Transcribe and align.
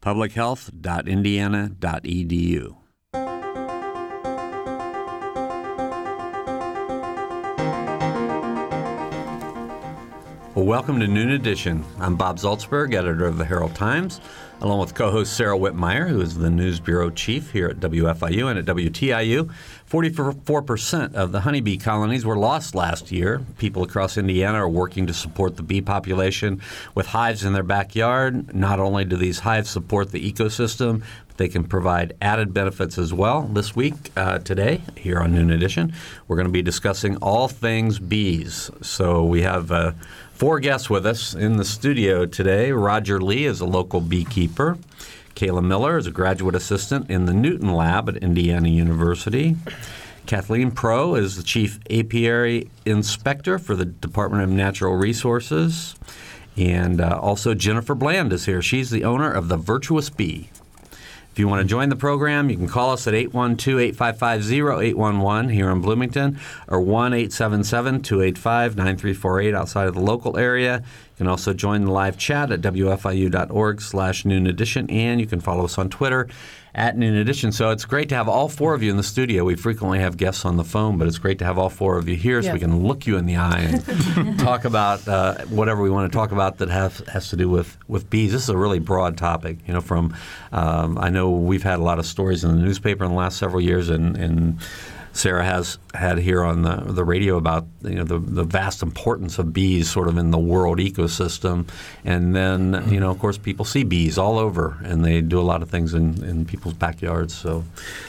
publichealth.indiana.edu. 0.00 2.87
Well, 10.58 10.66
welcome 10.66 10.98
to 10.98 11.06
Noon 11.06 11.30
Edition. 11.30 11.84
I'm 12.00 12.16
Bob 12.16 12.38
Zaltsberg, 12.38 12.92
editor 12.92 13.26
of 13.26 13.38
the 13.38 13.44
Herald 13.44 13.76
Times, 13.76 14.20
along 14.60 14.80
with 14.80 14.92
co 14.92 15.12
host 15.12 15.34
Sara 15.34 15.56
Wittmeyer, 15.56 16.08
who 16.08 16.20
is 16.20 16.36
the 16.36 16.50
news 16.50 16.80
bureau 16.80 17.10
chief 17.10 17.52
here 17.52 17.68
at 17.68 17.76
WFIU 17.76 18.50
and 18.50 18.58
at 18.58 18.64
WTIU. 18.64 19.54
44% 19.88 21.14
of 21.14 21.30
the 21.30 21.42
honeybee 21.42 21.76
colonies 21.76 22.26
were 22.26 22.36
lost 22.36 22.74
last 22.74 23.12
year. 23.12 23.40
People 23.58 23.84
across 23.84 24.18
Indiana 24.18 24.58
are 24.58 24.68
working 24.68 25.06
to 25.06 25.14
support 25.14 25.56
the 25.56 25.62
bee 25.62 25.80
population 25.80 26.60
with 26.92 27.06
hives 27.06 27.44
in 27.44 27.52
their 27.52 27.62
backyard. 27.62 28.52
Not 28.52 28.80
only 28.80 29.04
do 29.04 29.14
these 29.14 29.38
hives 29.38 29.70
support 29.70 30.10
the 30.10 30.32
ecosystem, 30.32 31.04
they 31.38 31.48
can 31.48 31.62
provide 31.62 32.14
added 32.20 32.52
benefits 32.52 32.98
as 32.98 33.14
well. 33.14 33.42
This 33.42 33.76
week, 33.76 33.94
uh, 34.16 34.40
today, 34.40 34.82
here 34.96 35.20
on 35.20 35.32
Noon 35.32 35.52
Edition, 35.52 35.94
we're 36.26 36.34
going 36.34 36.48
to 36.48 36.52
be 36.52 36.62
discussing 36.62 37.16
all 37.18 37.46
things 37.46 38.00
bees. 38.00 38.72
So 38.82 39.24
we 39.24 39.42
have 39.42 39.70
uh, 39.70 39.92
four 40.38 40.60
guests 40.60 40.88
with 40.88 41.04
us 41.04 41.34
in 41.34 41.56
the 41.56 41.64
studio 41.64 42.24
today. 42.24 42.70
Roger 42.70 43.20
Lee 43.20 43.44
is 43.44 43.60
a 43.60 43.66
local 43.66 44.00
beekeeper. 44.00 44.78
Kayla 45.34 45.64
Miller 45.64 45.98
is 45.98 46.06
a 46.06 46.12
graduate 46.12 46.54
assistant 46.54 47.10
in 47.10 47.24
the 47.24 47.34
Newton 47.34 47.74
Lab 47.74 48.08
at 48.08 48.18
Indiana 48.18 48.68
University. 48.68 49.56
Kathleen 50.26 50.70
Prough 50.70 51.16
is 51.16 51.34
the 51.34 51.42
chief 51.42 51.80
apiary 51.90 52.70
inspector 52.86 53.58
for 53.58 53.74
the 53.74 53.84
Department 53.84 54.44
of 54.44 54.50
Natural 54.50 54.94
Resources. 54.94 55.96
And 56.56 57.00
uh, 57.00 57.18
also 57.20 57.54
Jennifer 57.54 57.96
Bland 57.96 58.32
is 58.32 58.46
here. 58.46 58.62
She's 58.62 58.90
the 58.90 59.02
owner 59.02 59.32
of 59.32 59.48
the 59.48 59.56
Virtuous 59.56 60.08
Bee. 60.08 60.50
If 61.38 61.42
you 61.42 61.46
want 61.46 61.62
to 61.62 61.68
join 61.68 61.88
the 61.88 61.94
program, 61.94 62.50
you 62.50 62.56
can 62.56 62.66
call 62.66 62.90
us 62.90 63.06
at 63.06 63.14
812 63.14 63.78
855 63.78 64.52
0811 64.52 65.50
here 65.50 65.70
in 65.70 65.80
Bloomington 65.80 66.40
or 66.66 66.80
1 66.80 67.14
877 67.14 68.02
285 68.02 68.74
9348 68.74 69.54
outside 69.54 69.86
of 69.86 69.94
the 69.94 70.00
local 70.00 70.36
area. 70.36 70.78
You 70.78 71.16
can 71.16 71.28
also 71.28 71.54
join 71.54 71.84
the 71.84 71.92
live 71.92 72.18
chat 72.18 72.50
at 72.50 72.60
wfiu.org 72.60 73.80
slash 73.80 74.24
noon 74.24 74.48
edition, 74.48 74.90
and 74.90 75.20
you 75.20 75.28
can 75.28 75.38
follow 75.38 75.66
us 75.66 75.78
on 75.78 75.88
Twitter 75.88 76.26
at 76.78 76.96
noon 76.96 77.16
edition. 77.16 77.50
So 77.50 77.70
it's 77.70 77.84
great 77.84 78.08
to 78.10 78.14
have 78.14 78.28
all 78.28 78.48
four 78.48 78.72
of 78.72 78.84
you 78.84 78.90
in 78.92 78.96
the 78.96 79.02
studio. 79.02 79.42
We 79.42 79.56
frequently 79.56 79.98
have 79.98 80.16
guests 80.16 80.44
on 80.44 80.56
the 80.56 80.64
phone, 80.64 80.96
but 80.96 81.08
it's 81.08 81.18
great 81.18 81.40
to 81.40 81.44
have 81.44 81.58
all 81.58 81.70
four 81.70 81.98
of 81.98 82.08
you 82.08 82.14
here 82.14 82.40
so 82.40 82.52
we 82.52 82.60
can 82.60 82.84
look 82.86 83.04
you 83.04 83.16
in 83.16 83.26
the 83.26 83.34
eye 83.34 83.58
and 83.58 84.38
talk 84.38 84.64
about 84.64 85.06
uh, 85.08 85.44
whatever 85.46 85.82
we 85.82 85.90
want 85.90 86.10
to 86.10 86.16
talk 86.16 86.30
about 86.30 86.58
that 86.58 86.68
have, 86.68 86.98
has 87.08 87.30
to 87.30 87.36
do 87.36 87.48
with, 87.48 87.76
with 87.88 88.08
bees. 88.08 88.30
This 88.30 88.44
is 88.44 88.48
a 88.48 88.56
really 88.56 88.78
broad 88.78 89.18
topic. 89.18 89.58
You 89.66 89.74
know, 89.74 89.80
from 89.80 90.14
um, 90.52 90.96
I 90.98 91.10
know 91.10 91.30
we've 91.30 91.64
had 91.64 91.80
a 91.80 91.82
lot 91.82 91.98
of 91.98 92.06
stories 92.06 92.44
in 92.44 92.54
the 92.54 92.62
newspaper 92.62 93.04
in 93.04 93.10
the 93.10 93.16
last 93.16 93.38
several 93.38 93.60
years, 93.60 93.88
and, 93.88 94.16
and 94.16 94.60
Sarah 95.18 95.44
has 95.44 95.78
had 95.94 96.18
here 96.18 96.44
on 96.44 96.62
the, 96.62 96.76
the 96.76 97.04
radio 97.04 97.36
about 97.36 97.66
you 97.82 97.96
know 97.96 98.04
the, 98.04 98.20
the 98.20 98.44
vast 98.44 98.82
importance 98.82 99.38
of 99.40 99.52
bees 99.52 99.90
sort 99.90 100.06
of 100.06 100.16
in 100.16 100.30
the 100.30 100.38
world 100.38 100.78
ecosystem, 100.78 101.68
and 102.04 102.36
then 102.36 102.84
you 102.88 103.00
know 103.00 103.10
of 103.10 103.18
course 103.18 103.36
people 103.36 103.64
see 103.64 103.82
bees 103.82 104.16
all 104.16 104.38
over, 104.38 104.78
and 104.84 105.04
they 105.04 105.20
do 105.20 105.40
a 105.40 105.42
lot 105.42 105.60
of 105.60 105.68
things 105.68 105.92
in, 105.92 106.22
in 106.22 106.44
people's 106.44 106.74
backyards. 106.74 107.34
So, 107.34 107.64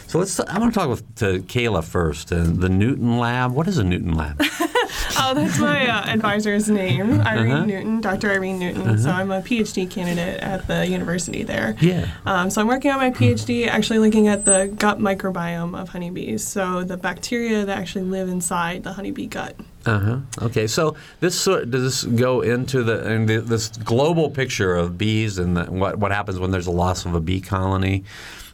so 0.06 0.19
let's 0.19 0.40
I 0.40 0.59
want 0.59 0.72
to 0.72 0.80
talk 0.80 0.90
with 0.90 1.16
to 1.16 1.40
Kayla 1.40 1.84
first. 1.84 2.31
And 2.31 2.59
the 2.59 2.69
Newton 2.69 3.18
Lab. 3.18 3.53
What 3.53 3.68
is 3.68 3.80
a 3.80 3.84
Newton 3.84 4.14
Lab? 4.14 4.40
oh, 5.18 5.34
that's 5.34 5.59
my 5.59 5.88
uh, 5.88 6.14
advisor's 6.14 6.70
name, 6.70 7.22
Irene 7.22 7.52
uh-huh. 7.52 7.66
Newton, 7.66 8.02
Dr. 8.02 8.31
Irene 8.31 8.59
Newton. 8.59 8.81
Uh-huh. 8.81 8.97
So 8.97 9.09
I'm 9.09 9.31
a 9.31 9.42
PhD 9.42 9.90
candidate 9.90 10.40
at 10.42 10.68
the 10.68 10.88
university 10.88 11.44
there. 11.44 11.75
Yeah. 11.81 12.09
Um, 12.25 12.50
so 12.50 12.62
I'm 12.62 12.68
working 12.68 12.92
on 12.92 12.97
my 12.97 13.12
PhD, 13.12 13.68
actually 13.68 14.00
looking 14.00 14.28
at 14.28 14.46
the 14.46 14.74
gut 14.78 15.00
microbiome 15.00 15.80
of 15.80 15.90
honeybees. 15.90 16.46
So 16.48 16.84
the 16.84 16.98
bacteria 16.98 17.66
that 17.66 17.78
actually 17.78 18.06
live 18.06 18.30
inside 18.30 18.84
the 18.84 18.94
honeybee 18.94 19.28
gut. 19.28 19.56
Uh 19.86 20.00
huh. 20.00 20.19
Okay, 20.42 20.68
so 20.68 20.96
this 21.19 21.46
does 21.46 21.69
this 21.69 22.03
go 22.03 22.42
into 22.42 22.84
the, 22.84 23.24
the, 23.25 23.40
this 23.40 23.69
global 23.69 24.30
picture 24.30 24.75
of 24.75 24.98
bees 24.98 25.38
and 25.40 25.56
the, 25.56 25.66
what 25.66 25.98
what 25.98 26.12
happens 26.12 26.38
when 26.38 26.52
there's 26.52 26.68
a 26.68 26.72
loss 26.72 27.06
of 27.06 27.16
a 27.16 27.22
bee 27.22 27.42
colony? 27.42 28.03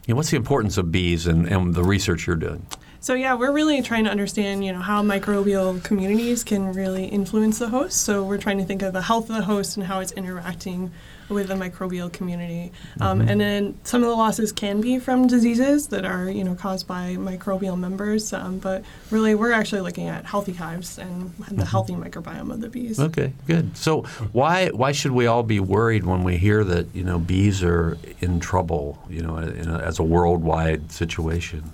You 0.06 0.14
know, 0.14 0.16
what's 0.16 0.30
the 0.30 0.36
importance 0.36 0.78
of 0.78 0.92
bees 0.92 1.26
and, 1.26 1.46
and 1.46 1.74
the 1.74 1.82
research 1.82 2.28
you're 2.28 2.36
doing? 2.36 2.64
So 3.06 3.14
yeah, 3.14 3.34
we're 3.34 3.52
really 3.52 3.82
trying 3.82 4.02
to 4.06 4.10
understand, 4.10 4.64
you 4.64 4.72
know, 4.72 4.80
how 4.80 5.00
microbial 5.00 5.80
communities 5.84 6.42
can 6.42 6.72
really 6.72 7.04
influence 7.04 7.60
the 7.60 7.68
host. 7.68 8.02
So 8.02 8.24
we're 8.24 8.36
trying 8.36 8.58
to 8.58 8.64
think 8.64 8.82
of 8.82 8.92
the 8.92 9.02
health 9.02 9.30
of 9.30 9.36
the 9.36 9.44
host 9.44 9.76
and 9.76 9.86
how 9.86 10.00
it's 10.00 10.10
interacting 10.10 10.90
with 11.28 11.46
the 11.46 11.54
microbial 11.54 12.12
community. 12.12 12.72
Um, 13.00 13.20
mm-hmm. 13.20 13.28
And 13.28 13.40
then 13.40 13.78
some 13.84 14.02
of 14.02 14.08
the 14.08 14.14
losses 14.16 14.50
can 14.50 14.80
be 14.80 14.98
from 14.98 15.28
diseases 15.28 15.86
that 15.88 16.04
are, 16.04 16.28
you 16.28 16.42
know, 16.42 16.56
caused 16.56 16.88
by 16.88 17.14
microbial 17.14 17.78
members. 17.78 18.32
Um, 18.32 18.58
but 18.58 18.84
really, 19.12 19.36
we're 19.36 19.52
actually 19.52 19.82
looking 19.82 20.08
at 20.08 20.24
healthy 20.24 20.54
hives 20.54 20.98
and 20.98 21.32
the 21.36 21.44
mm-hmm. 21.44 21.60
healthy 21.60 21.92
microbiome 21.92 22.52
of 22.52 22.60
the 22.60 22.68
bees. 22.68 22.98
Okay, 22.98 23.32
good. 23.46 23.76
So 23.76 24.02
why 24.32 24.70
why 24.70 24.90
should 24.90 25.12
we 25.12 25.28
all 25.28 25.44
be 25.44 25.60
worried 25.60 26.04
when 26.04 26.24
we 26.24 26.38
hear 26.38 26.64
that 26.64 26.92
you 26.92 27.04
know 27.04 27.20
bees 27.20 27.62
are 27.62 27.98
in 28.18 28.40
trouble, 28.40 29.00
you 29.08 29.22
know, 29.22 29.36
a, 29.38 29.78
as 29.78 30.00
a 30.00 30.02
worldwide 30.02 30.90
situation? 30.90 31.70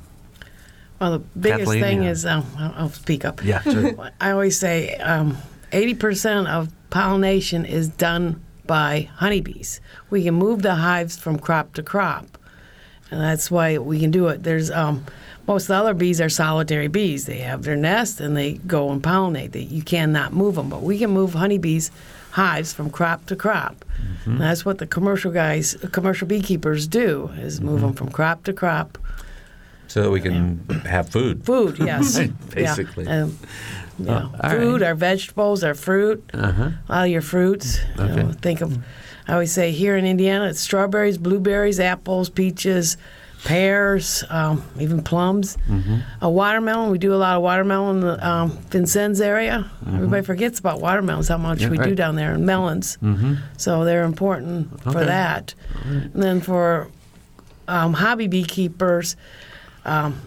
Well, 1.03 1.19
the 1.19 1.19
biggest 1.19 1.65
Kathleen, 1.65 1.83
thing 1.83 2.03
yeah. 2.05 2.11
is, 2.11 2.25
um, 2.25 2.47
I'll, 2.57 2.89
speak 2.89 3.25
up. 3.25 3.45
Yeah, 3.45 3.61
sure. 3.63 4.13
I 4.21 4.31
always 4.31 4.57
say 4.57 4.95
um, 4.99 5.37
80% 5.73 6.47
of 6.47 6.73
pollination 6.91 7.65
is 7.65 7.89
done 7.89 8.41
by 8.69 9.11
honeybees. 9.17 9.81
We 10.11 10.23
can 10.23 10.35
move 10.35 10.63
the 10.63 10.77
hives 10.77 11.19
from 11.19 11.41
crop 11.41 11.73
to 11.73 11.83
crop, 11.83 12.39
and 13.11 13.21
that's 13.21 13.51
why 13.51 13.79
we 13.79 13.99
can 13.99 14.13
do 14.13 14.29
it. 14.29 14.45
There's 14.45 14.71
um, 14.71 15.05
most 15.49 15.65
of 15.65 15.69
the 15.69 15.75
other 15.75 15.95
bees 15.95 16.21
are 16.21 16.29
solitary 16.29 16.87
bees. 16.87 17.27
They 17.27 17.39
have 17.39 17.65
their 17.65 17.75
nest 17.75 18.21
and 18.21 18.37
they 18.37 18.53
go 18.53 18.93
and 18.93 19.03
pollinate. 19.03 19.51
They, 19.51 19.63
you 19.63 19.83
cannot 19.83 20.33
move 20.33 20.55
them, 20.55 20.69
but 20.69 20.83
we 20.83 21.01
can 21.01 21.11
move 21.11 21.35
honeybees 21.35 21.91
hives 22.31 22.73
from 22.73 22.91
crop 22.91 23.27
to 23.27 23.35
crop. 23.35 23.85
Mm-hmm. 24.25 24.39
that's 24.39 24.65
what 24.65 24.79
the 24.79 24.87
commercial 24.87 25.33
guys, 25.33 25.77
commercial 25.91 26.29
beekeepers 26.29 26.87
do, 26.87 27.31
is 27.39 27.61
move 27.61 27.79
mm-hmm. 27.79 27.87
them 27.87 27.95
from 27.95 28.11
crop 28.11 28.45
to 28.45 28.53
crop 28.53 28.99
so 29.93 30.05
that 30.05 30.11
we 30.11 30.23
can 30.23 30.67
have 30.87 31.11
food. 31.11 31.45
Food, 31.45 31.79
yes. 31.81 32.19
Basically. 32.49 33.05
Yeah. 33.05 33.25
Um. 33.25 33.39
Oh, 34.09 34.33
food, 34.49 34.81
right. 34.81 34.89
our 34.89 34.95
vegetables, 34.95 35.63
our 35.63 35.75
fruit, 35.75 36.25
uh-huh. 36.33 36.71
all 36.89 37.07
your 37.07 37.21
fruits. 37.21 37.79
Okay. 37.99 38.09
You 38.09 38.23
know, 38.23 38.33
think 38.33 38.63
of, 38.63 38.83
I 39.29 39.35
always 39.35 39.53
say 39.53 39.71
here 39.71 39.97
in 39.99 40.07
Indiana, 40.07 40.49
it's 40.49 40.61
strawberries, 40.61 41.19
blueberries, 41.19 41.79
apples, 41.79 42.31
peaches, 42.31 42.97
pears, 43.45 44.25
um, 44.31 44.65
even 44.81 45.03
plums. 45.03 45.59
Mm-hmm. 45.69 45.99
A 46.23 46.31
watermelon, 46.31 46.91
we 46.91 46.99
do 46.99 47.15
a 47.15 47.17
lot 47.17 47.37
of 47.37 47.43
watermelon 47.43 47.97
in 47.97 48.01
the 48.01 48.27
um, 48.27 48.51
Vincennes 48.71 49.21
area. 49.21 49.71
Mm-hmm. 49.85 49.97
Everybody 49.97 50.23
forgets 50.25 50.59
about 50.59 50.81
watermelons, 50.81 51.29
how 51.29 51.37
much 51.37 51.61
yeah, 51.61 51.69
we 51.69 51.77
right. 51.77 51.91
do 51.91 51.95
down 51.95 52.17
there, 52.17 52.33
and 52.33 52.47
melons. 52.47 52.97
Mm-hmm. 53.03 53.35
So 53.59 53.85
they're 53.85 54.05
important 54.05 54.73
okay. 54.73 54.91
for 54.91 55.05
that. 55.05 55.55
Right. 55.85 55.95
And 56.15 56.23
then 56.23 56.41
for 56.41 56.89
um, 57.69 57.93
hobby 57.93 58.27
beekeepers, 58.27 59.17
um, 59.85 60.21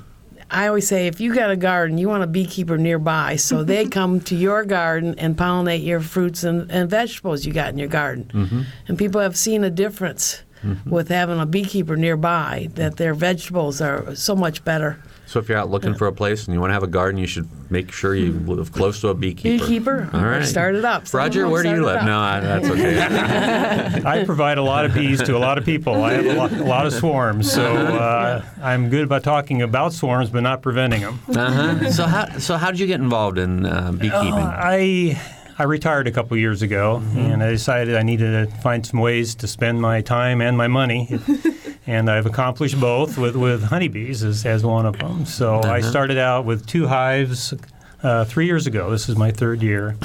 I 0.50 0.68
always 0.68 0.88
say 0.88 1.08
if 1.08 1.20
you 1.20 1.34
got 1.34 1.50
a 1.50 1.56
garden, 1.56 1.98
you 1.98 2.08
want 2.08 2.24
a 2.24 2.28
beekeeper 2.28 2.78
nearby, 2.78 3.36
so 3.36 3.64
they 3.66 3.86
come 3.86 4.20
to 4.22 4.36
your 4.36 4.64
garden 4.64 5.16
and 5.18 5.36
pollinate 5.36 5.86
your 5.86 6.00
fruits 6.00 6.44
and, 6.44 6.70
and 6.72 6.90
vegetables 6.90 7.46
you 7.46 7.54
got 7.54 7.70
in 7.70 7.78
your 7.78 7.88
garden. 7.88 8.30
Mm-hmm. 8.34 8.62
And 8.88 8.98
people 8.98 9.22
have 9.22 9.36
seen 9.36 9.64
a 9.64 9.70
difference 9.70 10.44
mm-hmm. 10.64 10.90
with 10.90 11.10
having 11.10 11.40
a 11.40 11.46
beekeeper 11.46 11.96
nearby 11.96 12.70
that 12.76 12.98
their 12.98 13.14
vegetables 13.14 13.82
are 13.82 14.16
so 14.16 14.36
much 14.36 14.64
better. 14.64 15.00
So 15.28 15.40
if 15.40 15.50
you're 15.50 15.58
out 15.58 15.70
looking 15.70 15.96
for 15.96 16.08
a 16.08 16.14
place 16.14 16.46
and 16.46 16.54
you 16.54 16.60
want 16.60 16.70
to 16.70 16.76
have 16.76 16.84
a 16.84 16.88
garden, 16.88 17.20
you 17.20 17.28
should 17.28 17.50
make 17.72 17.92
sure 17.92 18.16
you 18.16 18.34
live 18.34 18.72
close 18.72 19.02
to 19.02 19.10
a 19.10 19.14
beekeeper. 19.14 19.66
Beekeeper. 19.66 20.10
All 20.14 20.24
right. 20.24 20.46
Start 20.46 20.76
it 20.76 20.86
up. 20.86 21.12
Roger, 21.14 21.48
where 21.50 21.64
do 21.64 21.70
you 21.70 21.84
live? 21.84 22.04
No, 22.06 22.42
that's 22.42 22.70
okay. 22.70 24.02
I 24.06 24.24
provide 24.24 24.58
a 24.58 24.64
lot 24.64 24.86
of 24.86 24.94
bees 24.94 25.22
to 25.24 25.36
a 25.36 25.40
lot 25.40 25.58
of 25.58 25.66
people. 25.66 26.04
I 26.04 26.14
have 26.14 26.26
a 26.26 26.34
lot, 26.34 26.52
a 26.52 26.64
lot 26.64 26.86
of 26.86 26.94
swarms, 26.94 27.52
so 27.52 27.76
uh, 27.76 28.44
I'm 28.62 28.90
good 28.90 29.04
about 29.04 29.24
talking 29.24 29.62
about 29.62 29.94
swarms, 29.94 30.30
but 30.30 30.42
not 30.42 30.62
preventing 30.62 31.02
them. 31.02 31.20
Uh-huh. 31.28 31.92
So 31.92 32.06
how 32.06 32.38
so 32.38 32.58
how 32.58 32.72
did 32.72 32.80
you 32.80 32.88
get 32.88 33.00
involved 33.00 33.38
in 33.38 33.66
uh, 33.66 33.92
beekeeping? 33.92 34.34
Uh, 34.34 34.56
I 34.58 35.20
I 35.58 35.64
retired 35.64 36.08
a 36.08 36.12
couple 36.12 36.36
years 36.36 36.62
ago, 36.62 37.02
mm-hmm. 37.02 37.18
and 37.18 37.44
I 37.44 37.50
decided 37.50 37.96
I 37.96 38.04
needed 38.04 38.50
to 38.50 38.56
find 38.58 38.86
some 38.86 39.00
ways 39.00 39.36
to 39.36 39.48
spend 39.48 39.82
my 39.82 40.02
time 40.02 40.42
and 40.42 40.58
my 40.58 40.68
money. 40.68 41.18
and 41.88 42.10
I've 42.10 42.26
accomplished 42.26 42.80
both 42.80 43.18
with, 43.18 43.36
with 43.36 43.64
honeybees 43.64 44.24
as, 44.24 44.46
as 44.46 44.64
one 44.64 44.86
of 44.86 44.98
them. 44.98 45.26
So 45.26 45.56
uh-huh. 45.56 45.72
I 45.72 45.82
started 45.82 46.18
out 46.18 46.46
with 46.46 46.66
two 46.66 46.88
hives 46.88 47.54
uh, 48.02 48.26
three 48.26 48.46
years 48.46 48.68
ago. 48.68 48.90
This 48.90 49.10
is 49.10 49.16
my 49.16 49.32
third 49.32 49.62
year. 49.62 49.98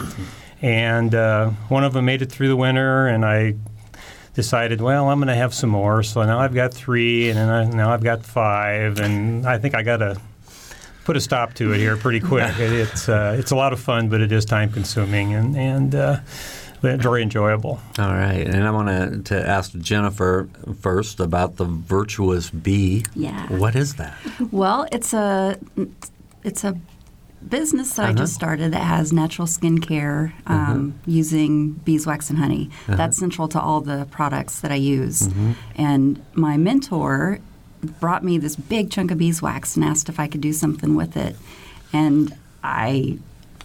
And 0.62 1.14
uh, 1.14 1.50
one 1.68 1.84
of 1.84 1.92
them 1.94 2.04
made 2.04 2.20
it 2.20 2.30
through 2.30 2.48
the 2.48 2.56
winter, 2.56 3.06
and 3.06 3.24
I 3.24 3.54
decided, 4.34 4.80
well, 4.80 5.08
I'm 5.08 5.18
going 5.18 5.28
to 5.28 5.34
have 5.34 5.54
some 5.54 5.70
more. 5.70 6.02
So 6.02 6.22
now 6.22 6.38
I've 6.38 6.54
got 6.54 6.74
three, 6.74 7.30
and 7.30 7.38
I, 7.38 7.64
now 7.64 7.92
I've 7.92 8.02
got 8.02 8.24
five, 8.24 9.00
and 9.00 9.46
I 9.46 9.58
think 9.58 9.74
I 9.74 9.82
got 9.82 9.98
to 9.98 10.20
put 11.04 11.16
a 11.16 11.20
stop 11.20 11.54
to 11.54 11.72
it 11.72 11.78
here 11.78 11.96
pretty 11.96 12.20
quick. 12.20 12.52
it's 12.58 13.08
uh, 13.08 13.36
it's 13.38 13.50
a 13.50 13.56
lot 13.56 13.72
of 13.72 13.80
fun, 13.80 14.08
but 14.08 14.20
it 14.20 14.32
is 14.32 14.44
time 14.44 14.70
consuming, 14.70 15.32
and 15.32 15.56
and 15.56 15.94
uh, 15.94 16.20
very 16.80 17.22
enjoyable. 17.22 17.80
All 17.98 18.12
right, 18.12 18.46
and 18.46 18.66
I 18.66 18.70
want 18.70 19.26
to 19.26 19.48
ask 19.48 19.72
Jennifer 19.78 20.48
first 20.80 21.20
about 21.20 21.56
the 21.56 21.64
virtuous 21.64 22.50
bee. 22.50 23.04
Yeah. 23.14 23.46
What 23.48 23.76
is 23.76 23.96
that? 23.96 24.16
Well, 24.50 24.86
it's 24.92 25.12
a 25.12 25.58
it's 26.42 26.64
a 26.64 26.78
business 27.46 27.94
that 27.94 28.02
uh-huh. 28.02 28.12
I 28.12 28.14
just 28.14 28.32
uh-huh. 28.32 28.38
started 28.38 28.72
that 28.72 28.82
has 28.82 29.12
natural 29.12 29.46
skincare 29.46 30.32
um, 30.46 30.56
uh-huh. 30.56 31.00
using 31.06 31.72
beeswax 31.72 32.30
and 32.30 32.38
honey. 32.38 32.70
Uh-huh. 32.86 32.96
That's 32.96 33.18
central 33.18 33.48
to 33.48 33.60
all 33.60 33.80
the 33.80 34.06
products 34.10 34.60
that 34.60 34.70
I 34.70 34.76
use. 34.76 35.28
Mm-hmm. 35.28 35.52
And 35.76 36.24
my 36.34 36.56
mentor 36.56 37.40
brought 37.82 38.22
me 38.22 38.38
this 38.38 38.56
big 38.56 38.90
chunk 38.90 39.10
of 39.10 39.18
beeswax 39.18 39.76
and 39.76 39.84
asked 39.84 40.08
if 40.08 40.20
I 40.20 40.26
could 40.26 40.40
do 40.40 40.52
something 40.52 40.94
with 40.94 41.16
it. 41.16 41.36
And 41.92 42.36
I 42.62 43.18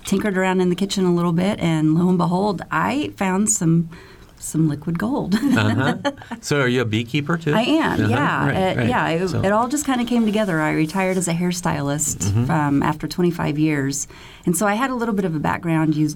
tinkered 0.06 0.38
around 0.38 0.62
in 0.62 0.70
the 0.70 0.76
kitchen 0.76 1.06
a 1.06 1.14
little 1.14 1.34
bit, 1.34 1.60
and 1.60 1.96
lo 1.96 2.08
and 2.08 2.18
behold, 2.18 2.62
I 2.72 3.12
found 3.18 3.50
some 3.50 3.90
some 4.38 4.70
liquid 4.70 5.00
gold. 5.00 5.34
uh-huh. 5.36 6.12
So, 6.42 6.62
are 6.62 6.68
you 6.68 6.82
a 6.82 6.86
beekeeper 6.86 7.38
too? 7.38 7.54
I 7.54 7.62
am. 7.62 8.00
Uh-huh. 8.00 8.10
Yeah, 8.10 8.46
right, 8.46 8.56
it, 8.56 8.78
right. 8.78 8.90
yeah. 8.90 9.10
It, 9.10 9.28
so. 9.28 9.42
it, 9.42 9.52
all 9.52 9.68
just 9.68 9.86
kind 9.86 10.00
of 10.02 10.08
came 10.08 10.26
together. 10.26 10.62
I 10.62 10.72
retired 10.72 11.18
as 11.18 11.28
a 11.28 11.34
hairstylist 11.34 12.18
mm-hmm. 12.18 12.52
um, 12.52 12.84
after 12.84 13.08
25 13.08 13.58
years, 13.58 14.08
and 14.46 14.56
so 14.56 14.68
I 14.68 14.76
had 14.76 14.92
a 14.92 14.96
little 14.96 15.16
bit 15.16 15.26
of 15.26 15.36
a 15.36 15.40
background 15.40 15.96
use, 15.96 16.16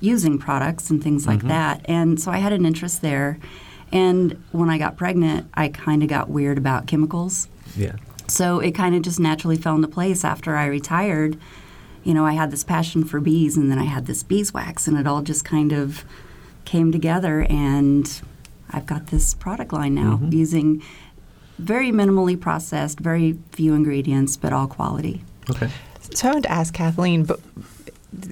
using 0.00 0.38
products 0.38 0.90
and 0.90 1.02
things 1.02 1.26
like 1.26 1.38
mm-hmm. 1.38 1.48
that, 1.48 1.80
and 1.86 2.20
so 2.20 2.30
I 2.30 2.38
had 2.38 2.52
an 2.52 2.66
interest 2.66 3.02
there. 3.02 3.38
And 3.90 4.42
when 4.52 4.70
I 4.70 4.78
got 4.78 4.96
pregnant, 4.96 5.50
I 5.52 5.68
kind 5.68 6.02
of 6.02 6.08
got 6.08 6.30
weird 6.30 6.56
about 6.56 6.86
chemicals. 6.86 7.48
Yeah. 7.76 7.96
So 8.26 8.58
it 8.60 8.72
kind 8.72 8.94
of 8.94 9.02
just 9.02 9.20
naturally 9.20 9.56
fell 9.56 9.74
into 9.76 9.88
place 9.88 10.24
after 10.24 10.56
I 10.56 10.64
retired 10.64 11.38
you 12.04 12.14
know, 12.14 12.26
I 12.26 12.32
had 12.32 12.50
this 12.50 12.64
passion 12.64 13.04
for 13.04 13.20
bees 13.20 13.56
and 13.56 13.70
then 13.70 13.78
I 13.78 13.84
had 13.84 14.06
this 14.06 14.22
beeswax 14.22 14.86
and 14.86 14.98
it 14.98 15.06
all 15.06 15.22
just 15.22 15.44
kind 15.44 15.72
of 15.72 16.04
came 16.64 16.92
together 16.92 17.46
and 17.48 18.22
I've 18.70 18.86
got 18.86 19.08
this 19.08 19.34
product 19.34 19.72
line 19.72 19.94
now 19.94 20.16
mm-hmm. 20.16 20.32
using 20.32 20.82
very 21.58 21.92
minimally 21.92 22.38
processed, 22.38 22.98
very 22.98 23.38
few 23.52 23.74
ingredients, 23.74 24.36
but 24.36 24.52
all 24.52 24.66
quality. 24.66 25.22
Okay. 25.50 25.70
So 26.14 26.28
I 26.28 26.32
wanted 26.32 26.44
to 26.44 26.52
ask 26.52 26.74
Kathleen, 26.74 27.24
but 27.24 27.40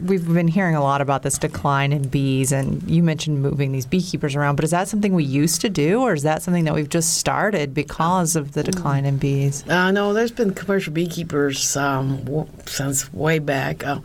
we've 0.03 0.27
been 0.27 0.49
hearing 0.49 0.75
a 0.75 0.83
lot 0.83 1.01
about 1.01 1.23
this 1.23 1.39
decline 1.39 1.93
in 1.93 2.09
bees, 2.09 2.53
and 2.53 2.83
you 2.89 3.03
mentioned 3.03 3.43
moving 3.43 3.73
these 3.73 3.87
beekeepers 3.87 4.35
around. 4.35 4.57
But 4.57 4.65
is 4.65 4.71
that 4.71 4.89
something 4.89 5.15
we 5.15 5.25
used 5.25 5.61
to 5.63 5.69
do, 5.69 6.03
or 6.03 6.15
is 6.15 6.23
that 6.23 6.43
something 6.43 6.65
that 6.65 6.75
we've 6.75 6.89
just 6.89 7.19
started 7.19 7.75
because 7.75 8.37
of 8.37 8.53
the 8.53 8.63
decline 8.63 9.05
in 9.05 9.19
bees? 9.19 9.69
Uh, 9.69 9.91
no, 9.91 10.13
there's 10.13 10.31
been 10.31 10.55
commercial 10.55 10.93
beekeepers 10.93 11.77
um, 11.77 12.49
since 12.67 13.13
way 13.13 13.39
back. 13.39 13.85
Uh, 13.85 14.01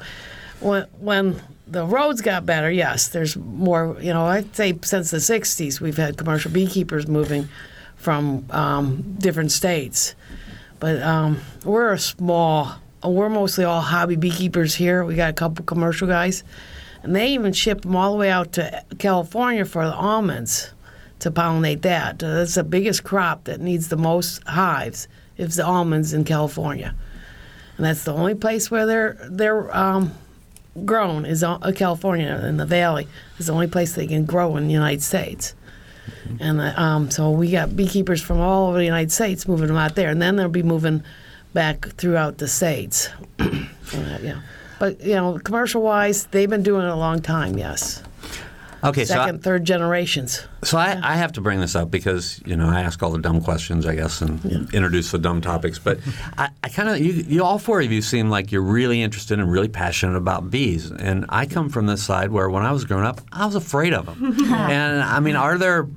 when, 0.59 0.83
when 0.99 1.41
the 1.67 1.85
roads 1.85 2.21
got 2.21 2.45
better, 2.45 2.69
yes, 2.71 3.07
there's 3.07 3.35
more. 3.35 3.97
You 3.99 4.13
know, 4.13 4.25
I'd 4.25 4.55
say 4.55 4.77
since 4.83 5.11
the 5.11 5.17
'60s, 5.17 5.79
we've 5.79 5.97
had 5.97 6.17
commercial 6.17 6.51
beekeepers 6.51 7.07
moving 7.07 7.49
from 7.95 8.45
um, 8.51 9.15
different 9.19 9.51
states. 9.51 10.15
But 10.79 11.01
um, 11.01 11.39
we're 11.63 11.93
a 11.93 11.99
small 11.99 12.75
we're 13.09 13.29
mostly 13.29 13.63
all 13.63 13.81
hobby 13.81 14.15
beekeepers 14.15 14.75
here. 14.75 15.03
We 15.03 15.15
got 15.15 15.29
a 15.29 15.33
couple 15.33 15.65
commercial 15.65 16.07
guys, 16.07 16.43
and 17.03 17.15
they 17.15 17.29
even 17.29 17.53
ship 17.53 17.81
them 17.81 17.95
all 17.95 18.11
the 18.11 18.17
way 18.17 18.29
out 18.29 18.53
to 18.53 18.83
California 18.99 19.65
for 19.65 19.85
the 19.85 19.93
almonds 19.93 20.71
to 21.19 21.31
pollinate 21.31 21.81
that. 21.81 22.19
That's 22.19 22.55
the 22.55 22.63
biggest 22.63 23.03
crop 23.03 23.45
that 23.45 23.61
needs 23.61 23.89
the 23.89 23.97
most 23.97 24.43
hives. 24.47 25.07
It's 25.37 25.55
the 25.55 25.65
almonds 25.65 26.13
in 26.13 26.23
California, 26.23 26.95
and 27.77 27.85
that's 27.85 28.03
the 28.03 28.13
only 28.13 28.35
place 28.35 28.71
where 28.71 28.85
they're 28.85 29.17
they're 29.29 29.75
um, 29.75 30.13
grown 30.85 31.25
is 31.25 31.43
uh, 31.43 31.57
California 31.75 32.41
in 32.47 32.57
the 32.57 32.65
valley. 32.65 33.07
Is 33.37 33.47
the 33.47 33.53
only 33.53 33.67
place 33.67 33.93
they 33.93 34.07
can 34.07 34.25
grow 34.25 34.57
in 34.57 34.67
the 34.67 34.73
United 34.73 35.01
States. 35.01 35.55
And 36.39 36.61
uh, 36.61 36.73
um, 36.75 37.11
so 37.11 37.31
we 37.31 37.51
got 37.51 37.75
beekeepers 37.75 38.21
from 38.21 38.39
all 38.39 38.69
over 38.69 38.77
the 38.77 38.85
United 38.85 39.11
States 39.11 39.47
moving 39.47 39.67
them 39.67 39.77
out 39.77 39.95
there, 39.95 40.09
and 40.09 40.21
then 40.21 40.35
they'll 40.35 40.49
be 40.49 40.63
moving 40.63 41.03
back 41.55 41.87
throughout 41.95 42.37
the 42.37 42.47
states. 42.47 43.09
yeah. 43.39 44.41
But, 44.77 45.01
you 45.01 45.15
know, 45.15 45.39
commercial 45.39 45.81
wise, 45.81 46.27
they've 46.27 46.49
been 46.49 46.61
doing 46.61 46.85
it 46.85 46.91
a 46.91 46.95
long 46.95 47.23
time, 47.23 47.57
yes. 47.57 48.03
Okay, 48.83 49.05
second, 49.05 49.39
so 49.39 49.43
third 49.43 49.65
generations. 49.65 50.45
So 50.65 50.79
I, 50.79 50.99
I, 51.03 51.15
have 51.15 51.31
to 51.33 51.41
bring 51.41 51.59
this 51.59 51.75
up 51.75 51.91
because 51.91 52.41
you 52.43 52.55
know 52.55 52.67
I 52.67 52.81
ask 52.81 53.01
all 53.03 53.11
the 53.11 53.19
dumb 53.19 53.39
questions, 53.39 53.85
I 53.85 53.93
guess, 53.93 54.21
and 54.21 54.43
yeah. 54.43 54.57
introduce 54.73 55.11
the 55.11 55.19
dumb 55.19 55.39
topics. 55.39 55.77
But 55.77 55.99
I, 56.37 56.49
I 56.63 56.69
kind 56.69 56.89
of 56.89 56.99
you, 56.99 57.13
you, 57.13 57.43
all 57.43 57.59
four 57.59 57.81
of 57.81 57.91
you 57.91 58.01
seem 58.01 58.31
like 58.31 58.51
you're 58.51 58.61
really 58.61 59.03
interested 59.03 59.39
and 59.39 59.51
really 59.51 59.67
passionate 59.67 60.17
about 60.17 60.49
bees, 60.49 60.89
and 60.89 61.25
I 61.29 61.45
come 61.45 61.69
from 61.69 61.85
this 61.85 62.03
side 62.03 62.31
where 62.31 62.49
when 62.49 62.63
I 62.63 62.71
was 62.71 62.83
growing 62.83 63.05
up, 63.05 63.21
I 63.31 63.45
was 63.45 63.55
afraid 63.55 63.93
of 63.93 64.07
them. 64.07 64.35
and 64.51 65.03
I 65.03 65.19
mean, 65.19 65.35
are 65.35 65.57
there 65.57 65.87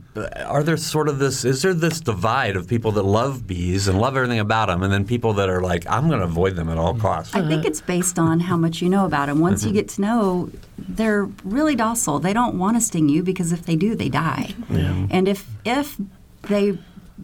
are 0.46 0.62
there 0.62 0.76
sort 0.76 1.08
of 1.08 1.18
this 1.18 1.44
is 1.44 1.62
there 1.62 1.74
this 1.74 2.00
divide 2.00 2.56
of 2.56 2.68
people 2.68 2.92
that 2.92 3.04
love 3.04 3.46
bees 3.46 3.88
and 3.88 3.98
love 4.00 4.16
everything 4.16 4.38
about 4.38 4.66
them, 4.66 4.82
and 4.82 4.92
then 4.92 5.04
people 5.04 5.32
that 5.34 5.48
are 5.48 5.62
like, 5.62 5.86
I'm 5.88 6.08
going 6.08 6.20
to 6.20 6.26
avoid 6.26 6.56
them 6.56 6.68
at 6.68 6.78
all 6.78 6.94
costs? 6.94 7.34
I 7.34 7.46
think 7.46 7.64
it's 7.64 7.80
based 7.80 8.18
on 8.18 8.40
how 8.40 8.56
much 8.56 8.82
you 8.82 8.88
know 8.88 9.06
about 9.06 9.26
them. 9.26 9.40
Once 9.40 9.60
mm-hmm. 9.60 9.68
you 9.68 9.74
get 9.74 9.88
to 9.90 10.00
know, 10.00 10.50
they're 10.76 11.24
really 11.44 11.74
docile. 11.74 12.18
They 12.18 12.32
don't 12.32 12.58
want 12.58 12.76
to 12.76 12.80
sting 12.80 13.08
you 13.08 13.22
because 13.22 13.52
if 13.52 13.64
they 13.64 13.76
do, 13.76 13.94
they 13.94 14.08
die. 14.08 14.54
Yeah. 14.70 15.06
And 15.10 15.28
if 15.28 15.46
if 15.64 15.96
they 16.42 16.78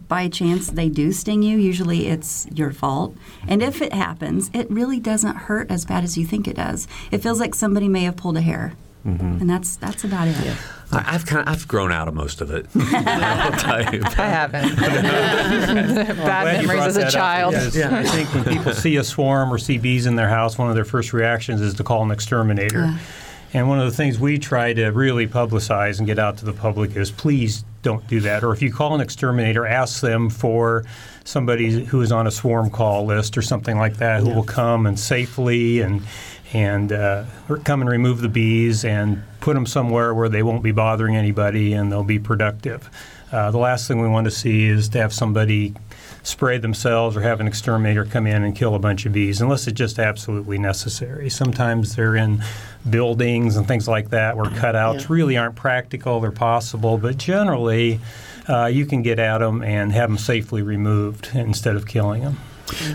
by 0.07 0.27
chance 0.27 0.69
they 0.69 0.89
do 0.89 1.11
sting 1.11 1.41
you, 1.41 1.57
usually 1.57 2.07
it's 2.07 2.47
your 2.53 2.71
fault. 2.71 3.15
And 3.47 3.61
if 3.61 3.81
it 3.81 3.93
happens, 3.93 4.51
it 4.53 4.69
really 4.69 4.99
doesn't 4.99 5.35
hurt 5.35 5.71
as 5.71 5.85
bad 5.85 6.03
as 6.03 6.17
you 6.17 6.25
think 6.25 6.47
it 6.47 6.55
does. 6.55 6.87
It 7.11 7.19
feels 7.19 7.39
like 7.39 7.55
somebody 7.55 7.87
may 7.87 8.03
have 8.03 8.17
pulled 8.17 8.37
a 8.37 8.41
hair. 8.41 8.73
Mm-hmm. 9.05 9.41
And 9.41 9.49
that's 9.49 9.75
that's 9.75 10.03
about 10.03 10.27
it. 10.27 10.35
Yeah. 10.43 10.55
I've 10.91 11.25
kind 11.25 11.47
of, 11.47 11.53
I've 11.53 11.67
grown 11.67 11.91
out 11.91 12.07
of 12.07 12.13
most 12.13 12.41
of 12.41 12.51
it. 12.51 12.67
I'll 12.75 13.51
tell 13.51 13.93
you. 13.93 14.01
I 14.03 14.27
haven't. 14.27 14.75
Bad 16.17 16.57
memories 16.67 16.85
as 16.85 16.97
a 16.97 17.11
child. 17.11 17.53
Yeah. 17.73 17.99
I 17.99 18.03
think 18.03 18.33
when 18.33 18.43
people 18.45 18.73
see 18.73 18.95
a 18.97 19.03
swarm 19.03 19.53
or 19.53 19.57
see 19.57 19.77
bees 19.77 20.05
in 20.05 20.15
their 20.15 20.29
house, 20.29 20.57
one 20.57 20.69
of 20.69 20.75
their 20.75 20.85
first 20.85 21.13
reactions 21.13 21.61
is 21.61 21.73
to 21.75 21.83
call 21.83 22.03
an 22.03 22.11
exterminator. 22.11 22.83
Uh. 22.83 22.97
And 23.55 23.69
one 23.69 23.79
of 23.79 23.85
the 23.85 23.95
things 23.95 24.19
we 24.19 24.37
try 24.37 24.73
to 24.73 24.87
really 24.89 25.27
publicize 25.27 25.99
and 25.99 26.05
get 26.05 26.19
out 26.19 26.39
to 26.39 26.45
the 26.45 26.51
public 26.51 26.97
is 26.97 27.09
please 27.09 27.63
don't 27.83 28.05
do 28.05 28.19
that. 28.19 28.43
Or 28.43 28.51
if 28.51 28.61
you 28.61 28.69
call 28.69 28.93
an 28.95 28.99
exterminator, 28.99 29.65
ask 29.65 30.01
them 30.01 30.29
for 30.29 30.83
somebody 31.23 31.85
who 31.85 32.01
is 32.01 32.11
on 32.11 32.27
a 32.27 32.31
swarm 32.31 32.69
call 32.69 33.05
list 33.05 33.37
or 33.37 33.41
something 33.41 33.77
like 33.77 33.95
that 33.95 34.19
who 34.19 34.27
yeah. 34.27 34.35
will 34.35 34.43
come 34.43 34.85
and 34.85 34.99
safely 34.99 35.79
and 35.79 36.01
and 36.51 36.91
uh, 36.91 37.23
come 37.63 37.79
and 37.79 37.89
remove 37.89 38.19
the 38.19 38.27
bees 38.27 38.83
and 38.83 39.23
put 39.39 39.53
them 39.53 39.65
somewhere 39.65 40.13
where 40.13 40.27
they 40.27 40.43
won't 40.43 40.61
be 40.61 40.73
bothering 40.73 41.15
anybody 41.15 41.71
and 41.71 41.89
they'll 41.89 42.03
be 42.03 42.19
productive. 42.19 42.89
Uh, 43.31 43.51
the 43.51 43.57
last 43.57 43.87
thing 43.87 44.01
we 44.01 44.07
want 44.09 44.25
to 44.25 44.31
see 44.31 44.65
is 44.65 44.89
to 44.89 44.97
have 44.97 45.13
somebody 45.13 45.73
spray 46.25 46.57
themselves 46.57 47.15
or 47.15 47.21
have 47.21 47.39
an 47.39 47.47
exterminator 47.47 48.03
come 48.03 48.25
in 48.25 48.43
and 48.43 48.55
kill 48.55 48.73
a 48.73 48.79
bunch 48.79 49.05
of 49.05 49.13
bees 49.13 49.41
unless 49.41 49.67
it's 49.67 49.77
just 49.77 49.99
absolutely 49.99 50.57
necessary. 50.57 51.29
Sometimes 51.29 51.95
they're 51.95 52.15
in 52.15 52.43
buildings 52.89 53.55
and 53.55 53.67
things 53.67 53.87
like 53.87 54.09
that 54.09 54.35
where 54.35 54.45
cutouts 54.45 55.01
yeah. 55.01 55.07
really 55.09 55.37
aren't 55.37 55.55
practical, 55.55 56.19
they're 56.19 56.31
possible, 56.31 56.97
but 56.97 57.17
generally 57.17 57.99
uh, 58.49 58.65
you 58.65 58.85
can 58.87 59.03
get 59.03 59.19
at 59.19 59.37
them 59.37 59.61
and 59.61 59.91
have 59.91 60.09
them 60.09 60.17
safely 60.17 60.63
removed 60.63 61.29
instead 61.35 61.75
of 61.75 61.85
killing 61.85 62.21
them. 62.21 62.37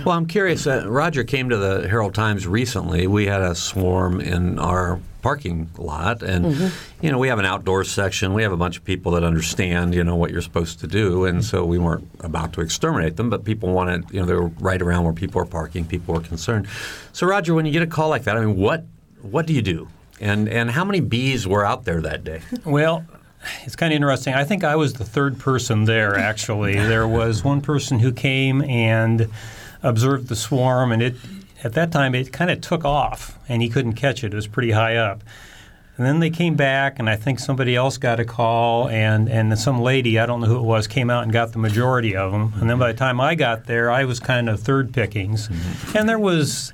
Well, 0.05 0.17
I'm 0.17 0.27
curious. 0.27 0.67
Uh, 0.67 0.85
Roger 0.89 1.23
came 1.23 1.49
to 1.51 1.57
the 1.57 1.89
Herald 1.89 2.15
Times 2.15 2.49
recently. 2.49 3.07
We 3.07 3.27
had 3.27 3.41
a 3.41 3.55
swarm 3.55 4.21
in 4.21 4.59
our 4.59 4.99
parking 5.23 5.71
lot, 5.79 6.23
and 6.23 6.47
mm-hmm. 6.47 7.05
you 7.05 7.11
know 7.11 7.19
we 7.19 7.29
have 7.29 7.39
an 7.39 7.45
outdoor 7.45 7.85
section. 7.85 8.35
We 8.35 8.43
have 8.43 8.53
a 8.53 8.57
bunch 8.57 8.77
of 8.77 8.85
people 8.85 9.13
that 9.13 9.25
understand 9.25 9.95
you 9.95 10.05
know 10.05 10.17
what 10.17 10.31
you're 10.31 10.43
supposed 10.43 10.81
to 10.81 10.87
do, 10.87 11.25
and 11.25 11.45
so 11.45 11.65
we 11.65 11.79
weren't 11.79 12.09
about 12.21 12.53
to 12.55 12.61
exterminate 12.61 13.17
them, 13.17 13.31
but 13.31 13.45
people 13.45 13.73
wanted 13.73 14.11
you 14.11 14.21
know 14.21 14.27
they 14.27 14.35
were 14.35 14.49
right 14.61 14.81
around 14.81 15.05
where 15.05 15.13
people 15.13 15.41
are 15.41 15.47
parking. 15.47 15.85
People 15.85 16.15
were 16.15 16.21
concerned. 16.21 16.67
So 17.13 17.27
Roger, 17.27 17.55
when 17.55 17.67
you 17.67 17.73
get 17.73 17.83
a 17.83 17.87
call 17.87 18.09
like 18.09 18.25
that, 18.25 18.37
I 18.37 18.45
mean, 18.45 18.57
what 18.57 18.85
what 19.23 19.47
do 19.47 19.53
you 19.53 19.63
do? 19.63 19.89
And 20.21 20.49
and 20.49 20.71
how 20.71 20.85
many 20.85 21.01
bees 21.01 21.47
were 21.47 21.65
out 21.65 21.85
there 21.85 22.01
that 22.03 22.25
day? 22.25 22.43
Well, 22.65 23.05
it's 23.65 23.77
kind 23.77 23.93
of 23.93 23.97
interesting. 23.97 24.35
I 24.35 24.45
think 24.45 24.65
I 24.65 24.77
was 24.77 24.95
the 24.95 25.05
third 25.05 25.39
person 25.39 25.85
there. 25.85 26.19
Actually, 26.19 26.75
there 26.75 27.09
was 27.09 27.43
one 27.43 27.61
person 27.61 27.99
who 27.99 28.13
came 28.13 28.63
and 28.63 29.31
observed 29.83 30.29
the 30.29 30.37
swarm, 30.37 30.93
and 30.93 31.03
it 31.03 31.15
at 31.63 31.73
that 31.75 31.93
time 31.93 32.15
it 32.15 32.33
kind 32.33 32.51
of 32.51 32.61
took 32.61 32.85
off, 32.85 33.39
and 33.49 33.63
he 33.63 33.69
couldn't 33.69 33.95
catch 33.95 34.25
it. 34.25 34.33
It 34.33 34.37
was 34.37 34.47
pretty 34.47 34.73
high 34.73 34.97
up. 34.97 35.23
And 36.01 36.07
then 36.07 36.21
they 36.21 36.31
came 36.31 36.55
back, 36.55 36.99
and 36.99 37.11
I 37.11 37.17
think 37.17 37.39
somebody 37.39 37.77
else 37.77 37.99
got 37.99 38.21
a 38.21 38.25
call, 38.25 38.89
and, 38.89 39.29
and 39.29 39.59
some 39.59 39.83
lady, 39.83 40.19
I 40.19 40.25
don't 40.25 40.41
know 40.41 40.47
who 40.47 40.57
it 40.57 40.63
was, 40.63 40.87
came 40.87 41.11
out 41.11 41.25
and 41.25 41.33
got 41.33 41.53
the 41.53 41.59
majority 41.59 42.17
of 42.17 42.33
them. 42.33 42.55
And 42.59 42.71
then 42.71 42.79
by 42.79 42.93
the 42.93 42.97
time 42.97 43.21
I 43.21 43.35
got 43.35 43.67
there, 43.67 43.91
I 43.91 44.05
was 44.07 44.19
kind 44.19 44.49
of 44.49 44.61
third 44.61 44.95
pickings. 44.95 45.49
Mm-hmm. 45.49 45.99
And 45.99 46.09
there 46.09 46.19
was. 46.19 46.73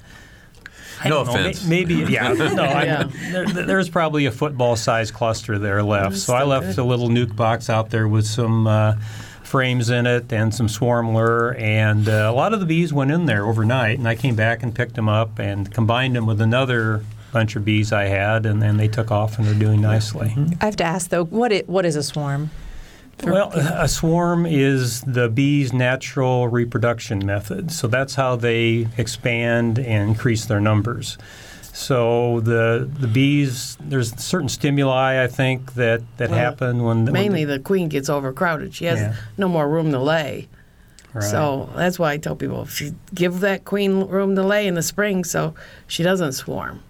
I 1.02 1.08
no 1.08 1.22
offense. 1.22 1.64
Know, 1.64 1.70
maybe, 1.70 1.94
yeah. 2.08 2.32
No, 2.38 2.62
yeah. 2.62 3.10
there, 3.32 3.46
there's 3.46 3.88
probably 3.88 4.26
a 4.26 4.30
football-sized 4.30 5.12
cluster 5.12 5.58
there 5.58 5.82
left. 5.82 6.18
So 6.18 6.32
I 6.32 6.44
left 6.44 6.76
good. 6.76 6.78
a 6.78 6.84
little 6.84 7.08
nuc 7.08 7.34
box 7.34 7.68
out 7.68 7.90
there 7.90 8.06
with 8.06 8.26
some 8.26 8.68
uh, 8.68 8.94
frames 9.46 9.90
in 9.90 10.06
it 10.06 10.32
and 10.32 10.54
some 10.54 10.68
swarm 10.68 11.14
lure, 11.14 11.56
and 11.58 12.08
uh, 12.08 12.28
a 12.28 12.32
lot 12.32 12.52
of 12.52 12.60
the 12.60 12.66
bees 12.66 12.92
went 12.92 13.10
in 13.10 13.26
there 13.26 13.46
overnight. 13.46 13.98
And 13.98 14.08
I 14.08 14.14
came 14.14 14.34
back 14.34 14.62
and 14.62 14.74
picked 14.74 14.94
them 14.94 15.08
up 15.08 15.38
and 15.38 15.72
combined 15.72 16.16
them 16.16 16.26
with 16.26 16.40
another 16.40 17.04
bunch 17.32 17.56
of 17.56 17.64
bees 17.64 17.92
I 17.92 18.04
had, 18.04 18.46
and 18.46 18.60
then 18.62 18.76
they 18.76 18.88
took 18.88 19.10
off 19.10 19.38
and 19.38 19.46
they're 19.46 19.54
doing 19.54 19.80
nicely. 19.80 20.28
Mm-hmm. 20.30 20.54
I 20.60 20.64
have 20.64 20.76
to 20.76 20.84
ask 20.84 21.10
though, 21.10 21.24
what 21.24 21.52
it, 21.52 21.68
what 21.68 21.84
is 21.86 21.96
a 21.96 22.02
swarm? 22.02 22.50
Well, 23.22 23.50
a 23.52 23.88
swarm 23.88 24.44
is 24.44 25.00
the 25.02 25.28
bee's 25.28 25.72
natural 25.72 26.48
reproduction 26.48 27.24
method. 27.24 27.72
So 27.72 27.88
that's 27.88 28.14
how 28.14 28.36
they 28.36 28.88
expand 28.98 29.78
and 29.78 30.10
increase 30.10 30.44
their 30.44 30.60
numbers. 30.60 31.16
So 31.76 32.40
the 32.40 32.90
the 32.90 33.06
bees, 33.06 33.76
there's 33.78 34.18
certain 34.18 34.48
stimuli 34.48 35.22
I 35.22 35.26
think 35.26 35.74
that 35.74 36.00
that 36.16 36.30
well, 36.30 36.38
happen 36.38 36.82
when 36.82 37.04
mainly 37.04 37.44
when 37.44 37.48
the, 37.48 37.58
the, 37.58 37.62
queen 37.62 37.90
gets 37.90 38.08
overcrowded. 38.08 38.74
She 38.74 38.86
has 38.86 38.98
yeah. 38.98 39.14
no 39.36 39.46
more 39.46 39.68
room 39.68 39.92
to 39.92 39.98
lay. 39.98 40.48
Right. 41.12 41.22
So 41.22 41.68
that's 41.76 41.98
why 41.98 42.12
I 42.12 42.16
tell 42.16 42.34
people 42.34 42.62
if 42.62 42.80
you 42.80 42.94
give 43.14 43.40
that 43.40 43.66
queen 43.66 44.06
room 44.08 44.34
to 44.36 44.42
lay 44.42 44.66
in 44.66 44.72
the 44.72 44.82
spring, 44.82 45.22
so 45.22 45.54
she 45.86 46.02
doesn't 46.02 46.32
swarm. 46.32 46.82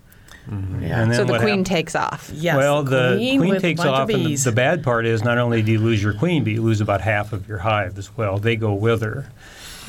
Mm-hmm. 0.48 0.84
Yeah. 0.84 1.12
so 1.12 1.24
the 1.24 1.40
queen 1.40 1.64
takes 1.64 1.96
off. 1.96 2.30
Yes. 2.32 2.56
Well, 2.56 2.84
the 2.84 3.16
queen, 3.16 3.40
queen 3.40 3.60
takes 3.60 3.80
off, 3.80 4.08
and 4.08 4.24
the, 4.24 4.36
the, 4.36 4.52
bad 4.52 4.84
part 4.84 5.04
is 5.04 5.24
not 5.24 5.36
only 5.38 5.62
do 5.62 5.72
you 5.72 5.80
lose 5.80 6.00
your 6.00 6.14
queen, 6.14 6.44
but 6.44 6.52
you 6.52 6.62
lose 6.62 6.80
about 6.80 7.00
half 7.00 7.32
of 7.32 7.48
your 7.48 7.58
hive 7.58 7.98
as 7.98 8.16
well. 8.16 8.38
They 8.38 8.54
go 8.54 8.72
wither 8.72 9.32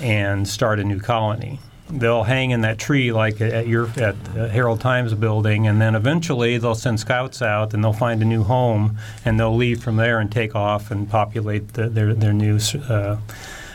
and 0.02 0.48
start 0.48 0.80
a 0.80 0.84
new 0.84 1.00
colony. 1.00 1.60
They'll 1.90 2.24
hang 2.24 2.52
in 2.52 2.62
that 2.62 2.78
tree 2.78 3.12
like 3.12 3.40
at 3.40 3.68
your 3.68 3.90
at 3.98 4.16
Herald 4.52 4.82
Times 4.82 5.14
building, 5.14 5.68
and 5.68 5.82
then 5.82 5.96
eventually 5.96 6.58
they'll 6.58 6.76
send 6.76 7.00
scouts 7.00 7.42
out 7.42 7.74
and 7.74 7.84
they'll 7.84 7.94
find 7.94 8.22
a 8.22 8.26
new 8.26 8.44
home, 8.44 8.98
and 9.24 9.40
they'll 9.40 9.56
leave 9.56 9.82
from 9.82 9.96
there 9.96 10.20
and 10.20 10.32
take 10.32 10.56
off 10.56 10.92
and 10.92 11.10
populate 11.10 11.74
the, 11.74 11.90
their 11.90 12.14
their 12.14 12.34
new 12.34 12.56
uh, 12.90 13.16
house. 13.20 13.22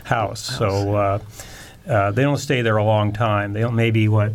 house. 0.05 0.41
So. 0.41 0.95
Uh, 0.95 1.19
uh, 1.85 2.13
they 2.13 2.23
don't 2.23 2.39
stay 2.39 2.63
there 2.63 2.77
a 2.77 2.85
long 2.85 3.13
time. 3.13 3.53
They 3.53 3.61
don't 3.61 3.75
maybe 3.75 4.07
what 4.07 4.33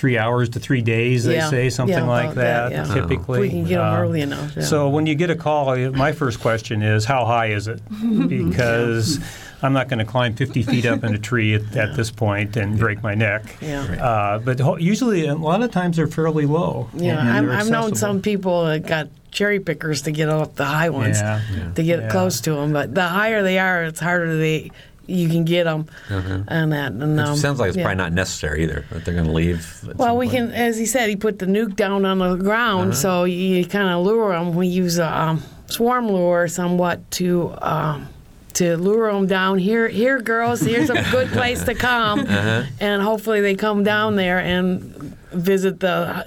three 0.00 0.16
hours 0.16 0.48
to 0.48 0.58
three 0.60 0.80
days, 0.80 1.24
they 1.24 1.34
yeah. 1.34 1.50
say, 1.50 1.68
something 1.68 1.94
yeah, 1.94 2.04
like 2.04 2.34
that, 2.34 2.70
that 2.70 2.88
yeah. 2.88 2.94
typically. 2.94 3.40
We 3.40 3.50
can 3.50 3.64
get 3.64 3.76
them 3.76 3.94
uh, 3.94 4.00
early 4.00 4.22
enough. 4.22 4.62
So 4.62 4.88
when 4.88 5.06
you 5.06 5.14
get 5.14 5.28
a 5.28 5.36
call, 5.36 5.76
my 5.90 6.12
first 6.12 6.40
question 6.40 6.80
is, 6.80 7.04
how 7.04 7.26
high 7.26 7.48
is 7.48 7.68
it? 7.68 7.80
Because 8.30 9.18
I'm 9.62 9.72
not 9.72 9.88
going 9.88 9.98
to 9.98 10.04
climb 10.04 10.34
50 10.34 10.62
feet 10.62 10.86
up 10.86 11.04
in 11.04 11.14
a 11.14 11.18
tree 11.18 11.54
at, 11.54 11.76
at 11.76 11.96
this 11.96 12.10
point 12.10 12.56
and 12.56 12.78
break 12.78 13.02
my 13.02 13.14
neck. 13.14 13.56
Yeah. 13.60 13.82
Uh, 13.82 14.38
but 14.38 14.58
usually, 14.80 15.26
a 15.26 15.34
lot 15.34 15.62
of 15.62 15.70
times, 15.70 15.96
they're 15.96 16.06
fairly 16.06 16.46
low. 16.46 16.88
Yeah, 16.94 17.38
and, 17.38 17.52
I've 17.52 17.70
known 17.70 17.94
some 17.94 18.22
people 18.22 18.64
that 18.66 18.86
got 18.86 19.08
cherry 19.30 19.60
pickers 19.60 20.02
to 20.02 20.10
get 20.10 20.28
up 20.28 20.56
the 20.56 20.64
high 20.64 20.90
ones 20.90 21.20
yeah. 21.20 21.72
to 21.74 21.82
get 21.82 22.10
close 22.10 22.40
to 22.42 22.54
them. 22.54 22.72
But 22.72 22.94
the 22.94 23.06
higher 23.06 23.42
they 23.42 23.58
are, 23.58 23.84
it's 23.84 24.00
harder 24.00 24.36
they 24.36 24.70
you 25.10 25.28
can 25.28 25.44
get 25.44 25.64
them 25.64 25.86
uh-huh. 26.08 26.44
and 26.48 26.72
that. 26.72 26.92
And, 26.92 27.18
um, 27.18 27.36
sounds 27.36 27.58
like 27.58 27.68
it's 27.68 27.76
yeah. 27.76 27.84
probably 27.84 27.96
not 27.96 28.12
necessary 28.12 28.62
either 28.62 28.84
that 28.90 29.04
they're 29.04 29.14
going 29.14 29.26
to 29.26 29.32
leave. 29.32 29.84
Well, 29.96 30.16
we 30.16 30.26
point. 30.26 30.36
can, 30.36 30.52
as 30.52 30.78
he 30.78 30.86
said, 30.86 31.08
he 31.08 31.16
put 31.16 31.38
the 31.38 31.46
nuc 31.46 31.74
down 31.76 32.04
on 32.04 32.18
the 32.18 32.36
ground, 32.36 32.92
uh-huh. 32.92 33.00
so 33.00 33.24
you, 33.24 33.36
you 33.36 33.66
kind 33.66 33.88
of 33.88 34.06
lure 34.06 34.32
them. 34.32 34.54
We 34.54 34.68
use 34.68 34.98
a 34.98 35.20
um, 35.20 35.42
swarm 35.66 36.08
lure 36.08 36.48
somewhat 36.48 37.10
to. 37.12 37.54
Um, 37.60 38.08
to 38.54 38.76
lure 38.76 39.12
them 39.12 39.26
down 39.26 39.58
here 39.58 39.88
here 39.88 40.20
girls 40.20 40.60
here's 40.60 40.90
a 40.90 41.02
good 41.10 41.28
place 41.32 41.64
to 41.64 41.74
come 41.74 42.20
uh-huh. 42.20 42.64
and 42.80 43.02
hopefully 43.02 43.40
they 43.40 43.54
come 43.54 43.82
down 43.82 44.16
there 44.16 44.38
and 44.38 45.16
visit 45.32 45.80
the 45.80 46.24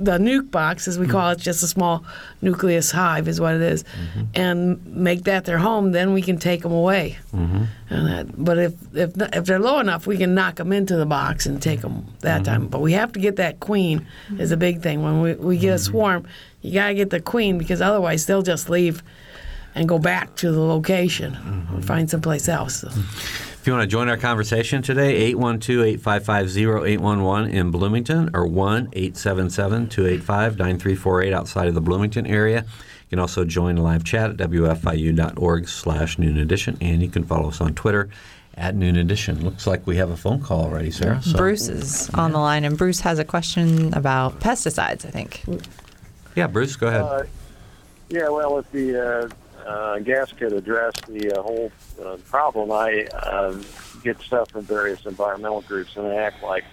the 0.00 0.18
nuc 0.18 0.50
box, 0.50 0.88
as 0.88 0.98
we 0.98 1.04
mm-hmm. 1.04 1.12
call 1.12 1.30
it, 1.30 1.38
just 1.38 1.62
a 1.62 1.66
small 1.66 2.04
nucleus 2.42 2.90
hive 2.90 3.28
is 3.28 3.40
what 3.40 3.54
it 3.54 3.62
is, 3.62 3.84
mm-hmm. 3.84 4.22
and 4.34 4.84
make 4.86 5.24
that 5.24 5.44
their 5.44 5.58
home. 5.58 5.92
Then 5.92 6.12
we 6.12 6.22
can 6.22 6.38
take 6.38 6.62
them 6.62 6.72
away. 6.72 7.18
Mm-hmm. 7.34 7.64
That, 7.88 8.44
but 8.44 8.58
if 8.58 8.74
if 8.94 9.12
if 9.34 9.44
they're 9.44 9.58
low 9.58 9.78
enough, 9.78 10.06
we 10.06 10.16
can 10.16 10.34
knock 10.34 10.56
them 10.56 10.72
into 10.72 10.96
the 10.96 11.06
box 11.06 11.46
and 11.46 11.60
take 11.60 11.80
them 11.80 12.06
that 12.20 12.42
mm-hmm. 12.42 12.44
time. 12.44 12.68
But 12.68 12.80
we 12.80 12.92
have 12.92 13.12
to 13.12 13.20
get 13.20 13.36
that 13.36 13.60
queen 13.60 14.06
is 14.38 14.52
a 14.52 14.56
big 14.56 14.82
thing. 14.82 15.02
When 15.02 15.20
we, 15.20 15.34
we 15.34 15.58
get 15.58 15.70
a 15.70 15.74
mm-hmm. 15.74 15.90
swarm, 15.90 16.28
you 16.62 16.74
gotta 16.74 16.94
get 16.94 17.10
the 17.10 17.20
queen 17.20 17.58
because 17.58 17.80
otherwise 17.80 18.26
they'll 18.26 18.42
just 18.42 18.70
leave 18.70 19.02
and 19.74 19.88
go 19.88 19.98
back 19.98 20.34
to 20.36 20.50
the 20.50 20.60
location 20.60 21.32
mm-hmm. 21.34 21.76
or 21.76 21.82
find 21.82 22.10
someplace 22.10 22.48
else. 22.48 22.80
So. 22.80 22.88
If 22.88 23.66
you 23.66 23.74
want 23.74 23.82
to 23.82 23.88
join 23.88 24.08
our 24.08 24.16
conversation 24.16 24.80
today, 24.80 25.16
812 25.16 25.84
855 26.00 26.56
0811 26.56 27.50
in 27.50 27.70
Bloomington 27.70 28.30
or 28.32 28.46
1 28.46 28.88
877 28.94 29.88
285 29.90 30.58
9348 30.58 31.34
outside 31.34 31.68
of 31.68 31.74
the 31.74 31.82
Bloomington 31.82 32.26
area. 32.26 32.64
You 32.64 33.16
can 33.16 33.18
also 33.18 33.44
join 33.44 33.74
the 33.74 33.82
live 33.82 34.02
chat 34.02 34.30
at 34.30 34.36
wfiu.org 34.38 35.68
slash 35.68 36.18
noon 36.18 36.38
edition, 36.38 36.78
and 36.80 37.02
you 37.02 37.08
can 37.08 37.24
follow 37.24 37.48
us 37.48 37.60
on 37.60 37.74
Twitter 37.74 38.08
at 38.54 38.74
noon 38.74 38.96
edition. 38.96 39.44
Looks 39.44 39.66
like 39.66 39.86
we 39.86 39.96
have 39.96 40.10
a 40.10 40.16
phone 40.16 40.40
call 40.40 40.62
already, 40.62 40.90
Sarah. 40.90 41.20
So. 41.20 41.36
Bruce 41.36 41.68
is 41.68 42.08
on 42.14 42.32
the 42.32 42.38
line, 42.38 42.64
and 42.64 42.78
Bruce 42.78 43.00
has 43.00 43.18
a 43.18 43.24
question 43.26 43.92
about 43.92 44.40
pesticides, 44.40 45.04
I 45.04 45.10
think. 45.10 45.44
Yeah, 46.34 46.46
Bruce, 46.46 46.76
go 46.76 46.86
ahead. 46.86 47.02
Uh, 47.02 47.22
yeah, 48.08 48.28
well, 48.28 48.58
if 48.58 48.70
the 48.72 49.26
uh, 49.26 49.28
uh, 49.66 49.98
gas 50.00 50.32
could 50.32 50.52
address 50.52 50.94
the 51.08 51.38
uh, 51.38 51.42
whole 51.42 51.72
uh, 52.02 52.16
problem, 52.28 52.72
I 52.72 53.06
uh, 53.12 53.56
get 54.02 54.20
stuff 54.20 54.50
from 54.50 54.62
various 54.62 55.04
environmental 55.06 55.62
groups 55.62 55.96
and 55.96 56.06
they 56.06 56.16
act 56.16 56.42
like 56.42 56.64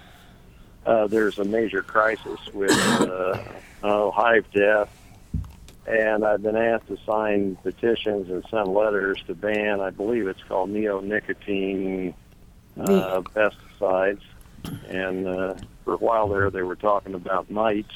uh, 0.87 1.05
there's 1.07 1.37
a 1.37 1.43
major 1.43 1.83
crisis 1.83 2.39
with 2.53 2.71
uh, 2.71 3.43
uh, 3.83 4.11
hive 4.11 4.45
death. 4.53 4.89
And 5.85 6.25
I've 6.25 6.41
been 6.41 6.57
asked 6.57 6.87
to 6.87 6.97
sign 7.05 7.55
petitions 7.57 8.29
and 8.29 8.43
send 8.49 8.67
letters 8.73 9.21
to 9.27 9.35
ban, 9.35 9.79
I 9.79 9.89
believe 9.89 10.27
it's 10.27 10.43
called 10.43 10.69
neonicotine 10.69 12.13
uh, 12.79 13.21
pesticides. 13.21 14.21
And 14.89 15.27
uh, 15.27 15.55
for 15.85 15.93
a 15.93 15.97
while 15.97 16.27
there, 16.27 16.49
they 16.49 16.61
were 16.61 16.75
talking 16.75 17.13
about 17.13 17.49
mites. 17.49 17.93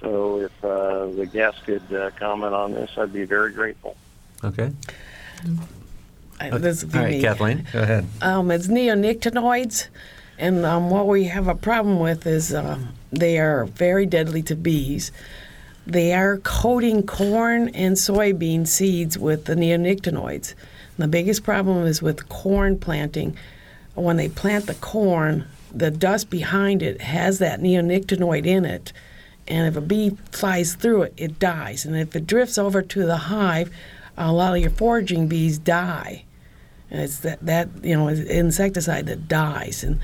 So 0.00 0.40
if 0.40 0.64
uh, 0.64 1.06
the 1.06 1.26
guest 1.26 1.64
could 1.64 1.92
uh, 1.92 2.10
comment 2.18 2.54
on 2.54 2.72
this, 2.72 2.90
I'd 2.96 3.12
be 3.12 3.24
very 3.24 3.52
grateful. 3.52 3.96
Okay. 4.42 4.72
Uh, 6.40 6.58
this 6.58 6.84
All 6.84 6.90
right, 7.02 7.20
Kathleen, 7.20 7.66
go 7.72 7.82
ahead. 7.82 8.06
Um, 8.22 8.50
it's 8.50 8.68
neonicotinoids, 8.68 9.88
and 10.38 10.64
um, 10.64 10.88
what 10.88 11.06
we 11.06 11.24
have 11.24 11.48
a 11.48 11.54
problem 11.54 11.98
with 12.00 12.26
is 12.26 12.54
uh, 12.54 12.78
they 13.12 13.38
are 13.38 13.66
very 13.66 14.06
deadly 14.06 14.42
to 14.44 14.56
bees. 14.56 15.12
They 15.86 16.14
are 16.14 16.38
coating 16.38 17.02
corn 17.02 17.68
and 17.70 17.96
soybean 17.96 18.66
seeds 18.66 19.18
with 19.18 19.44
the 19.44 19.54
neonicotinoids. 19.54 20.52
And 20.52 20.98
the 20.98 21.08
biggest 21.08 21.42
problem 21.42 21.84
is 21.84 22.00
with 22.00 22.28
corn 22.28 22.78
planting. 22.78 23.36
When 23.94 24.16
they 24.16 24.28
plant 24.28 24.66
the 24.66 24.74
corn, 24.74 25.46
the 25.74 25.90
dust 25.90 26.30
behind 26.30 26.82
it 26.82 27.00
has 27.02 27.38
that 27.40 27.60
neonicotinoid 27.60 28.46
in 28.46 28.64
it 28.64 28.92
and 29.50 29.66
if 29.66 29.76
a 29.76 29.80
bee 29.80 30.16
flies 30.30 30.74
through 30.74 31.02
it, 31.02 31.14
it 31.16 31.38
dies. 31.38 31.84
And 31.84 31.96
if 31.96 32.14
it 32.14 32.26
drifts 32.26 32.56
over 32.56 32.82
to 32.82 33.04
the 33.04 33.16
hive, 33.16 33.70
a 34.16 34.32
lot 34.32 34.54
of 34.54 34.60
your 34.60 34.70
foraging 34.70 35.26
bees 35.26 35.58
die. 35.58 36.24
And 36.90 37.02
it's 37.02 37.18
that, 37.18 37.44
that 37.44 37.68
you 37.82 37.96
know, 37.96 38.08
insecticide 38.08 39.06
that 39.06 39.28
dies. 39.28 39.82
And, 39.82 39.98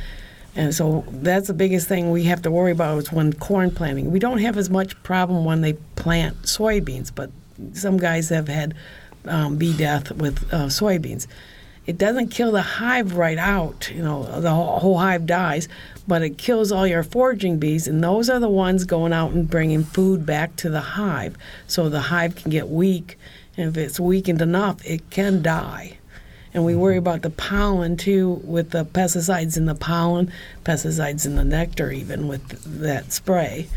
and 0.56 0.74
so 0.74 1.04
that's 1.08 1.46
the 1.46 1.54
biggest 1.54 1.86
thing 1.86 2.10
we 2.10 2.24
have 2.24 2.42
to 2.42 2.50
worry 2.50 2.72
about 2.72 2.98
is 2.98 3.12
when 3.12 3.32
corn 3.34 3.70
planting. 3.70 4.10
We 4.10 4.18
don't 4.18 4.38
have 4.38 4.56
as 4.56 4.68
much 4.68 5.00
problem 5.02 5.44
when 5.44 5.60
they 5.60 5.74
plant 5.94 6.42
soybeans, 6.42 7.12
but 7.14 7.30
some 7.72 7.98
guys 7.98 8.28
have 8.30 8.48
had 8.48 8.74
um, 9.26 9.56
bee 9.56 9.76
death 9.76 10.12
with 10.12 10.42
uh, 10.52 10.66
soybeans. 10.66 11.26
It 11.86 11.98
doesn't 11.98 12.28
kill 12.28 12.50
the 12.50 12.62
hive 12.62 13.14
right 13.14 13.38
out, 13.38 13.90
you 13.94 14.02
know, 14.02 14.40
the 14.40 14.50
whole 14.50 14.98
hive 14.98 15.24
dies, 15.24 15.68
but 16.08 16.22
it 16.22 16.36
kills 16.36 16.72
all 16.72 16.86
your 16.86 17.04
foraging 17.04 17.58
bees, 17.58 17.86
and 17.86 18.02
those 18.02 18.28
are 18.28 18.40
the 18.40 18.48
ones 18.48 18.84
going 18.84 19.12
out 19.12 19.32
and 19.32 19.48
bringing 19.48 19.84
food 19.84 20.26
back 20.26 20.56
to 20.56 20.68
the 20.68 20.80
hive. 20.80 21.36
So 21.68 21.88
the 21.88 22.00
hive 22.00 22.34
can 22.34 22.50
get 22.50 22.68
weak, 22.68 23.18
and 23.56 23.68
if 23.68 23.76
it's 23.76 24.00
weakened 24.00 24.42
enough, 24.42 24.84
it 24.84 25.08
can 25.10 25.42
die. 25.42 25.98
And 26.52 26.64
we 26.64 26.74
worry 26.74 26.96
about 26.96 27.22
the 27.22 27.30
pollen 27.30 27.96
too, 27.96 28.40
with 28.42 28.70
the 28.70 28.84
pesticides 28.84 29.56
in 29.56 29.66
the 29.66 29.74
pollen, 29.74 30.32
pesticides 30.64 31.24
in 31.24 31.36
the 31.36 31.44
nectar, 31.44 31.92
even 31.92 32.26
with 32.26 32.48
that 32.80 33.12
spray. 33.12 33.68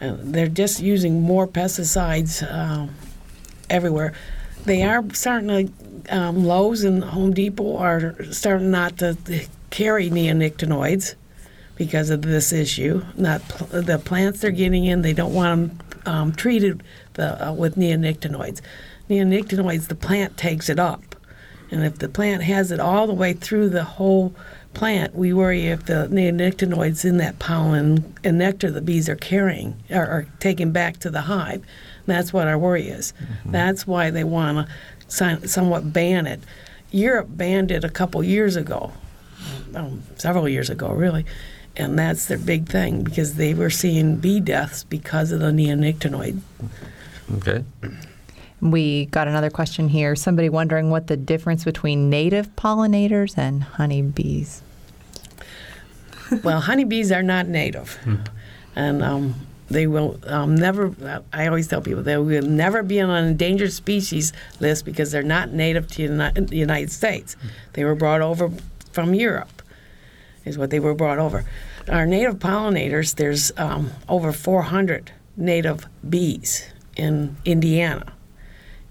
They're 0.00 0.48
just 0.48 0.80
using 0.80 1.22
more 1.22 1.48
pesticides 1.48 2.42
uh, 2.42 2.88
everywhere. 3.70 4.12
They 4.64 4.82
are 4.82 5.04
starting 5.12 5.48
to 5.48 6.16
um, 6.16 6.44
Lowe's 6.44 6.84
and 6.84 7.02
Home 7.02 7.32
Depot 7.32 7.76
are 7.76 8.14
starting 8.32 8.70
not 8.70 8.98
to 8.98 9.16
carry 9.70 10.10
neonicotinoids 10.10 11.14
because 11.76 12.10
of 12.10 12.22
this 12.22 12.52
issue. 12.52 13.02
Not 13.16 13.46
pl- 13.48 13.82
the 13.82 13.98
plants 13.98 14.40
they're 14.40 14.50
getting 14.50 14.84
in, 14.84 15.02
they 15.02 15.12
don't 15.12 15.34
want 15.34 15.78
them 15.78 15.84
um, 16.06 16.32
treated 16.32 16.82
the, 17.14 17.48
uh, 17.48 17.52
with 17.52 17.76
neonicotinoids. 17.76 18.60
Neonicotinoids, 19.08 19.88
the 19.88 19.94
plant 19.94 20.36
takes 20.36 20.68
it 20.68 20.78
up. 20.78 21.16
And 21.70 21.84
if 21.84 21.98
the 21.98 22.08
plant 22.08 22.42
has 22.44 22.70
it 22.70 22.80
all 22.80 23.06
the 23.06 23.14
way 23.14 23.32
through 23.32 23.70
the 23.70 23.84
whole 23.84 24.34
plant, 24.74 25.14
we 25.14 25.32
worry 25.32 25.66
if 25.66 25.86
the 25.86 26.08
neonicotinoids 26.10 27.04
in 27.04 27.16
that 27.18 27.38
pollen 27.38 28.14
and 28.22 28.38
nectar 28.38 28.70
the 28.70 28.80
bees 28.80 29.08
are 29.08 29.16
carrying 29.16 29.76
are, 29.90 30.06
are 30.06 30.26
taken 30.40 30.72
back 30.72 30.98
to 30.98 31.10
the 31.10 31.22
hive. 31.22 31.64
That's 32.06 32.32
what 32.32 32.46
our 32.48 32.58
worry 32.58 32.88
is. 32.88 33.12
Mm-hmm. 33.12 33.52
That's 33.52 33.86
why 33.86 34.10
they 34.10 34.24
want 34.24 34.68
to 35.08 35.48
somewhat 35.48 35.92
ban 35.92 36.26
it. 36.26 36.40
Europe 36.90 37.28
banned 37.30 37.70
it 37.70 37.82
a 37.82 37.88
couple 37.88 38.22
years 38.22 38.56
ago, 38.56 38.92
um, 39.74 40.02
several 40.16 40.48
years 40.48 40.70
ago, 40.70 40.90
really. 40.90 41.24
And 41.76 41.98
that's 41.98 42.26
their 42.26 42.38
big 42.38 42.68
thing 42.68 43.02
because 43.02 43.34
they 43.34 43.52
were 43.52 43.70
seeing 43.70 44.16
bee 44.16 44.38
deaths 44.38 44.84
because 44.84 45.32
of 45.32 45.40
the 45.40 45.46
neonicotinoid. 45.46 46.40
Okay. 47.38 47.64
We 48.60 49.06
got 49.06 49.26
another 49.26 49.50
question 49.50 49.88
here. 49.88 50.14
Somebody 50.14 50.48
wondering 50.48 50.90
what 50.90 51.08
the 51.08 51.16
difference 51.16 51.64
between 51.64 52.08
native 52.08 52.54
pollinators 52.56 53.36
and 53.36 53.62
honeybees. 53.62 54.62
well, 56.44 56.60
honeybees 56.60 57.10
are 57.10 57.22
not 57.22 57.48
native, 57.48 57.94
hmm. 58.04 58.16
and 58.76 59.02
um, 59.02 59.34
they 59.70 59.86
will 59.86 60.20
um, 60.26 60.54
never. 60.54 60.94
I 61.32 61.46
always 61.46 61.68
tell 61.68 61.80
people 61.80 62.02
they 62.02 62.16
will 62.16 62.42
never 62.42 62.82
be 62.82 63.00
on 63.00 63.10
an 63.10 63.24
endangered 63.24 63.72
species 63.72 64.32
list 64.60 64.84
because 64.84 65.10
they're 65.10 65.22
not 65.22 65.52
native 65.52 65.88
to 65.92 66.08
the 66.08 66.46
United 66.50 66.92
States. 66.92 67.36
They 67.72 67.84
were 67.84 67.94
brought 67.94 68.20
over 68.20 68.50
from 68.92 69.14
Europe, 69.14 69.62
is 70.44 70.58
what 70.58 70.70
they 70.70 70.80
were 70.80 70.94
brought 70.94 71.18
over. 71.18 71.44
Our 71.88 72.06
native 72.06 72.36
pollinators, 72.36 73.16
there's 73.16 73.52
um, 73.56 73.90
over 74.08 74.32
400 74.32 75.12
native 75.36 75.86
bees 76.08 76.70
in 76.96 77.36
Indiana 77.44 78.12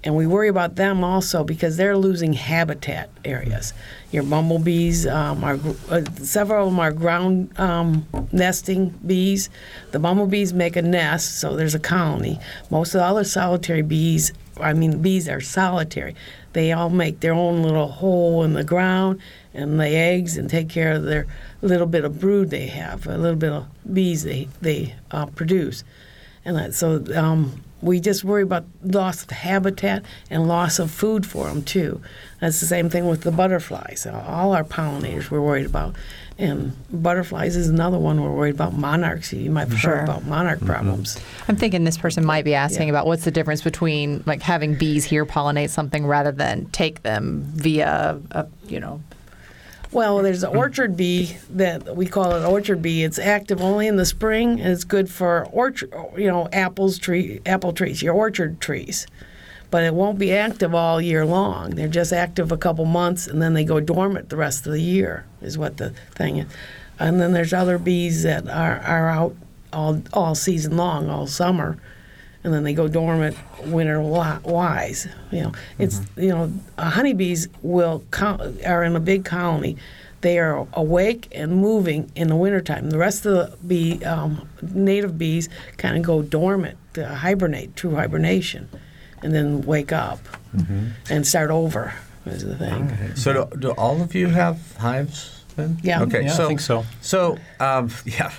and 0.03 0.15
we 0.15 0.27
worry 0.27 0.49
about 0.49 0.75
them 0.75 1.03
also 1.03 1.43
because 1.43 1.77
they're 1.77 1.97
losing 1.97 2.33
habitat 2.33 3.09
areas. 3.23 3.73
Your 4.11 4.23
bumblebees 4.23 5.07
um, 5.07 5.43
are 5.43 5.57
uh, 5.89 6.03
several 6.21 6.67
of 6.67 6.71
them 6.71 6.79
are 6.79 6.91
ground 6.91 7.57
um, 7.57 8.05
nesting 8.31 8.89
bees. 9.05 9.49
The 9.91 9.99
bumblebees 9.99 10.53
make 10.53 10.75
a 10.75 10.81
nest, 10.81 11.39
so 11.39 11.55
there's 11.55 11.75
a 11.75 11.79
colony. 11.79 12.39
Most 12.69 12.93
of 12.93 12.99
the 12.99 13.05
other 13.05 13.23
solitary 13.23 13.81
bees, 13.81 14.33
I 14.59 14.73
mean, 14.73 15.01
bees 15.01 15.29
are 15.29 15.41
solitary. 15.41 16.15
They 16.51 16.73
all 16.73 16.89
make 16.89 17.21
their 17.21 17.33
own 17.33 17.63
little 17.63 17.87
hole 17.87 18.43
in 18.43 18.53
the 18.53 18.63
ground 18.63 19.19
and 19.53 19.77
lay 19.77 19.95
eggs 19.95 20.37
and 20.37 20.49
take 20.49 20.67
care 20.67 20.91
of 20.91 21.03
their 21.03 21.27
little 21.61 21.87
bit 21.87 22.03
of 22.03 22.19
brood 22.19 22.49
they 22.49 22.67
have, 22.67 23.07
a 23.07 23.17
little 23.17 23.37
bit 23.37 23.51
of 23.51 23.65
bees 23.91 24.23
they 24.23 24.49
they 24.61 24.95
uh, 25.11 25.27
produce, 25.27 25.85
and 26.43 26.57
that, 26.57 26.73
so. 26.73 27.05
Um, 27.15 27.62
we 27.83 27.99
just 27.99 28.23
worry 28.23 28.43
about 28.43 28.65
loss 28.81 29.23
of 29.23 29.29
habitat 29.29 30.03
and 30.29 30.47
loss 30.47 30.79
of 30.79 30.89
food 30.89 31.25
for 31.25 31.47
them 31.47 31.63
too. 31.63 32.01
That's 32.39 32.59
the 32.59 32.65
same 32.65 32.89
thing 32.89 33.07
with 33.07 33.21
the 33.21 33.31
butterflies. 33.31 34.05
All 34.05 34.53
our 34.53 34.63
pollinators 34.63 35.29
we're 35.29 35.41
worried 35.41 35.65
about. 35.65 35.95
And 36.37 36.75
butterflies 36.91 37.55
is 37.55 37.69
another 37.69 37.99
one 37.99 38.21
we're 38.21 38.31
worried 38.31 38.55
about. 38.55 38.73
Monarchs, 38.73 39.31
you 39.33 39.51
might 39.51 39.67
have 39.67 39.79
sure. 39.79 39.97
heard 39.97 40.03
about 40.05 40.25
monarch 40.25 40.59
mm-hmm. 40.59 40.67
problems. 40.67 41.19
I'm 41.47 41.55
thinking 41.55 41.83
this 41.83 41.97
person 41.97 42.25
might 42.25 42.43
be 42.43 42.55
asking 42.55 42.87
yeah. 42.87 42.93
about 42.93 43.05
what's 43.05 43.23
the 43.23 43.31
difference 43.31 43.61
between 43.61 44.23
like 44.25 44.41
having 44.41 44.75
bees 44.75 45.05
here 45.05 45.25
pollinate 45.25 45.69
something 45.69 46.07
rather 46.07 46.31
than 46.31 46.65
take 46.67 47.03
them 47.03 47.43
via 47.53 48.19
a 48.31 48.47
you 48.67 48.79
know 48.79 49.01
well, 49.93 50.21
there's 50.21 50.43
an 50.43 50.55
orchard 50.55 50.97
bee 50.97 51.37
that 51.51 51.95
we 51.95 52.05
call 52.05 52.33
it 52.33 52.45
orchard 52.45 52.81
bee. 52.81 53.03
It's 53.03 53.19
active 53.19 53.61
only 53.61 53.87
in 53.87 53.95
the 53.95 54.05
spring, 54.05 54.59
and 54.59 54.71
it's 54.71 54.83
good 54.83 55.09
for 55.09 55.45
orchard, 55.51 55.93
you 56.17 56.27
know, 56.27 56.49
apples, 56.51 56.97
tree, 56.97 57.41
apple 57.45 57.73
trees, 57.73 58.01
your 58.01 58.13
orchard 58.13 58.59
trees. 58.59 59.07
But 59.69 59.83
it 59.83 59.93
won't 59.93 60.19
be 60.19 60.33
active 60.33 60.75
all 60.75 61.01
year 61.01 61.25
long. 61.25 61.71
They're 61.71 61.87
just 61.87 62.13
active 62.13 62.51
a 62.51 62.57
couple 62.57 62.85
months, 62.85 63.27
and 63.27 63.41
then 63.41 63.53
they 63.53 63.63
go 63.63 63.79
dormant 63.79 64.29
the 64.29 64.37
rest 64.37 64.67
of 64.67 64.73
the 64.73 64.81
year. 64.81 65.25
Is 65.41 65.57
what 65.57 65.77
the 65.77 65.91
thing 66.15 66.37
is. 66.37 66.51
And 66.99 67.19
then 67.19 67.33
there's 67.33 67.53
other 67.53 67.77
bees 67.77 68.23
that 68.23 68.47
are, 68.47 68.79
are 68.79 69.09
out 69.09 69.35
all 69.71 70.01
all 70.13 70.35
season 70.35 70.77
long, 70.77 71.09
all 71.09 71.27
summer, 71.27 71.77
and 72.43 72.53
then 72.53 72.63
they 72.63 72.73
go 72.73 72.87
dormant 72.87 73.37
winter 73.65 74.01
wise. 74.01 75.07
You 75.31 75.43
know, 75.43 75.51
it's 75.79 75.99
mm-hmm. 75.99 76.21
you 76.21 76.29
know, 76.29 76.51
honeybees 76.77 77.47
will 77.61 78.03
are 78.65 78.83
in 78.83 78.95
a 78.95 78.99
big 78.99 79.25
colony. 79.25 79.77
They 80.21 80.39
are 80.39 80.65
awake 80.73 81.27
and 81.33 81.57
moving 81.57 82.09
in 82.15 82.29
the 82.29 82.35
wintertime. 82.35 82.89
The 82.89 82.97
rest 82.97 83.25
of 83.25 83.33
the 83.33 83.57
bee, 83.67 84.03
um, 84.05 84.47
native 84.61 85.17
bees, 85.17 85.49
kind 85.77 85.97
of 85.97 86.03
go 86.03 86.21
dormant, 86.21 86.77
to 86.93 87.05
hibernate, 87.05 87.75
true 87.75 87.95
hibernation, 87.95 88.69
and 89.21 89.33
then 89.33 89.63
wake 89.63 89.91
up 89.91 90.19
mm-hmm. 90.55 90.89
and 91.09 91.27
start 91.27 91.51
over. 91.51 91.93
Is 92.25 92.45
the 92.45 92.55
thing. 92.55 92.89
Okay. 92.89 93.11
So, 93.15 93.33
do, 93.33 93.57
do, 93.57 93.71
all 93.71 94.01
of 94.01 94.15
you 94.15 94.27
have 94.27 94.77
hives? 94.77 95.43
Then? 95.57 95.77
Yeah. 95.83 96.03
Okay. 96.03 96.23
Yeah, 96.23 96.31
so, 96.31 96.45
I 96.45 96.47
think 96.47 96.61
so. 96.61 96.85
So, 97.01 97.37
um, 97.59 97.89
yeah. 98.05 98.31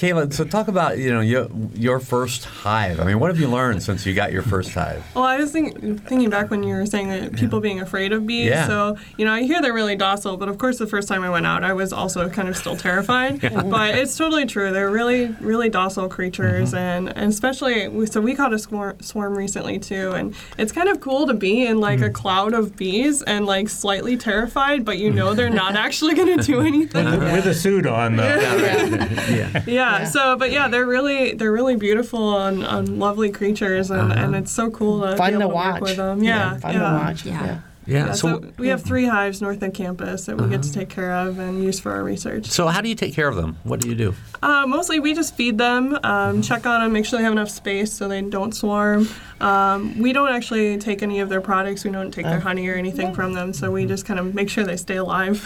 Kayla, 0.00 0.32
so 0.32 0.44
talk 0.44 0.68
about 0.68 0.96
you 0.96 1.12
know 1.12 1.20
your 1.20 1.46
your 1.74 2.00
first 2.00 2.46
hive. 2.46 3.00
I 3.00 3.04
mean, 3.04 3.20
what 3.20 3.28
have 3.28 3.38
you 3.38 3.48
learned 3.48 3.82
since 3.82 4.06
you 4.06 4.14
got 4.14 4.32
your 4.32 4.40
first 4.40 4.72
hive? 4.72 5.04
Well, 5.14 5.24
I 5.24 5.36
was 5.36 5.52
think, 5.52 6.06
thinking 6.06 6.30
back 6.30 6.50
when 6.50 6.62
you 6.62 6.74
were 6.74 6.86
saying 6.86 7.08
that 7.10 7.34
people 7.34 7.58
yeah. 7.58 7.62
being 7.64 7.80
afraid 7.80 8.14
of 8.14 8.26
bees. 8.26 8.46
Yeah. 8.46 8.66
So 8.66 8.96
you 9.18 9.26
know, 9.26 9.32
I 9.32 9.42
hear 9.42 9.60
they're 9.60 9.74
really 9.74 9.96
docile, 9.96 10.38
but 10.38 10.48
of 10.48 10.56
course, 10.56 10.78
the 10.78 10.86
first 10.86 11.06
time 11.06 11.22
I 11.22 11.28
went 11.28 11.44
out, 11.44 11.64
I 11.64 11.74
was 11.74 11.92
also 11.92 12.30
kind 12.30 12.48
of 12.48 12.56
still 12.56 12.78
terrified. 12.78 13.42
yeah. 13.42 13.62
But 13.62 13.94
it's 13.94 14.16
totally 14.16 14.46
true. 14.46 14.72
They're 14.72 14.90
really 14.90 15.26
really 15.38 15.68
docile 15.68 16.08
creatures, 16.08 16.68
mm-hmm. 16.70 16.78
and, 16.78 17.08
and 17.10 17.30
especially 17.30 17.86
we, 17.88 18.06
so 18.06 18.22
we 18.22 18.34
caught 18.34 18.54
a 18.54 18.58
swarm, 18.58 18.98
swarm 19.02 19.36
recently 19.36 19.78
too, 19.78 20.12
and 20.12 20.34
it's 20.56 20.72
kind 20.72 20.88
of 20.88 21.00
cool 21.00 21.26
to 21.26 21.34
be 21.34 21.66
in 21.66 21.78
like 21.78 21.98
mm. 21.98 22.06
a 22.06 22.10
cloud 22.10 22.54
of 22.54 22.74
bees 22.74 23.20
and 23.20 23.44
like 23.44 23.68
slightly 23.68 24.16
terrified, 24.16 24.82
but 24.82 24.96
you 24.96 25.10
know 25.10 25.34
they're 25.34 25.50
not 25.64 25.76
actually 25.76 26.14
going 26.14 26.38
to 26.38 26.42
do 26.42 26.62
anything. 26.62 27.04
With 27.04 27.44
a 27.44 27.52
suit 27.52 27.84
on, 27.84 28.16
though. 28.16 28.24
yeah. 29.28 29.62
yeah. 29.66 29.89
Yeah. 29.98 30.04
So, 30.04 30.36
but 30.36 30.50
yeah, 30.50 30.68
they're 30.68 30.86
really 30.86 31.34
they're 31.34 31.52
really 31.52 31.76
beautiful 31.76 32.38
and, 32.38 32.62
and 32.62 32.98
lovely 32.98 33.30
creatures, 33.30 33.90
and, 33.90 34.12
uh-huh. 34.12 34.24
and 34.24 34.36
it's 34.36 34.52
so 34.52 34.70
cool 34.70 35.00
to 35.02 35.16
fun 35.16 35.32
be 35.32 35.34
able 35.34 35.48
to, 35.48 35.48
to 35.48 35.54
watch. 35.54 35.72
work 35.74 35.82
with 35.82 35.96
them. 35.96 36.22
Yeah. 36.22 36.52
yeah 36.54 36.58
fun 36.58 36.72
yeah. 36.74 36.78
to 36.78 36.84
watch. 36.84 37.26
yeah. 37.26 37.60
Yeah. 37.90 38.06
Yeah, 38.06 38.12
so, 38.12 38.40
so, 38.40 38.52
we 38.58 38.68
have 38.68 38.82
three 38.82 39.06
hives 39.06 39.42
north 39.42 39.62
of 39.62 39.72
campus 39.72 40.26
that 40.26 40.36
we 40.36 40.44
uh-huh. 40.44 40.50
get 40.50 40.62
to 40.62 40.68
uh-huh. 40.68 40.80
take 40.80 40.88
care 40.88 41.12
of 41.12 41.38
and 41.38 41.62
use 41.62 41.80
for 41.80 41.92
our 41.92 42.02
research. 42.02 42.46
So 42.46 42.66
how 42.68 42.80
do 42.80 42.88
you 42.88 42.94
take 42.94 43.14
care 43.14 43.28
of 43.28 43.36
them? 43.36 43.58
What 43.64 43.80
do 43.80 43.88
you 43.88 43.94
do? 43.94 44.14
Uh, 44.42 44.66
mostly 44.66 45.00
we 45.00 45.14
just 45.14 45.34
feed 45.36 45.58
them, 45.58 45.94
um, 45.94 46.00
mm-hmm. 46.02 46.40
check 46.42 46.66
on 46.66 46.80
them, 46.80 46.92
make 46.92 47.04
sure 47.04 47.18
they 47.18 47.24
have 47.24 47.32
enough 47.32 47.50
space 47.50 47.92
so 47.92 48.08
they 48.08 48.22
don't 48.22 48.54
swarm. 48.54 49.08
Um, 49.40 49.98
we 49.98 50.12
don't 50.12 50.30
actually 50.30 50.76
take 50.78 51.02
any 51.02 51.20
of 51.20 51.28
their 51.28 51.40
products. 51.40 51.84
We 51.84 51.90
don't 51.90 52.10
take 52.10 52.26
their 52.26 52.36
oh. 52.36 52.40
honey 52.40 52.68
or 52.68 52.74
anything 52.74 53.14
from 53.14 53.32
them. 53.32 53.52
So 53.52 53.70
we 53.70 53.86
just 53.86 54.04
kind 54.04 54.20
of 54.20 54.34
make 54.34 54.50
sure 54.50 54.64
they 54.64 54.76
stay 54.76 54.96
alive. 54.96 55.42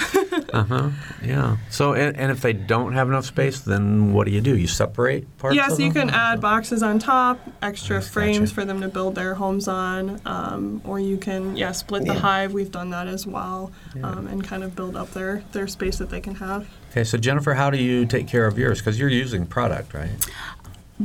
uh 0.53 0.65
huh. 0.65 0.91
Yeah. 1.23 1.59
So 1.71 1.95
and, 1.95 2.17
and, 2.17 2.33
if 2.33 2.41
they 2.41 2.53
don't 2.53 2.95
have 2.95 3.09
enough 3.09 3.25
space, 3.25 3.61
then 3.61 4.13
what 4.13 4.27
do 4.27 4.33
you 4.33 4.41
do? 4.41 4.57
You 4.57 4.67
separate 4.67 5.39
parts. 5.39 5.57
Yeah. 5.57 5.69
so 5.69 5.83
you 5.83 5.93
can 5.93 6.11
add 6.11 6.41
boxes 6.41 6.83
on 6.83 6.99
top, 6.99 7.39
extra 7.63 8.03
frames 8.03 8.39
gotcha. 8.39 8.55
for 8.55 8.65
them 8.65 8.81
to 8.81 8.89
build 8.89 9.15
their 9.15 9.35
homes 9.35 9.69
on, 9.69 10.21
um, 10.27 10.83
or 10.85 10.99
you 10.99 11.17
can 11.17 11.57
yeah 11.57 11.73
split 11.73 12.05
the 12.05 12.15
hive. 12.15 12.34
We've 12.53 12.71
done 12.71 12.91
that 12.91 13.07
as 13.07 13.27
well, 13.27 13.73
yeah. 13.95 14.09
Um, 14.09 14.27
and 14.27 14.45
kind 14.45 14.63
of 14.65 14.75
build 14.75 14.97
up 14.97 15.11
their 15.13 15.43
their 15.53 15.67
space 15.67 15.99
that 15.99 16.11
they 16.11 16.21
can 16.21 16.35
have. 16.37 16.67
Okay. 16.91 17.05
So 17.05 17.19
Jennifer, 17.19 17.55
how 17.55 17.71
do 17.71 17.79
you 17.79 18.07
take 18.07 18.27
care 18.29 18.47
of 18.47 18.59
yours? 18.59 18.79
Because 18.81 18.99
you're 18.99 19.09
using 19.09 19.47
product, 19.47 19.95
right? 19.95 20.11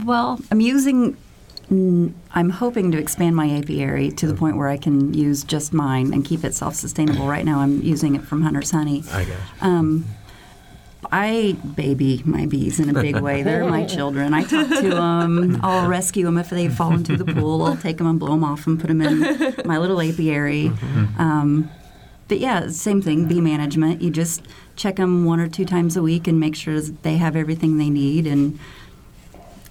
Well, 0.06 0.40
I'm 0.52 0.62
using 0.62 1.18
I'm 1.72 2.50
hoping 2.50 2.92
to 2.94 2.98
expand 2.98 3.36
my 3.36 3.48
apiary 3.58 4.10
to 4.12 4.26
the 4.26 4.34
point 4.34 4.58
where 4.58 4.70
I 4.70 4.78
can 4.78 5.14
use 5.14 5.44
just 5.44 5.72
mine 5.72 6.14
and 6.14 6.26
keep 6.26 6.44
it 6.44 6.56
self-sustainable. 6.56 7.28
Right 7.28 7.46
now, 7.46 7.60
I'm 7.60 7.82
using 7.84 8.16
it 8.16 8.24
from 8.24 8.42
Hunter's 8.42 8.72
Honey. 8.72 9.04
I 9.12 9.26
guess. 9.26 9.40
Um, 9.62 10.06
I 11.12 11.56
baby 11.76 12.22
my 12.26 12.46
bees 12.46 12.80
in 12.80 12.96
a 12.96 13.02
big 13.02 13.18
way. 13.18 13.42
They're 13.44 13.66
my 13.66 13.86
children. 13.96 14.34
I 14.34 14.44
talk 14.44 14.68
to 14.68 14.90
them. 14.90 15.60
I'll 15.64 15.88
rescue 15.88 16.26
them 16.26 16.38
if 16.38 16.50
they 16.50 16.68
fall 16.68 16.94
into 16.94 17.16
the 17.16 17.26
pool. 17.26 17.64
I'll 17.64 17.78
take 17.78 17.98
them 17.98 18.08
and 18.08 18.20
blow 18.20 18.32
them 18.32 18.44
off 18.44 18.68
and 18.68 18.80
put 18.80 18.88
them 18.88 19.02
in 19.02 19.56
my 19.66 19.78
little 19.78 20.02
apiary. 20.02 20.66
Mm-hmm. 20.66 21.22
Um, 21.22 21.72
but 22.28 22.40
yeah, 22.40 22.70
same 22.70 23.02
thing. 23.02 23.28
Bee 23.28 23.42
management. 23.42 24.02
You 24.02 24.12
just 24.12 24.46
check 24.76 24.98
them 24.98 25.26
one 25.26 25.40
or 25.40 25.48
two 25.48 25.66
times 25.66 25.98
a 25.98 26.02
week 26.02 26.28
and 26.28 26.40
make 26.40 26.56
sure 26.56 26.80
they 26.82 27.18
have 27.18 27.36
everything 27.36 27.78
they 27.78 27.90
need 27.90 28.28
and 28.28 28.60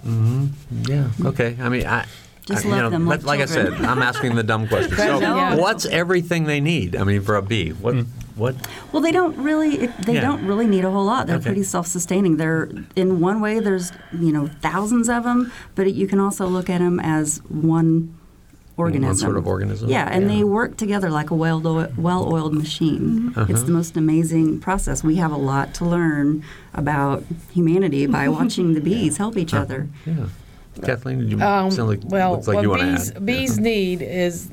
Mm-hmm. 0.04 0.90
Yeah. 0.90 1.28
Okay. 1.28 1.56
I 1.60 1.68
mean, 1.68 1.86
I. 1.86 2.06
Just 2.46 2.64
I, 2.64 2.70
love 2.70 2.78
know, 2.80 2.90
them 2.90 3.06
like, 3.06 3.24
like 3.24 3.40
I 3.40 3.44
said, 3.44 3.74
I'm 3.74 4.00
asking 4.00 4.34
the 4.34 4.42
dumb 4.42 4.68
question. 4.68 4.96
So, 4.96 5.20
yeah. 5.20 5.56
what's 5.56 5.84
everything 5.84 6.44
they 6.44 6.60
need? 6.60 6.96
I 6.96 7.04
mean, 7.04 7.20
for 7.20 7.36
a 7.36 7.42
bee, 7.42 7.70
what? 7.70 7.94
Mm. 7.94 8.06
What? 8.38 8.54
Well, 8.92 9.02
they 9.02 9.12
don't 9.12 9.36
really. 9.36 9.86
They 9.86 10.14
yeah. 10.14 10.20
don't 10.20 10.46
really 10.46 10.66
need 10.66 10.84
a 10.84 10.90
whole 10.90 11.04
lot. 11.04 11.26
They're 11.26 11.36
okay. 11.36 11.46
pretty 11.46 11.64
self-sustaining. 11.64 12.36
They're 12.36 12.70
in 12.96 13.20
one 13.20 13.40
way. 13.40 13.60
There's 13.60 13.92
you 14.12 14.32
know 14.32 14.48
thousands 14.60 15.08
of 15.08 15.24
them, 15.24 15.52
but 15.74 15.92
you 15.92 16.06
can 16.06 16.20
also 16.20 16.46
look 16.46 16.70
at 16.70 16.78
them 16.78 17.00
as 17.00 17.38
one 17.48 18.18
organism. 18.78 19.08
One 19.08 19.16
sort 19.16 19.36
of 19.36 19.46
organism. 19.46 19.90
Yeah, 19.90 20.08
and 20.10 20.22
yeah. 20.22 20.36
they 20.36 20.44
work 20.44 20.76
together 20.76 21.10
like 21.10 21.30
a 21.30 21.34
well-oiled 21.34 22.54
machine. 22.54 23.32
Uh-huh. 23.36 23.46
It's 23.48 23.64
the 23.64 23.72
most 23.72 23.96
amazing 23.96 24.60
process. 24.60 25.02
We 25.02 25.16
have 25.16 25.32
a 25.32 25.36
lot 25.36 25.74
to 25.74 25.84
learn 25.84 26.44
about 26.72 27.24
humanity 27.52 28.06
by 28.06 28.28
watching 28.38 28.74
the 28.74 28.80
bees 28.80 29.16
help 29.16 29.36
each 29.36 29.52
other. 29.52 29.88
Yeah. 30.06 30.26
Kathleen? 30.86 31.18
Did 31.20 31.30
you 31.30 31.40
Um, 31.40 31.70
sound 31.70 31.88
like, 31.88 32.00
well, 32.04 32.32
looks 32.32 32.48
like 32.48 32.56
what 32.56 32.62
you 32.62 32.70
want 32.70 32.82
bees, 32.82 33.10
to 33.10 33.16
add? 33.16 33.26
bees 33.26 33.58
need 33.58 34.02
is 34.02 34.48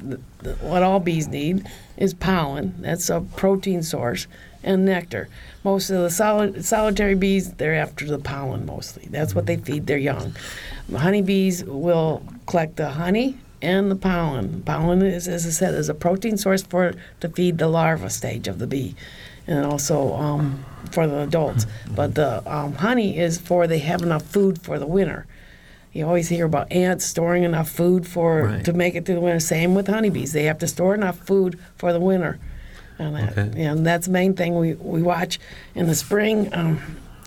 what 0.61 0.83
all 0.83 0.99
bees 0.99 1.27
need 1.27 1.65
is 1.97 2.13
pollen. 2.13 2.73
That's 2.79 3.09
a 3.09 3.21
protein 3.35 3.83
source 3.83 4.27
and 4.63 4.85
nectar. 4.85 5.27
Most 5.63 5.89
of 5.89 6.01
the 6.01 6.09
solid, 6.09 6.65
solitary 6.65 7.15
bees, 7.15 7.53
they're 7.53 7.75
after 7.75 8.05
the 8.05 8.19
pollen 8.19 8.65
mostly. 8.65 9.07
That's 9.09 9.33
what 9.35 9.45
they 9.45 9.57
feed 9.57 9.87
their 9.87 9.97
young. 9.97 10.35
Honeybees 10.95 11.63
will 11.65 12.21
collect 12.47 12.75
the 12.75 12.89
honey 12.89 13.37
and 13.61 13.89
the 13.89 13.95
pollen. 13.95 14.61
Pollen 14.63 15.01
is, 15.01 15.27
as 15.27 15.45
I 15.45 15.49
said, 15.49 15.73
is 15.73 15.89
a 15.89 15.93
protein 15.93 16.37
source 16.37 16.61
for 16.61 16.93
to 17.21 17.29
feed 17.29 17.57
the 17.57 17.67
larva 17.67 18.09
stage 18.09 18.47
of 18.47 18.59
the 18.59 18.67
bee, 18.67 18.95
and 19.47 19.65
also 19.65 20.13
um, 20.13 20.63
for 20.91 21.07
the 21.07 21.19
adults. 21.21 21.65
But 21.95 22.15
the 22.15 22.43
um, 22.51 22.73
honey 22.75 23.17
is 23.17 23.39
for 23.39 23.65
they 23.65 23.79
have 23.79 24.01
enough 24.03 24.23
food 24.23 24.61
for 24.61 24.77
the 24.77 24.85
winter. 24.87 25.25
You 25.95 26.05
always 26.05 26.27
hear 26.27 26.45
about 26.45 26.73
ants 26.73 27.05
storing 27.05 27.43
enough 27.43 27.69
food 27.69 28.05
for 28.05 28.43
Right. 28.47 28.65
to 28.65 28.73
make 28.73 28.95
it 28.95 29.05
through 29.05 29.15
the 29.15 29.21
winter. 29.21 29.39
Same 29.39 29.73
with 29.75 29.87
honeybees; 29.87 30.33
they 30.33 30.43
have 30.43 30.57
to 30.59 30.67
store 30.67 30.93
enough 30.93 31.17
food 31.19 31.57
for 31.77 31.93
the 31.93 32.01
winter, 32.01 32.37
and, 32.99 33.15
that, 33.15 33.37
Okay. 33.37 33.63
and 33.63 33.85
that's 33.87 34.07
the 34.07 34.11
main 34.11 34.33
thing 34.33 34.57
we, 34.59 34.73
we 34.73 35.01
watch 35.01 35.39
in 35.73 35.87
the 35.87 35.95
spring. 35.95 36.49
Um, 36.53 36.81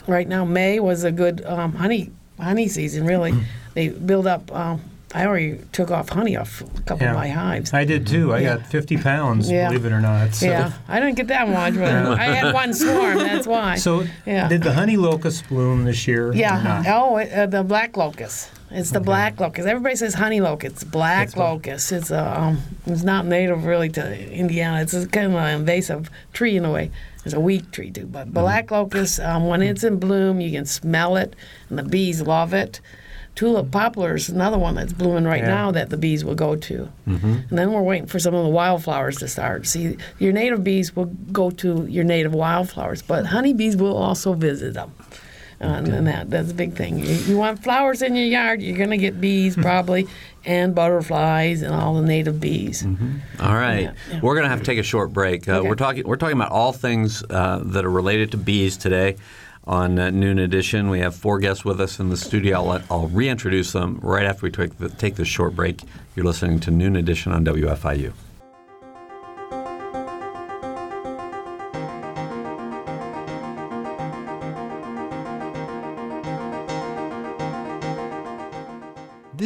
right 0.07 0.28
now, 0.28 0.44
May 0.44 0.81
was 0.81 1.02
a 1.02 1.11
good 1.11 1.42
um, 1.46 1.72
honey 1.76 2.11
honey 2.38 2.68
season. 2.68 3.07
Really, 3.07 3.33
they 3.72 3.88
build 3.88 4.26
up. 4.26 4.54
Um, 4.54 4.83
I 5.14 5.24
already 5.24 5.59
took 5.72 5.90
off 5.90 6.11
honey 6.11 6.37
off 6.37 6.61
a 6.61 6.83
couple 6.83 7.04
Yeah. 7.07 7.12
of 7.12 7.16
my 7.16 7.28
hives. 7.28 7.72
I 7.72 7.87
did 7.87 8.07
too. 8.07 8.35
I 8.35 8.40
Yeah. 8.40 8.57
got 8.59 8.66
50 8.66 8.98
pounds, 8.98 9.50
Yeah. 9.50 9.68
believe 9.68 9.87
it 9.87 9.92
or 9.92 10.02
not. 10.02 10.35
So, 10.35 10.44
yeah, 10.44 10.72
I 10.87 11.00
didn't 11.00 11.16
get 11.16 11.28
that 11.28 11.48
much, 11.48 11.72
but 11.76 11.85
I 12.20 12.24
had 12.24 12.52
one 12.52 12.74
swarm. 12.74 13.16
That's 13.16 13.46
why. 13.46 13.76
So, 13.76 14.04
Yeah. 14.26 14.48
did 14.48 14.62
the 14.62 14.74
honey 14.74 14.98
locust 14.98 15.48
bloom 15.48 15.85
this 15.85 16.07
year? 16.07 16.28
or 16.28 16.35
Yeah. 16.35 16.83
Oh, 16.88 17.16
uh, 17.18 17.46
the 17.46 17.62
black 17.62 17.96
locust. 17.96 18.50
It's 18.70 18.90
the 18.90 19.00
black 19.00 19.40
locust. 19.40 19.66
Everybody 19.66 19.96
says 19.96 20.14
honey 20.14 20.40
locust. 20.40 20.74
It's 20.76 20.85
black 20.85 21.28
That's 21.28 21.37
locust. 21.37 21.92
It's 21.92 22.11
a. 22.11 22.40
Um, 22.40 22.59
it's 22.87 23.02
not 23.02 23.24
native 23.26 23.64
really 23.64 23.88
to 23.90 24.31
Indiana. 24.33 24.83
It's 24.83 24.92
kind 25.07 25.26
of 25.26 25.35
an 25.35 25.61
invasive 25.61 26.11
tree 26.33 26.57
in 26.57 26.64
a 26.64 26.70
way. 26.72 26.90
It's 27.24 27.35
a 27.35 27.40
weak 27.40 27.70
tree 27.70 27.90
too. 27.90 28.07
But 28.07 28.33
black 28.33 28.70
locust, 28.70 29.20
um, 29.20 29.46
when 29.46 29.62
it's 29.62 29.85
in 29.85 29.98
bloom, 29.98 30.40
you 30.40 30.50
can 30.50 30.64
smell 30.66 31.16
it, 31.16 31.35
and 31.68 31.78
the 31.78 31.83
bees 31.83 32.22
love 32.22 32.52
it. 32.54 32.81
Tulip 33.35 33.70
poplar 33.70 34.16
is 34.16 34.28
another 34.28 34.59
one 34.59 34.74
that's 34.74 34.92
blooming 34.92 35.24
right 35.24 35.42
Yeah. 35.42 35.48
now 35.48 35.70
that 35.70 35.90
the 35.90 35.96
bees 35.96 36.24
will 36.24 36.35
go 36.35 36.57
to. 36.57 36.88
And 37.07 37.44
then 37.50 37.70
we're 37.72 37.83
waiting 37.83 38.09
for 38.09 38.18
some 38.18 38.35
of 38.35 38.42
the 38.42 38.50
wildflowers 38.50 39.18
to 39.18 39.28
start. 39.28 39.64
See, 39.66 39.96
your 40.18 40.33
native 40.33 40.64
bees 40.64 40.96
will 40.96 41.04
go 41.31 41.50
to 41.50 41.87
your 41.88 42.02
native 42.02 42.35
wildflowers, 42.35 43.00
but 43.00 43.26
honeybees 43.26 43.76
will 43.76 43.96
also 43.96 44.33
visit 44.33 44.74
them. 44.74 44.92
Uh, 45.60 45.64
and 45.64 46.06
that 46.06 46.30
that's 46.30 46.50
a 46.52 46.54
big 46.54 46.74
thing. 46.74 46.98
You, 46.98 47.06
you 47.06 47.36
want 47.36 47.62
flowers 47.64 48.00
in 48.02 48.14
your 48.14 48.26
yard, 48.26 48.62
you're 48.62 48.76
going 48.76 48.90
to 48.90 48.96
get 48.96 49.20
bees 49.20 49.56
probably, 49.68 50.06
and 50.44 50.72
butterflies 50.74 51.62
and 51.62 51.74
all 51.74 51.94
the 51.94 52.02
native 52.06 52.38
bees. 52.40 52.84
All 53.40 53.54
right, 53.54 53.80
Yeah, 53.82 53.92
yeah. 54.10 54.20
we're 54.22 54.34
going 54.34 54.44
to 54.44 54.50
have 54.50 54.60
to 54.60 54.64
take 54.64 54.78
a 54.78 54.82
short 54.84 55.12
break. 55.12 55.48
Uh, 55.48 55.58
Okay. 55.58 55.68
We're 55.68 55.74
talking. 55.74 56.04
We're 56.06 56.16
talking 56.16 56.36
about 56.36 56.52
all 56.52 56.72
things 56.72 57.24
uh, 57.28 57.60
that 57.64 57.84
are 57.84 57.90
related 57.90 58.30
to 58.32 58.36
bees 58.36 58.76
today. 58.76 59.16
On 59.64 59.98
uh, 59.98 60.08
Noon 60.08 60.38
Edition, 60.38 60.88
we 60.88 61.00
have 61.00 61.14
four 61.14 61.38
guests 61.40 61.62
with 61.62 61.78
us 61.78 61.98
in 62.00 62.08
the 62.08 62.16
studio. 62.16 62.56
I'll, 62.56 62.64
let, 62.64 62.82
I'll 62.90 63.08
reintroduce 63.08 63.72
them 63.72 63.98
right 64.02 64.24
after 64.24 64.44
we 64.46 64.50
take, 64.50 64.78
the, 64.78 64.88
take 64.88 65.16
this 65.16 65.28
short 65.28 65.54
break. 65.54 65.82
You're 66.16 66.24
listening 66.24 66.58
to 66.60 66.70
Noon 66.70 66.96
Edition 66.96 67.32
on 67.32 67.44
WFIU. 67.44 68.14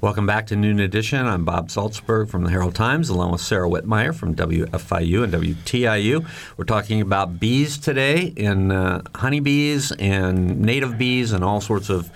Welcome 0.00 0.26
back 0.26 0.46
to 0.46 0.54
Noon 0.54 0.78
Edition. 0.78 1.26
I'm 1.26 1.44
Bob 1.44 1.70
Zaltsberg 1.70 2.28
from 2.28 2.44
the 2.44 2.50
Herald 2.50 2.76
Times, 2.76 3.08
along 3.08 3.32
with 3.32 3.40
Sara 3.40 3.68
Wittmeyer 3.68 4.14
from 4.14 4.36
WFIU 4.36 5.24
and 5.24 5.32
WTIU. 5.32 6.24
We're 6.56 6.64
talking 6.66 7.00
about 7.00 7.40
bees 7.40 7.78
today, 7.78 8.32
and 8.36 8.70
uh, 8.70 9.02
honeybees 9.16 9.90
and 9.90 10.60
native 10.60 10.98
bees, 10.98 11.32
and 11.32 11.42
all 11.42 11.60
sorts 11.60 11.90
of 11.90 12.12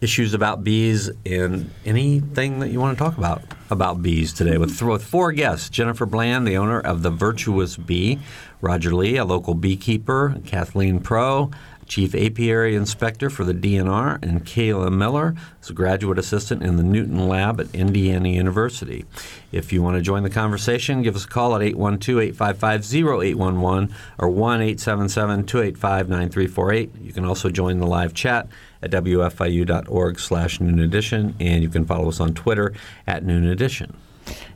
issues 0.00 0.32
about 0.32 0.64
bees, 0.64 1.10
and 1.26 1.70
anything 1.84 2.60
that 2.60 2.70
you 2.70 2.80
want 2.80 2.96
to 2.96 3.04
talk 3.04 3.18
about 3.18 3.42
about 3.68 4.02
bees 4.02 4.32
today. 4.32 4.56
With, 4.56 4.80
with 4.80 5.04
four 5.04 5.32
guests: 5.32 5.68
Jennifer 5.68 6.06
Bland, 6.06 6.48
the 6.48 6.56
owner 6.56 6.80
of 6.80 7.02
the 7.02 7.10
Virtuous 7.10 7.76
Bee; 7.76 8.20
Roger 8.62 8.94
Lee, 8.94 9.18
a 9.18 9.26
local 9.26 9.52
beekeeper; 9.52 10.40
Kathleen 10.46 10.98
Prough, 10.98 11.50
Chief 11.88 12.14
Apiary 12.14 12.76
Inspector 12.76 13.28
for 13.30 13.44
the 13.44 13.54
DNR, 13.54 14.22
and 14.22 14.44
Kayla 14.44 14.92
Miller 14.92 15.34
is 15.62 15.70
a 15.70 15.72
graduate 15.72 16.18
assistant 16.18 16.62
in 16.62 16.76
the 16.76 16.82
Newton 16.82 17.26
Lab 17.26 17.58
at 17.60 17.74
Indiana 17.74 18.28
University. 18.28 19.06
If 19.50 19.72
you 19.72 19.82
want 19.82 19.96
to 19.96 20.02
join 20.02 20.22
the 20.22 20.30
conversation, 20.30 21.00
give 21.02 21.16
us 21.16 21.24
a 21.24 21.28
call 21.28 21.56
at 21.56 21.62
812-855-0811 21.62 23.90
or 24.18 24.28
1-877-285-9348. 24.28 27.04
You 27.04 27.12
can 27.14 27.24
also 27.24 27.48
join 27.48 27.78
the 27.78 27.86
live 27.86 28.12
chat 28.12 28.46
at 28.82 28.90
wfiu.org 28.90 30.20
slash 30.20 30.60
noon 30.60 30.78
edition, 30.78 31.34
and 31.40 31.62
you 31.62 31.70
can 31.70 31.86
follow 31.86 32.08
us 32.08 32.20
on 32.20 32.34
Twitter 32.34 32.74
at 33.06 33.24
noon 33.24 33.46
edition. 33.46 33.96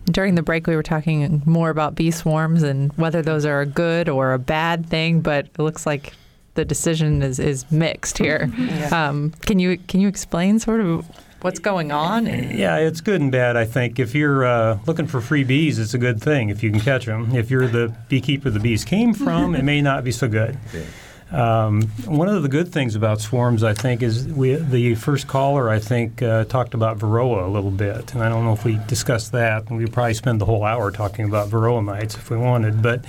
During 0.04 0.34
the 0.34 0.42
break, 0.42 0.66
we 0.66 0.76
were 0.76 0.82
talking 0.82 1.40
more 1.46 1.70
about 1.70 1.94
bee 1.94 2.10
swarms 2.10 2.62
and 2.62 2.92
whether 2.98 3.22
those 3.22 3.46
are 3.46 3.62
a 3.62 3.66
good 3.66 4.10
or 4.10 4.34
a 4.34 4.38
bad 4.38 4.84
thing, 4.86 5.20
but 5.20 5.46
it 5.46 5.58
looks 5.58 5.86
like 5.86 6.12
the 6.54 6.64
decision 6.64 7.22
is, 7.22 7.38
is 7.38 7.70
mixed 7.70 8.18
here. 8.18 8.50
Um, 8.92 9.30
can 9.42 9.58
you 9.58 9.78
can 9.78 10.00
you 10.00 10.08
explain 10.08 10.58
sort 10.58 10.80
of 10.80 11.06
what's 11.40 11.58
going 11.58 11.92
on? 11.92 12.26
Yeah, 12.26 12.76
it's 12.76 13.00
good 13.00 13.20
and 13.20 13.32
bad. 13.32 13.56
I 13.56 13.64
think 13.64 13.98
if 13.98 14.14
you're 14.14 14.44
uh, 14.44 14.78
looking 14.86 15.06
for 15.06 15.20
free 15.20 15.44
bees, 15.44 15.78
it's 15.78 15.94
a 15.94 15.98
good 15.98 16.20
thing 16.20 16.50
if 16.50 16.62
you 16.62 16.70
can 16.70 16.80
catch 16.80 17.06
them. 17.06 17.34
If 17.34 17.50
you're 17.50 17.68
the 17.68 17.94
beekeeper 18.08 18.50
the 18.50 18.60
bees 18.60 18.84
came 18.84 19.14
from, 19.14 19.54
it 19.54 19.64
may 19.64 19.80
not 19.80 20.04
be 20.04 20.12
so 20.12 20.28
good. 20.28 20.58
Um, 21.32 21.82
one 22.04 22.28
of 22.28 22.42
the 22.42 22.48
good 22.48 22.70
things 22.70 22.94
about 22.94 23.20
swarms, 23.20 23.64
I 23.64 23.72
think, 23.72 24.02
is 24.02 24.28
we 24.28 24.54
the 24.54 24.94
first 24.96 25.28
caller 25.28 25.70
I 25.70 25.78
think 25.78 26.20
uh, 26.20 26.44
talked 26.44 26.74
about 26.74 26.98
varroa 26.98 27.46
a 27.46 27.48
little 27.48 27.70
bit, 27.70 28.12
and 28.12 28.22
I 28.22 28.28
don't 28.28 28.44
know 28.44 28.52
if 28.52 28.64
we 28.64 28.78
discussed 28.86 29.32
that, 29.32 29.68
and 29.68 29.78
we 29.78 29.86
probably 29.86 30.12
spend 30.14 30.42
the 30.42 30.44
whole 30.44 30.62
hour 30.62 30.90
talking 30.90 31.24
about 31.24 31.48
varroa 31.48 31.82
mites 31.82 32.16
if 32.16 32.28
we 32.28 32.36
wanted, 32.36 32.82
but 32.82 33.06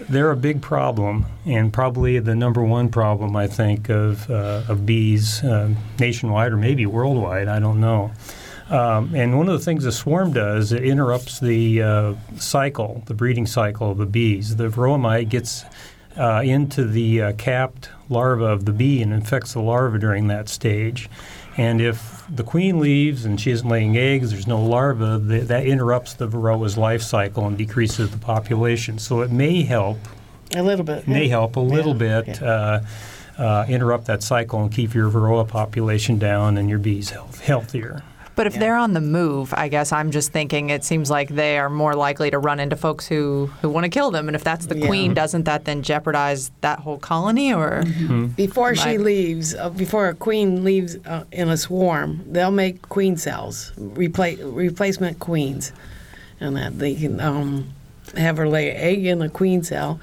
they're 0.00 0.32
a 0.32 0.36
big 0.36 0.60
problem, 0.60 1.24
and 1.46 1.72
probably 1.72 2.18
the 2.18 2.34
number 2.34 2.62
one 2.62 2.90
problem 2.90 3.34
I 3.36 3.46
think 3.46 3.88
of 3.88 4.28
uh, 4.30 4.64
of 4.68 4.84
bees 4.84 5.42
uh, 5.42 5.70
nationwide 5.98 6.52
or 6.52 6.58
maybe 6.58 6.84
worldwide. 6.84 7.48
I 7.48 7.58
don't 7.58 7.80
know. 7.80 8.12
Um, 8.68 9.14
and 9.14 9.38
one 9.38 9.48
of 9.48 9.58
the 9.58 9.64
things 9.64 9.84
a 9.84 9.92
swarm 9.92 10.32
does, 10.32 10.72
it 10.72 10.84
interrupts 10.84 11.38
the 11.38 11.82
uh, 11.82 12.14
cycle, 12.36 13.02
the 13.06 13.14
breeding 13.14 13.46
cycle 13.46 13.92
of 13.92 13.98
the 13.98 14.06
bees. 14.06 14.56
The 14.56 14.68
varroa 14.68 14.98
mite 14.98 15.28
gets 15.28 15.64
uh, 16.18 16.42
into 16.44 16.84
the 16.84 17.22
uh, 17.22 17.32
capped 17.34 17.90
larva 18.08 18.44
of 18.46 18.64
the 18.64 18.72
bee 18.72 19.02
and 19.02 19.12
infects 19.12 19.52
the 19.52 19.60
larva 19.60 19.98
during 19.98 20.28
that 20.28 20.48
stage. 20.48 21.08
And 21.58 21.80
if 21.80 22.22
the 22.28 22.42
queen 22.44 22.80
leaves 22.80 23.24
and 23.24 23.40
she 23.40 23.50
isn't 23.50 23.68
laying 23.68 23.96
eggs, 23.96 24.30
there's 24.30 24.46
no 24.46 24.60
larva, 24.62 25.22
th- 25.26 25.44
that 25.48 25.64
interrupts 25.66 26.14
the 26.14 26.28
varroa's 26.28 26.76
life 26.76 27.00
cycle 27.02 27.46
and 27.46 27.56
decreases 27.56 28.10
the 28.10 28.18
population. 28.18 28.98
So 28.98 29.22
it 29.22 29.30
may 29.30 29.62
help, 29.62 29.98
A 30.54 30.62
little 30.62 30.84
bit. 30.84 31.08
may 31.08 31.24
yeah. 31.24 31.30
help 31.30 31.56
a 31.56 31.60
little 31.60 31.92
Yeah, 32.02 32.20
bit 32.22 32.40
yeah. 32.42 32.46
uh, 32.46 32.84
uh, 33.38 33.66
interrupt 33.68 34.06
that 34.06 34.22
cycle 34.22 34.62
and 34.62 34.70
keep 34.72 34.94
your 34.94 35.10
varroa 35.10 35.46
population 35.48 36.18
down 36.18 36.56
and 36.58 36.68
your 36.68 36.78
bees 36.78 37.10
health- 37.10 37.40
healthier. 37.40 38.02
But 38.36 38.46
if 38.46 38.52
Yeah. 38.54 38.60
they're 38.60 38.76
on 38.76 38.92
the 38.92 39.00
move, 39.00 39.52
I 39.56 39.68
guess 39.68 39.92
I'm 39.92 40.10
just 40.10 40.30
thinking 40.30 40.68
it 40.68 40.84
seems 40.84 41.10
like 41.10 41.30
they 41.30 41.56
are 41.58 41.70
more 41.70 41.94
likely 41.94 42.30
to 42.30 42.38
run 42.38 42.60
into 42.60 42.76
folks 42.76 43.06
who, 43.06 43.50
who 43.62 43.70
want 43.70 43.84
to 43.84 43.88
kill 43.88 44.10
them. 44.10 44.28
And 44.28 44.36
if 44.36 44.44
that's 44.44 44.66
the 44.66 44.76
Yeah. 44.78 44.86
queen, 44.86 45.14
doesn't 45.14 45.44
that 45.44 45.64
then 45.64 45.82
jeopardize 45.82 46.50
that 46.60 46.80
whole 46.80 46.98
colony? 46.98 47.52
Or 47.52 47.82
Before 48.36 48.74
she 48.74 48.90
Right. 48.90 49.00
leaves, 49.00 49.54
uh, 49.54 49.70
before 49.70 50.08
a 50.08 50.14
queen 50.14 50.62
leaves 50.64 50.98
uh, 51.06 51.24
in 51.32 51.48
a 51.48 51.56
swarm, 51.56 52.20
they'll 52.30 52.50
make 52.50 52.82
queen 52.90 53.16
cells, 53.16 53.72
repla- 53.80 54.38
replacement 54.42 55.18
queens, 55.18 55.72
and 56.38 56.54
that 56.56 56.78
they 56.78 56.94
can 56.94 57.18
um, 57.20 57.68
have 58.18 58.36
her 58.36 58.46
lay 58.46 58.70
an 58.70 58.76
egg 58.76 59.06
in 59.06 59.18
the 59.18 59.30
queen 59.30 59.62
cell, 59.62 59.98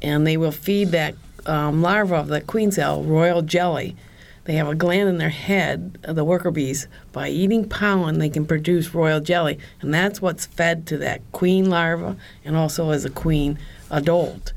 and 0.00 0.26
they 0.26 0.38
will 0.38 0.50
feed 0.52 0.90
that 0.92 1.14
um, 1.46 1.82
larva 1.82 2.14
of 2.16 2.28
the 2.28 2.40
queen 2.40 2.72
cell 2.72 3.02
royal 3.02 3.42
jelly. 3.42 3.94
They 4.44 4.54
have 4.56 4.68
a 4.68 4.74
gland 4.74 5.08
in 5.08 5.16
their 5.18 5.30
head, 5.30 5.98
uh, 6.06 6.12
the 6.12 6.24
worker 6.24 6.50
bees. 6.50 6.86
By 7.12 7.28
eating 7.30 7.66
pollen, 7.68 8.18
they 8.18 8.28
can 8.28 8.44
produce 8.44 8.94
royal 8.94 9.20
jelly, 9.20 9.58
and 9.80 9.92
that's 9.94 10.20
what's 10.20 10.44
fed 10.44 10.86
to 10.88 10.98
that 10.98 11.22
queen 11.32 11.70
larva, 11.70 12.16
and 12.44 12.54
also 12.56 12.90
as 12.90 13.06
a 13.06 13.10
queen 13.10 13.58
adult, 13.90 14.52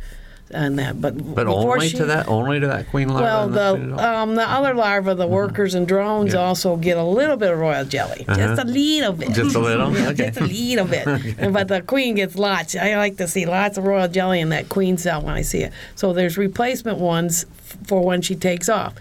and 0.51 0.77
that. 0.77 0.99
But 1.01 1.33
But 1.33 1.47
only 1.47 1.87
she, 1.87 1.97
to 1.99 2.05
that, 2.05 2.27
only 2.27 2.59
to 2.59 2.67
that 2.67 2.89
queen 2.89 3.07
larva. 3.07 3.23
well, 3.23 3.47
the 3.47 3.95
the 3.95 4.09
um, 4.17 4.35
the 4.35 4.41
other 4.49 4.73
larvae, 4.73 5.13
the 5.13 5.25
workers 5.25 5.73
and 5.73 5.87
drones, 5.87 6.33
Yeah. 6.33 6.41
also 6.41 6.75
get 6.75 6.97
a 6.97 7.03
little 7.03 7.37
bit 7.37 7.51
of 7.53 7.57
royal 7.57 7.85
jelly, 7.85 8.25
just 8.27 8.61
a 8.61 8.65
little 8.65 9.13
bit, 9.13 9.31
Just 9.31 9.55
a 9.55 9.59
little? 9.59 9.95
Okay. 10.07 10.31
just 10.31 10.41
a 10.41 10.43
little 10.43 10.85
bit. 10.85 11.07
And, 11.39 11.53
but 11.53 11.69
the 11.69 11.81
queen 11.81 12.15
gets 12.15 12.35
lots. 12.35 12.75
I 12.75 12.97
like 12.97 13.15
to 13.17 13.27
see 13.29 13.45
lots 13.45 13.77
of 13.77 13.85
royal 13.85 14.09
jelly 14.09 14.41
in 14.41 14.49
that 14.49 14.67
queen 14.67 14.97
cell 14.97 15.21
when 15.21 15.33
I 15.33 15.43
see 15.43 15.59
it. 15.59 15.71
So 15.95 16.11
there's 16.11 16.37
replacement 16.37 16.97
ones 16.97 17.45
f- 17.59 17.77
for 17.87 18.03
when 18.03 18.21
she 18.21 18.35
takes 18.35 18.67
off. 18.67 18.93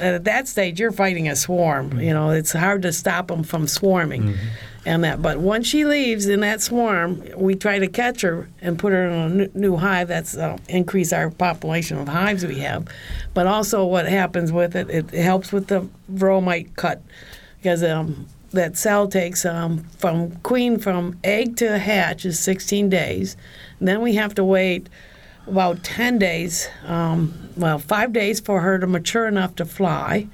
At 0.00 0.24
that 0.24 0.48
stage, 0.48 0.78
you're 0.78 0.92
fighting 0.92 1.28
a 1.28 1.36
swarm. 1.36 1.98
You 1.98 2.12
know, 2.12 2.30
it's 2.30 2.52
hard 2.52 2.82
to 2.82 2.92
stop 2.92 3.28
them 3.28 3.42
from 3.42 3.66
swarming. 3.66 4.34
And 4.84 5.04
that, 5.04 5.22
but 5.22 5.38
once 5.38 5.66
she 5.66 5.84
leaves 5.84 6.26
in 6.26 6.40
that 6.40 6.60
swarm, 6.60 7.22
we 7.36 7.54
try 7.54 7.78
to 7.78 7.86
catch 7.86 8.22
her 8.22 8.48
and 8.60 8.78
put 8.78 8.92
her 8.92 9.06
in 9.06 9.40
a 9.40 9.58
new 9.58 9.76
hive. 9.76 10.08
That's 10.08 10.36
uh, 10.36 10.58
increase 10.68 11.12
our 11.12 11.30
population 11.30 11.98
of 11.98 12.08
hives 12.08 12.44
we 12.44 12.58
have. 12.58 12.88
But 13.32 13.46
also, 13.46 13.86
what 13.86 14.08
happens 14.08 14.50
with 14.50 14.74
it, 14.74 14.90
it 14.90 15.10
helps 15.10 15.52
with 15.52 15.68
the 15.68 15.88
varroa 16.12 16.42
mite 16.42 16.74
cut 16.74 17.00
because 17.58 17.84
um, 17.84 18.26
that 18.50 18.76
cell 18.76 19.06
takes 19.06 19.44
um, 19.44 19.84
from 19.98 20.32
queen 20.38 20.78
from 20.78 21.16
egg 21.22 21.56
to 21.58 21.78
hatch 21.78 22.24
is 22.24 22.40
16 22.40 22.88
days. 22.88 23.36
And 23.78 23.86
then 23.86 24.02
we 24.02 24.16
have 24.16 24.34
to 24.34 24.44
wait 24.44 24.88
about 25.46 25.82
10 25.82 26.18
days, 26.18 26.68
um, 26.86 27.50
well, 27.56 27.78
five 27.78 28.12
days 28.12 28.40
for 28.40 28.60
her 28.60 28.78
to 28.78 28.86
mature 28.86 29.26
enough 29.26 29.56
to 29.56 29.64
fly. 29.64 30.28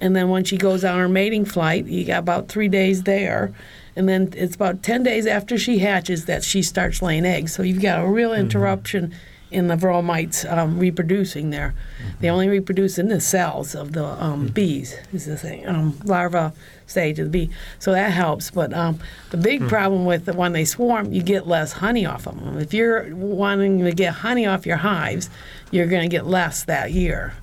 And 0.00 0.14
then 0.14 0.28
when 0.28 0.44
she 0.44 0.56
goes 0.56 0.84
on 0.84 0.98
her 0.98 1.08
mating 1.08 1.44
flight, 1.44 1.86
you 1.86 2.04
got 2.04 2.18
about 2.18 2.48
three 2.48 2.68
days 2.68 3.04
there. 3.04 3.52
And 3.94 4.08
then 4.08 4.32
it's 4.36 4.54
about 4.54 4.82
10 4.82 5.02
days 5.02 5.26
after 5.26 5.56
she 5.56 5.78
hatches 5.78 6.26
that 6.26 6.44
she 6.44 6.62
starts 6.62 7.00
laying 7.00 7.24
eggs. 7.24 7.54
So 7.54 7.62
you've 7.62 7.80
got 7.80 8.04
a 8.04 8.08
real 8.08 8.34
interruption 8.34 9.14
in 9.50 9.68
the 9.68 9.76
varroa 9.76 10.02
mites 10.02 10.44
um, 10.44 10.78
reproducing 10.78 11.50
there. 11.50 11.74
They 12.20 12.28
only 12.28 12.48
reproduce 12.48 12.98
in 12.98 13.08
the 13.08 13.20
cells 13.20 13.74
of 13.74 13.92
the 13.92 14.04
um, 14.04 14.48
bees, 14.48 14.96
is 15.12 15.26
the 15.26 15.36
thing, 15.36 15.66
um, 15.68 15.98
larva 16.04 16.52
stage 16.86 17.18
of 17.18 17.26
the 17.26 17.46
bee. 17.46 17.50
So 17.78 17.92
that 17.92 18.10
helps. 18.10 18.50
But 18.50 18.72
um, 18.72 18.98
the 19.30 19.36
big 19.36 19.68
problem 19.68 20.04
with 20.04 20.24
the, 20.24 20.32
when 20.32 20.52
they 20.52 20.64
swarm, 20.64 21.12
you 21.12 21.22
get 21.22 21.46
less 21.46 21.72
honey 21.72 22.06
off 22.06 22.26
of 22.26 22.38
them. 22.38 22.58
If 22.58 22.74
you're 22.74 23.14
wanting 23.14 23.84
to 23.84 23.92
get 23.92 24.14
honey 24.14 24.46
off 24.46 24.66
your 24.66 24.78
hives, 24.78 25.30
you're 25.70 25.86
going 25.86 26.02
to 26.02 26.08
get 26.08 26.26
less 26.26 26.64
that 26.64 26.92
year. 26.92 27.34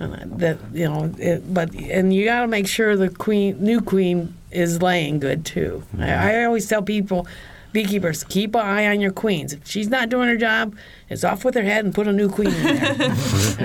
And 0.00 0.40
that 0.40 0.58
you 0.72 0.88
know, 0.88 1.12
it, 1.18 1.52
but 1.52 1.74
and 1.74 2.14
you 2.14 2.24
got 2.24 2.40
to 2.40 2.46
make 2.46 2.66
sure 2.66 2.96
the 2.96 3.10
queen, 3.10 3.62
new 3.62 3.80
queen, 3.82 4.34
is 4.50 4.80
laying 4.80 5.18
good 5.20 5.44
too. 5.44 5.82
I, 5.98 6.40
I 6.40 6.44
always 6.44 6.66
tell 6.66 6.80
people, 6.80 7.26
beekeepers, 7.74 8.24
keep 8.24 8.54
an 8.54 8.62
eye 8.62 8.86
on 8.86 9.00
your 9.02 9.10
queens. 9.12 9.52
If 9.52 9.66
she's 9.66 9.88
not 9.90 10.08
doing 10.08 10.28
her 10.30 10.36
job, 10.36 10.74
it's 11.10 11.24
off 11.24 11.44
with 11.44 11.54
her 11.56 11.62
head 11.62 11.84
and 11.84 11.94
put 11.94 12.08
a 12.08 12.12
new 12.12 12.30
queen 12.30 12.48
in 12.54 12.62
there. 12.62 12.94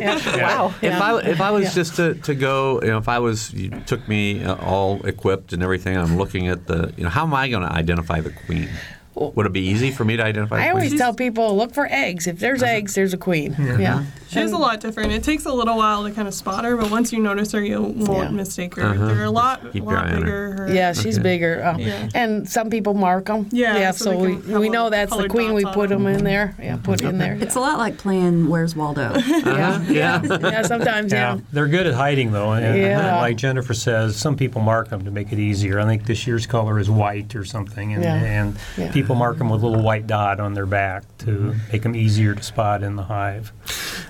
Yeah. 0.00 0.42
wow. 0.42 0.74
If 0.80 1.00
I 1.00 1.18
if 1.20 1.40
I 1.40 1.50
was 1.50 1.64
Yeah. 1.64 1.70
just 1.74 1.96
to, 1.96 2.14
to 2.14 2.34
go, 2.34 2.80
you 2.82 2.88
know, 2.88 2.98
if 2.98 3.08
I 3.08 3.18
was 3.18 3.52
you 3.52 3.70
took 3.86 4.06
me 4.08 4.42
uh, 4.44 4.54
all 4.56 5.04
equipped 5.06 5.52
and 5.52 5.62
everything, 5.62 5.96
I'm 5.96 6.16
looking 6.16 6.48
at 6.48 6.66
the, 6.66 6.92
you 6.96 7.04
know, 7.04 7.10
how 7.10 7.24
am 7.24 7.34
I 7.34 7.48
going 7.48 7.62
to 7.62 7.72
identify 7.72 8.20
the 8.20 8.30
queen? 8.30 8.68
Would 9.16 9.46
it 9.46 9.52
be 9.52 9.60
easy 9.62 9.90
for 9.90 10.04
me 10.04 10.16
to 10.16 10.22
identify? 10.22 10.56
I 10.56 10.70
queen? 10.70 10.70
always 10.72 10.98
tell 10.98 11.14
people, 11.14 11.56
look 11.56 11.72
for 11.72 11.86
eggs. 11.90 12.26
If 12.26 12.38
there's 12.38 12.62
eggs, 12.62 12.94
there's 12.94 13.14
a 13.14 13.16
queen. 13.18 13.56
Yeah. 13.58 14.04
She's 14.28 14.52
a 14.52 14.58
lot 14.58 14.80
different. 14.80 15.12
It 15.12 15.22
takes 15.24 15.46
a 15.46 15.52
little 15.52 15.76
while 15.78 16.04
to 16.04 16.10
kind 16.10 16.28
of 16.28 16.34
spot 16.34 16.64
her, 16.64 16.76
but 16.76 16.90
once 16.90 17.12
you 17.12 17.20
notice 17.20 17.52
her, 17.52 17.62
you 17.64 17.80
won't 17.80 18.30
Yeah. 18.30 18.36
mistake 18.36 18.74
her. 18.74 18.92
They're 18.96 19.24
a 19.24 19.30
lot, 19.30 19.72
Keep 19.72 19.84
lot 19.84 19.94
eye 19.94 20.00
on 20.00 20.08
her. 20.08 20.16
bigger. 20.18 20.52
Her- 20.66 20.74
Yeah, 20.74 20.92
she's 20.92 21.16
Okay. 21.16 21.22
bigger. 21.22 21.64
Um, 21.64 21.78
Yeah. 21.78 22.08
And 22.14 22.46
some 22.48 22.68
people 22.68 22.92
mark 22.92 23.26
them. 23.26 23.46
Yeah, 23.52 23.76
Yeah, 23.78 23.90
so 23.92 24.04
so, 24.06 24.18
we, 24.18 24.34
we 24.58 24.68
know 24.68 24.90
that's 24.90 25.16
the 25.16 25.28
queen. 25.28 25.54
We 25.54 25.64
put 25.64 25.88
them 25.88 26.02
them. 26.04 26.14
in 26.16 26.24
there. 26.24 26.54
Yeah, 26.60 26.76
put 26.76 27.00
in 27.02 27.16
there. 27.18 27.38
It's 27.40 27.54
a 27.54 27.60
lot 27.60 27.78
like 27.78 27.96
playing 27.98 28.48
Where's 28.48 28.74
Waldo. 28.76 29.12
Uh-huh, 29.46 29.80
yeah. 29.88 30.20
yeah, 30.40 30.62
sometimes, 30.62 31.12
yeah. 31.12 31.34
Yeah, 31.36 31.40
they're 31.52 31.68
good 31.68 31.86
at 31.86 31.94
hiding 31.94 32.32
though, 32.32 32.52
and 32.52 32.78
Yeah. 32.78 33.16
like 33.20 33.36
Jennifer 33.36 33.72
says, 33.74 34.16
some 34.16 34.36
people 34.36 34.60
mark 34.60 34.90
them 34.90 35.04
to 35.04 35.10
make 35.10 35.32
it 35.32 35.38
easier. 35.38 35.80
I 35.80 35.84
think 35.84 36.04
this 36.06 36.26
year's 36.26 36.46
color 36.46 36.78
is 36.78 36.90
white 36.90 37.34
or 37.34 37.44
something, 37.44 37.94
and, 37.94 38.02
Yeah. 38.02 38.14
and 38.16 38.56
Yeah. 38.76 38.90
People 39.06 39.14
mark 39.14 39.38
them 39.38 39.48
with 39.48 39.62
a 39.62 39.66
little 39.66 39.84
white 39.84 40.08
dot 40.08 40.40
on 40.40 40.52
their 40.52 40.66
back 40.66 41.04
to 41.18 41.26
Mm-hmm. 41.26 41.72
make 41.72 41.82
them 41.82 41.94
easier 41.94 42.34
to 42.34 42.42
spot 42.42 42.82
in 42.82 42.96
the 42.96 43.04
hive. 43.04 43.52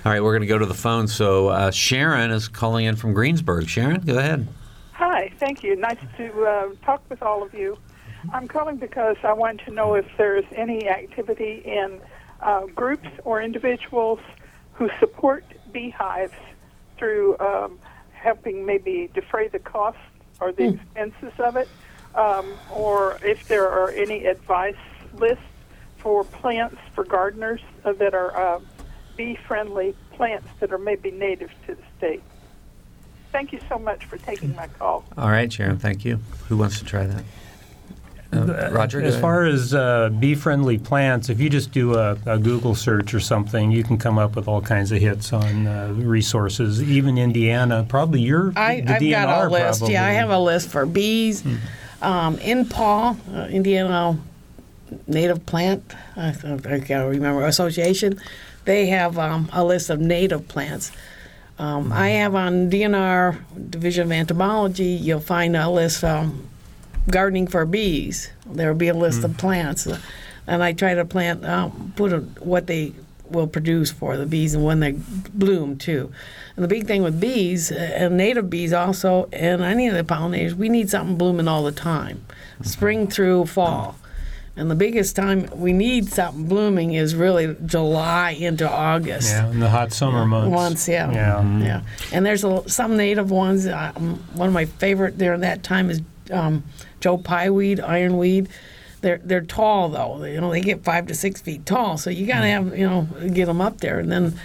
All 0.03 0.11
right, 0.11 0.23
we're 0.23 0.31
going 0.31 0.41
to 0.41 0.47
go 0.47 0.57
to 0.57 0.65
the 0.65 0.73
phone. 0.73 1.07
So 1.07 1.49
uh, 1.49 1.69
Sharon 1.71 2.31
is 2.31 2.47
calling 2.47 2.85
in 2.85 2.95
from 2.95 3.13
Greensburg. 3.13 3.67
Sharon, 3.69 4.01
go 4.01 4.17
ahead. 4.17 4.47
Hi, 4.93 5.31
thank 5.39 5.61
you. 5.63 5.75
Nice 5.75 5.99
to 6.17 6.43
uh, 6.43 6.69
talk 6.83 7.03
with 7.09 7.21
all 7.21 7.43
of 7.43 7.53
you. 7.53 7.77
I'm 8.33 8.47
calling 8.47 8.77
because 8.77 9.17
I 9.23 9.33
want 9.33 9.61
to 9.65 9.71
know 9.71 9.93
if 9.93 10.05
there's 10.17 10.45
any 10.55 10.89
activity 10.89 11.61
in 11.63 11.99
uh, 12.41 12.65
groups 12.67 13.07
or 13.23 13.39
individuals 13.41 14.19
who 14.73 14.89
support 14.99 15.45
beehives 15.71 16.33
through 16.97 17.37
um, 17.37 17.77
helping 18.13 18.65
maybe 18.65 19.11
defray 19.13 19.47
the 19.47 19.59
cost 19.59 19.99
or 20.39 20.51
the 20.51 20.69
expenses 20.69 21.39
of 21.39 21.55
it, 21.55 21.67
um, 22.17 22.53
or 22.71 23.19
if 23.23 23.47
there 23.47 23.69
are 23.69 23.91
any 23.91 24.25
advice 24.25 24.75
lists 25.13 25.43
for 25.97 26.23
plants 26.23 26.77
for 26.93 27.03
gardeners 27.03 27.61
uh, 27.85 27.93
that 27.93 28.13
are 28.13 28.35
uh, 28.35 28.59
bee-friendly 29.15 29.95
plants 30.13 30.47
that 30.59 30.71
are 30.71 30.77
maybe 30.77 31.11
native 31.11 31.51
to 31.65 31.75
the 31.75 31.83
state. 31.97 32.23
Thank 33.31 33.51
you 33.51 33.59
so 33.69 33.77
much 33.77 34.05
for 34.05 34.17
taking 34.17 34.55
my 34.55 34.67
call. 34.67 35.05
All 35.17 35.29
right, 35.29 35.51
Sharon, 35.51 35.77
thank 35.77 36.05
you. 36.05 36.19
Who 36.47 36.57
wants 36.57 36.79
to 36.79 36.85
try 36.85 37.05
that? 37.05 37.23
Uh, 38.33 38.71
Roger, 38.71 39.01
As 39.01 39.17
far 39.17 39.45
as 39.45 39.73
uh, 39.73 40.09
bee-friendly 40.09 40.79
plants, 40.79 41.29
if 41.29 41.39
you 41.39 41.49
just 41.49 41.71
do 41.71 41.95
a, 41.95 42.17
a 42.25 42.37
Google 42.37 42.75
search 42.75 43.13
or 43.13 43.21
something, 43.21 43.71
you 43.71 43.83
can 43.83 43.97
come 43.97 44.17
up 44.17 44.35
with 44.35 44.49
all 44.49 44.61
kinds 44.61 44.91
of 44.91 44.99
hits 44.99 45.31
on 45.31 45.65
uh, 45.65 45.93
resources. 45.93 46.83
Even 46.83 47.17
Indiana, 47.17 47.85
probably 47.87 48.19
your 48.19 48.51
I, 48.55 48.81
the 48.81 48.95
I've 48.95 49.01
DNR 49.01 49.11
got 49.11 49.45
a 49.45 49.49
list. 49.49 49.87
Yeah, 49.87 50.05
I 50.05 50.11
have 50.11 50.29
a 50.29 50.39
list 50.39 50.69
for 50.69 50.85
bees. 50.85 51.43
Um, 52.01 52.37
in 52.39 52.65
Paul, 52.65 53.17
uh, 53.33 53.47
Indiana 53.49 54.19
Native 55.07 55.45
Plant, 55.45 55.93
I, 56.15 56.29
I 56.65 56.77
gotta 56.79 57.07
remember, 57.07 57.45
Association, 57.45 58.19
they 58.65 58.87
have 58.87 59.17
um, 59.17 59.49
a 59.51 59.63
list 59.63 59.89
of 59.89 59.99
native 59.99 60.47
plants. 60.47 60.91
Um, 61.59 61.91
I 61.91 62.09
have 62.09 62.35
on 62.35 62.69
DNR 62.69 63.37
Division 63.71 64.03
of 64.03 64.11
Entomology, 64.11 64.85
you'll 64.85 65.19
find 65.19 65.55
a 65.55 65.69
list 65.69 66.03
um, 66.03 66.47
gardening 67.09 67.47
for 67.47 67.65
bees. 67.65 68.29
There 68.45 68.71
will 68.71 68.77
be 68.77 68.89
a 68.89 68.93
list 68.93 69.23
of 69.23 69.37
plants, 69.37 69.87
uh, 69.87 69.99
and 70.45 70.63
I 70.63 70.73
try 70.73 70.93
to 70.93 71.03
plant, 71.05 71.43
um, 71.45 71.93
put 71.95 72.13
a, 72.13 72.19
what 72.39 72.67
they 72.67 72.93
will 73.29 73.47
produce 73.47 73.91
for 73.91 74.17
the 74.17 74.25
bees 74.25 74.53
and 74.53 74.63
when 74.63 74.79
they 74.79 74.91
bloom 75.33 75.77
too. 75.77 76.11
And 76.57 76.63
the 76.63 76.67
big 76.67 76.87
thing 76.87 77.03
with 77.03 77.21
bees 77.21 77.71
uh, 77.71 77.75
and 77.75 78.17
native 78.17 78.49
bees 78.49 78.73
also, 78.73 79.29
and 79.31 79.61
any 79.61 79.87
of 79.87 79.93
the 79.93 80.03
pollinators, 80.03 80.53
we 80.53 80.69
need 80.69 80.89
something 80.89 81.15
blooming 81.15 81.47
all 81.47 81.63
the 81.63 81.71
time, 81.71 82.25
spring 82.63 83.07
through 83.07 83.45
fall. 83.45 83.95
And 84.55 84.71
the 84.71 84.75
biggest 84.75 85.15
time 85.15 85.47
we 85.53 85.71
need 85.71 86.11
something 86.11 86.47
blooming 86.47 86.93
is 86.93 87.13
really 87.13 87.55
July 87.67 88.31
into 88.31 88.67
August. 88.67 89.29
Yeah, 89.29 89.51
in 89.51 89.59
the 89.59 89.69
hot 89.69 89.93
summer 89.93 90.25
months. 90.25 90.51
Once, 90.51 90.87
yeah. 90.87 91.11
Yeah. 91.11 91.59
Yeah. 91.59 91.81
And 92.11 92.25
there's 92.25 92.43
a, 92.43 92.67
some 92.67 92.97
native 92.97 93.29
ones. 93.29 93.67
Um, 93.67 94.15
one 94.33 94.47
of 94.47 94.53
my 94.53 94.65
favorite 94.65 95.19
during 95.19 95.41
that 95.41 95.61
time 95.61 95.91
is 95.91 96.01
um, 96.31 96.63
Joe 97.01 97.19
Pye 97.19 97.51
weed, 97.51 97.79
ironweed. 97.79 98.49
They're 99.01 99.21
they're 99.23 99.41
tall 99.41 99.89
though. 99.89 100.23
You 100.25 100.41
know 100.41 100.49
they 100.49 100.61
get 100.61 100.83
five 100.83 101.05
to 101.05 101.13
six 101.13 101.39
feet 101.39 101.67
tall. 101.67 101.99
So 101.99 102.09
you 102.09 102.25
gotta 102.25 102.47
have 102.47 102.75
you 102.75 102.89
know 102.89 103.07
get 103.31 103.45
them 103.45 103.61
up 103.61 103.79
there 103.79 103.99
and 103.99 104.11
then 104.11 104.39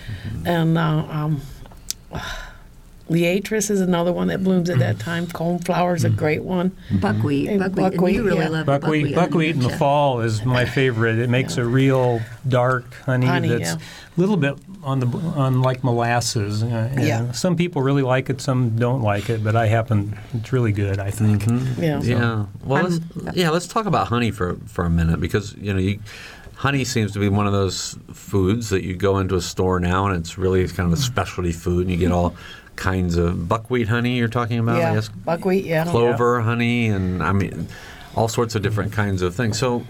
and 0.45 0.77
uh, 0.77 1.07
um, 1.09 1.41
Liatris 3.13 3.71
is 3.71 3.81
another 3.81 4.13
one 4.13 4.29
that 4.29 4.43
blooms 4.43 4.71
at 4.71 4.79
that 4.79 4.97
mm. 4.97 5.01
time. 5.01 5.27
Coneflower 5.27 5.95
is 5.95 6.05
a 6.05 6.09
mm-hmm. 6.09 6.19
great 6.19 6.43
one. 6.43 6.77
Buckwheat, 7.01 7.49
And 7.49 7.59
buckwheat, 7.59 7.85
and 7.85 7.93
buckwheat, 7.93 8.15
you 8.15 8.23
really 8.23 8.39
yeah. 8.39 8.49
love 8.49 8.67
Buckwheat, 8.67 9.15
buckwheat. 9.15 9.15
buckwheat 9.15 9.55
in 9.57 9.61
the 9.61 9.77
fall 9.77 10.21
is 10.21 10.45
my 10.45 10.65
favorite. 10.79 11.19
It 11.19 11.29
makes 11.29 11.57
a 11.57 11.65
real 11.65 12.21
dark 12.49 12.95
honey, 12.95 13.27
Honey, 13.27 13.49
that's 13.49 13.73
yeah. 13.73 13.77
a 13.77 14.21
little 14.21 14.37
bit 14.37 14.57
on 14.83 15.01
the 15.01 15.07
on 15.37 15.63
like 15.63 15.85
molasses. 15.85 16.63
Uh, 16.63 16.91
and 16.93 17.05
Yeah. 17.05 17.33
Some 17.33 17.57
people 17.57 17.83
really 17.83 18.03
like 18.03 18.31
it, 18.31 18.41
some 18.41 18.77
don't 18.77 19.03
like 19.03 19.29
it, 19.29 19.45
but 19.45 19.57
I 19.57 19.67
happen. 19.67 20.19
It's 20.33 20.53
really 20.53 20.73
good. 20.73 20.99
I 20.99 21.11
think. 21.11 21.43
Mm-hmm. 21.43 21.83
Yeah. 21.83 22.01
Yeah. 22.03 22.47
Well, 22.65 22.85
let's, 22.85 23.37
yeah. 23.37 23.51
Let's 23.51 23.67
talk 23.67 23.87
about 23.87 24.09
honey 24.09 24.31
for 24.31 24.57
for 24.67 24.85
a 24.85 24.91
minute 24.91 25.21
because 25.21 25.55
you 25.55 25.73
know 25.73 25.81
you. 25.81 26.01
Honey 26.63 26.85
seems 26.85 27.11
to 27.15 27.19
be 27.19 27.29
one 27.29 27.49
of 27.49 27.53
those 27.53 27.99
foods 28.13 28.71
that 28.71 28.85
you 28.85 28.95
go 28.95 29.19
into 29.19 29.35
a 29.35 29.41
store 29.41 29.81
now 29.81 30.07
and 30.07 30.17
it's 30.17 30.39
really 30.39 30.65
kind 30.69 30.93
of 30.93 30.97
a 30.97 31.03
specialty 31.03 31.51
food 31.51 31.89
and 31.89 31.91
you 31.91 31.97
get 31.97 32.13
all 32.13 32.37
kinds 32.77 33.17
of 33.17 33.49
buckwheat 33.49 33.89
honey 33.89 34.17
you're 34.17 34.29
talking 34.29 34.61
about, 34.61 34.81
I 34.81 34.95
guess, 34.95 35.09
Buckwheat, 35.09 35.65
yeah. 35.65 35.85
clover 35.85 36.41
honey 36.41 36.87
and 36.87 37.21
I 37.21 37.33
mean 37.33 37.67
all 38.15 38.29
sorts 38.29 38.55
of 38.55 38.63
different 38.63 38.93
kinds 38.93 39.23
of 39.23 39.35
things. 39.35 39.59
So 39.59 39.85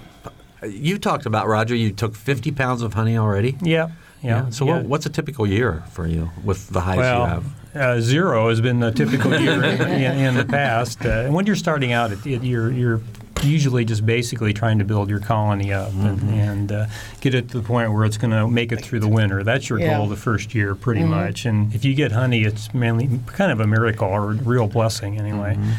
you 0.66 0.98
talked 0.98 1.26
about 1.26 1.46
Roger, 1.46 1.74
you 1.74 1.92
took 1.92 2.14
50 2.14 2.52
pounds 2.52 2.80
of 2.80 2.94
honey 2.94 3.18
already? 3.18 3.58
Yeah. 3.60 3.90
Yeah. 4.22 4.48
So 4.48 4.64
yeah. 4.64 4.76
What, 4.76 4.86
what's 4.86 5.04
a 5.04 5.10
typical 5.10 5.46
year 5.46 5.82
for 5.92 6.06
you 6.06 6.30
with 6.42 6.70
the 6.70 6.80
hives 6.80 7.00
you 7.00 7.02
have? 7.02 7.44
uh, 7.74 8.00
zero 8.00 8.48
has 8.48 8.62
been 8.62 8.80
the 8.80 8.92
typical 8.92 9.38
year 9.38 9.62
in, 9.62 9.80
in, 9.82 10.18
in 10.18 10.34
the 10.36 10.46
past. 10.46 11.04
Uh, 11.04 11.10
and 11.10 11.34
when 11.34 11.44
you're 11.44 11.54
starting 11.54 11.92
out, 11.92 12.12
it, 12.12 12.26
it, 12.26 12.42
you're 12.42 12.70
you're 12.70 13.00
usually 13.42 13.84
just 13.84 14.06
basically 14.06 14.52
trying 14.52 14.78
to 14.78 14.84
build 14.84 15.10
your 15.10 15.20
colony 15.20 15.72
up 15.72 15.90
and, 15.92 16.18
mm-hmm. 16.18 16.34
and 16.34 16.72
uh, 16.72 16.86
get 17.20 17.34
it 17.34 17.48
to 17.50 17.60
the 17.60 17.66
point 17.66 17.92
where 17.92 18.04
it's 18.04 18.16
going 18.16 18.30
to 18.30 18.48
make 18.48 18.72
it 18.72 18.84
through 18.84 19.00
the 19.00 19.08
winter. 19.08 19.42
That's 19.42 19.68
your 19.68 19.80
Yeah. 19.80 19.98
goal 19.98 20.06
the 20.08 20.16
first 20.16 20.54
year, 20.54 20.74
pretty 20.74 21.00
mm-hmm. 21.00 21.10
much. 21.10 21.44
And 21.44 21.74
if 21.74 21.84
you 21.84 21.94
get 21.94 22.12
honey, 22.12 22.42
it's 22.42 22.72
mainly 22.72 23.20
kind 23.26 23.50
of 23.50 23.60
a 23.60 23.66
miracle 23.66 24.08
or 24.08 24.32
a 24.32 24.34
real 24.34 24.66
blessing, 24.68 25.18
anyway. 25.18 25.54
Mm-hmm. 25.54 25.72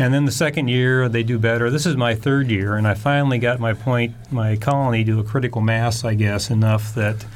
And 0.00 0.14
then 0.14 0.26
the 0.26 0.32
second 0.32 0.68
year, 0.68 1.08
they 1.08 1.24
do 1.24 1.40
better. 1.40 1.70
This 1.70 1.84
is 1.84 1.96
my 1.96 2.14
third 2.14 2.50
year, 2.52 2.76
and 2.76 2.86
I 2.86 2.94
finally 2.94 3.38
got 3.38 3.58
my 3.58 3.74
point, 3.74 4.14
my 4.30 4.54
colony 4.54 5.04
to 5.04 5.18
a 5.18 5.24
critical 5.24 5.60
mass, 5.60 6.04
I 6.04 6.14
guess, 6.14 6.50
enough 6.50 6.94
that, 6.94 7.26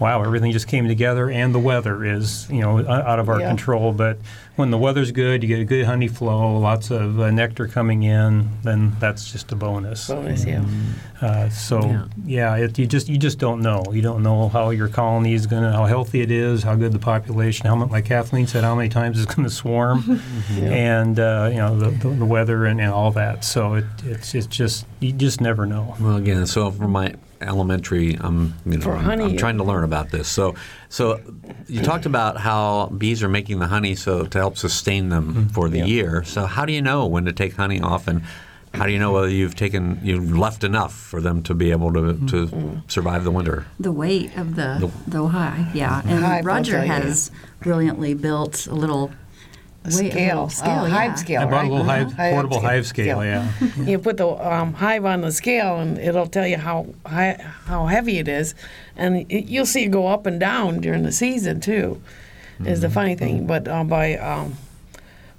wow, 0.00 0.20
everything 0.24 0.50
just 0.50 0.66
came 0.66 0.88
together, 0.88 1.30
and 1.30 1.54
the 1.54 1.60
weather 1.60 2.04
is, 2.04 2.48
you 2.50 2.62
know, 2.62 2.80
out 2.88 3.20
of 3.20 3.28
our 3.28 3.38
Yeah. 3.38 3.48
control. 3.48 3.92
But 3.92 4.18
when 4.60 4.70
the 4.70 4.78
weather's 4.78 5.10
good, 5.10 5.42
you 5.42 5.48
get 5.48 5.58
a 5.58 5.64
good 5.64 5.86
honey 5.86 6.06
flow, 6.06 6.58
lots 6.58 6.90
of 6.90 7.18
uh, 7.18 7.30
nectar 7.30 7.66
coming 7.66 8.02
in, 8.02 8.48
then 8.62 8.94
that's 9.00 9.32
just 9.32 9.50
a 9.50 9.56
bonus. 9.56 10.08
Bonus, 10.08 10.44
yeah. 10.44 10.64
Uh, 11.20 11.48
so 11.48 12.04
yeah, 12.24 12.54
it, 12.56 12.78
you 12.78 12.86
just 12.86 13.08
you 13.08 13.18
just 13.18 13.38
don't 13.38 13.60
know. 13.60 13.82
You 13.90 14.02
don't 14.02 14.22
know 14.22 14.48
how 14.48 14.70
your 14.70 14.88
colony 14.88 15.32
is 15.32 15.46
going 15.46 15.62
to, 15.62 15.72
how 15.72 15.86
healthy 15.86 16.20
it 16.20 16.30
is, 16.30 16.62
how 16.62 16.76
good 16.76 16.92
the 16.92 16.98
population, 16.98 17.66
how 17.66 17.74
much, 17.74 17.90
like 17.90 18.04
Kathleen 18.04 18.46
said, 18.46 18.62
how 18.62 18.74
many 18.74 18.90
times 18.90 19.20
it's 19.20 19.34
going 19.34 19.48
to 19.48 19.54
swarm, 19.54 20.20
and 20.50 21.18
uh, 21.18 21.48
you 21.50 21.58
know 21.58 21.76
the, 21.76 21.90
the, 21.90 22.08
the 22.14 22.26
weather 22.26 22.66
and, 22.66 22.80
and 22.80 22.92
all 22.92 23.10
that. 23.12 23.44
So 23.44 23.74
it, 23.74 23.84
it's 24.04 24.34
it's 24.34 24.46
just 24.46 24.86
you 25.00 25.12
just 25.12 25.40
never 25.40 25.66
know. 25.66 25.96
Well, 25.98 26.16
again, 26.16 26.46
so 26.46 26.70
for 26.70 26.86
my 26.86 27.14
elementary, 27.40 28.16
I'm 28.20 28.54
you 28.66 28.78
know 28.78 28.80
For 28.80 28.94
I'm, 28.94 29.20
I'm 29.20 29.36
trying 29.36 29.58
to 29.58 29.64
learn 29.64 29.84
about 29.84 30.10
this. 30.10 30.28
So, 30.28 30.54
so 30.88 31.20
you 31.66 31.82
talked 31.82 32.06
about 32.06 32.36
how 32.36 32.86
bees 32.86 33.22
are 33.22 33.28
making 33.28 33.58
the 33.58 33.66
honey 33.66 33.94
so 33.94 34.24
to 34.26 34.38
help 34.38 34.58
sustain 34.58 35.08
them 35.08 35.28
mm-hmm. 35.28 35.46
for 35.48 35.68
the 35.68 35.80
year. 35.80 36.24
So 36.24 36.46
how 36.46 36.64
do 36.64 36.72
you 36.72 36.82
know 36.82 37.06
when 37.06 37.24
to 37.24 37.32
take 37.32 37.54
honey 37.54 37.80
off, 37.80 38.08
and 38.08 38.22
how 38.74 38.86
do 38.86 38.92
you 38.92 38.98
know 38.98 39.12
whether 39.12 39.28
you've 39.28 39.56
taken 39.56 40.00
you've 40.02 40.36
left 40.36 40.64
enough 40.64 40.94
for 40.94 41.20
them 41.20 41.42
to 41.44 41.54
be 41.54 41.70
able 41.70 41.92
to, 41.92 42.26
to 42.28 42.82
survive 42.88 43.24
the 43.24 43.30
winter? 43.30 43.66
The 43.78 43.92
weight 43.92 44.36
of 44.36 44.56
the 44.56 44.90
the 45.06 45.26
hive, 45.26 45.74
yeah. 45.74 46.02
And 46.04 46.24
Hive, 46.24 46.44
Roger 46.44 46.80
has 46.80 47.30
brilliantly 47.60 48.14
built 48.14 48.66
a 48.66 48.74
little 48.74 49.10
A 49.82 49.88
weight- 49.88 50.08
a 50.08 50.10
scale, 50.10 50.34
little 50.34 50.48
scale, 50.50 50.84
a 50.84 50.88
yeah. 50.88 50.94
hive 50.94 51.18
scale, 51.18 51.40
I 51.40 51.44
bought 51.44 51.52
right? 51.52 51.66
a 51.66 51.70
little 51.70 51.84
hive. 51.86 52.12
Hive 52.12 52.32
portable 52.34 52.58
scale. 52.58 52.70
hive 52.70 52.86
scale. 52.86 53.24
Yeah. 53.24 53.50
You 53.86 53.98
put 53.98 54.18
the 54.18 54.28
um, 54.28 54.74
hive 54.74 55.04
on 55.06 55.22
the 55.22 55.32
scale, 55.32 55.78
and 55.78 55.96
it'll 55.98 56.26
tell 56.26 56.46
you 56.46 56.58
how 56.58 56.86
high, 57.06 57.36
how 57.64 57.86
heavy 57.86 58.18
it 58.18 58.28
is, 58.28 58.54
and 58.96 59.24
it, 59.30 59.46
you'll 59.46 59.64
see 59.66 59.84
it 59.84 59.88
go 59.90 60.06
up 60.06 60.26
and 60.26 60.38
down 60.38 60.80
during 60.80 61.02
the 61.02 61.12
season 61.12 61.60
too. 61.60 62.00
Is 62.62 62.82
the 62.82 62.90
funny 62.90 63.14
thing, 63.14 63.46
but 63.46 63.66
uh, 63.66 63.84
by 63.84 64.16
um, 64.18 64.54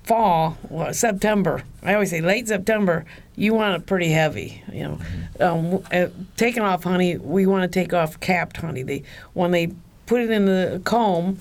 fall, 0.04 0.58
well, 0.69 0.91
September, 0.91 1.62
I 1.84 1.93
always 1.93 2.10
say 2.10 2.19
late 2.19 2.47
September, 2.47 3.06
you 3.36 3.54
want 3.54 3.75
it 3.75 3.86
pretty 3.86 4.10
heavy. 4.10 4.63
You 4.73 4.84
know, 4.84 4.99
um, 5.39 5.84
uh, 5.91 6.08
taking 6.36 6.63
off 6.63 6.84
honey, 6.84 7.17
we 7.17 7.45
want 7.45 7.62
to 7.71 7.80
take 7.80 7.93
off 7.93 8.19
capped 8.21 8.58
honey. 8.58 8.82
They 8.82 9.04
when 9.34 9.51
they 9.51 9.71
put 10.08 10.21
it 10.21 10.32
in 10.32 10.45
the 10.45 10.82
comb, 10.84 11.39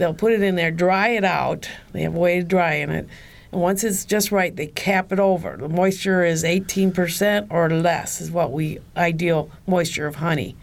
they'll 0.00 0.14
put 0.14 0.32
it 0.32 0.42
in 0.42 0.56
there, 0.56 0.70
dry 0.70 1.08
it 1.08 1.24
out. 1.24 1.68
They 1.92 2.02
have 2.02 2.16
a 2.16 2.18
way 2.18 2.40
to 2.40 2.44
dry 2.44 2.74
in 2.74 2.90
it. 2.90 3.06
And 3.52 3.60
once 3.60 3.84
it's 3.84 4.04
just 4.04 4.32
right, 4.32 4.54
they 4.54 4.66
cap 4.66 5.12
it 5.12 5.20
over. 5.20 5.56
The 5.58 5.68
moisture 5.68 6.24
is 6.24 6.42
18% 6.42 7.48
or 7.50 7.68
less 7.68 8.20
is 8.20 8.30
what 8.30 8.50
we 8.50 8.78
ideal 8.96 9.50
moisture 9.66 10.06
of 10.06 10.16
honey. 10.16 10.56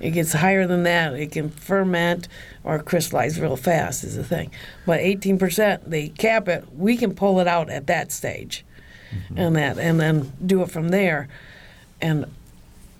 It 0.00 0.10
gets 0.12 0.32
higher 0.32 0.66
than 0.66 0.84
that, 0.84 1.14
it 1.14 1.32
can 1.32 1.50
ferment 1.50 2.28
or 2.64 2.78
crystallize 2.78 3.38
real 3.38 3.56
fast 3.56 4.04
is 4.04 4.16
the 4.16 4.24
thing. 4.24 4.52
But 4.86 5.00
18%, 5.00 5.82
they 5.86 6.08
cap 6.08 6.48
it. 6.48 6.72
We 6.72 6.96
can 6.96 7.14
pull 7.14 7.40
it 7.40 7.48
out 7.48 7.68
at 7.68 7.88
that 7.88 8.12
stage, 8.12 8.64
mm-hmm. 9.10 9.38
and 9.38 9.56
that, 9.56 9.76
and 9.78 10.00
then 10.00 10.32
do 10.44 10.62
it 10.62 10.70
from 10.70 10.90
there. 10.90 11.28
And 12.00 12.26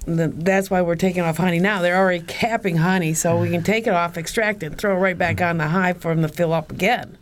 that's 0.07 0.71
why 0.71 0.83
we're 0.83 0.97
taking 0.97 1.23
off 1.23 1.37
honey 1.37 1.61
now. 1.61 1.83
They're 1.83 1.97
already 1.97 2.25
capping 2.25 2.77
honey, 2.77 3.15
so 3.15 3.39
we 3.39 3.51
can 3.51 3.63
take 3.63 3.87
it 3.87 3.93
off, 3.93 4.17
extract 4.17 4.63
it, 4.63 4.67
and 4.67 4.79
throw 4.79 4.97
it 4.97 5.01
right 5.01 5.19
back 5.19 5.41
on 5.41 5.59
the 5.59 5.69
hive 5.69 5.99
for 5.99 6.15
them 6.15 6.23
to 6.23 6.29
fill 6.29 6.53
up 6.53 6.73
again. 6.73 7.19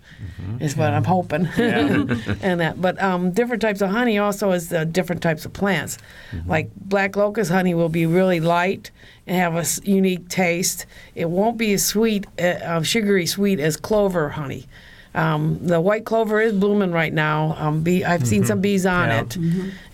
Is 0.61 0.77
what 0.77 0.95
I'm 0.95 1.05
hoping, 1.05 1.47
and 1.57 2.61
that. 2.61 2.81
But 2.81 3.03
um, 3.03 3.33
different 3.33 3.61
types 3.61 3.81
of 3.83 3.91
honey 3.91 4.19
also 4.19 4.53
is 4.53 4.69
the 4.69 4.85
different 4.87 5.23
types 5.23 5.45
of 5.45 5.53
plants. 5.53 5.99
Like 6.47 6.71
black 6.75 7.17
locust 7.17 7.51
honey 7.51 7.75
will 7.75 7.89
be 7.89 8.07
really 8.07 8.41
light 8.41 8.91
and 9.27 9.37
have 9.37 9.55
a 9.57 9.89
unique 9.89 10.29
taste. 10.29 10.87
It 11.15 11.29
won't 11.29 11.59
be 11.59 11.73
as 11.75 11.85
sweet, 11.85 12.27
uh, 12.39 12.43
uh, 12.43 12.83
sugary 12.83 13.27
sweet 13.27 13.61
as 13.61 13.77
clover 13.77 14.31
honey. 14.31 14.67
Um, 15.17 15.59
the 15.67 15.81
white 15.81 16.05
clover 16.05 16.41
is 16.41 16.53
blooming 16.53 16.93
right 16.93 17.13
now. 17.13 17.57
Um, 17.59 17.83
bee, 17.83 18.05
I've 18.05 18.27
seen 18.27 18.45
some 18.45 18.61
bees 18.61 18.85
on 18.85 19.09
Yeah. 19.09 19.23
it. 19.23 19.39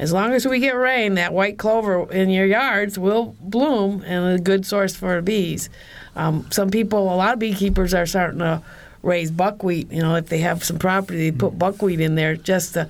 As 0.00 0.12
long 0.12 0.32
as 0.32 0.46
we 0.46 0.58
get 0.58 0.76
rain, 0.76 1.14
that 1.14 1.32
white 1.32 1.58
clover 1.58 2.10
in 2.12 2.28
your 2.28 2.44
yards 2.46 2.98
will 2.98 3.36
bloom 3.40 4.02
and 4.04 4.34
a 4.34 4.42
good 4.42 4.66
source 4.66 4.96
for 4.96 5.22
bees. 5.22 5.70
Um, 6.16 6.46
some 6.50 6.70
people, 6.70 7.04
a 7.04 7.14
lot 7.14 7.34
of 7.34 7.38
beekeepers 7.38 7.94
are 7.94 8.04
starting 8.04 8.40
to 8.40 8.62
raise 9.02 9.30
buckwheat. 9.30 9.92
You 9.92 10.02
know, 10.02 10.16
if 10.16 10.26
they 10.28 10.38
have 10.38 10.64
some 10.64 10.78
property, 10.78 11.30
they 11.30 11.36
put 11.36 11.56
buckwheat 11.58 12.00
in 12.00 12.16
there 12.16 12.34
just 12.36 12.74
to 12.74 12.88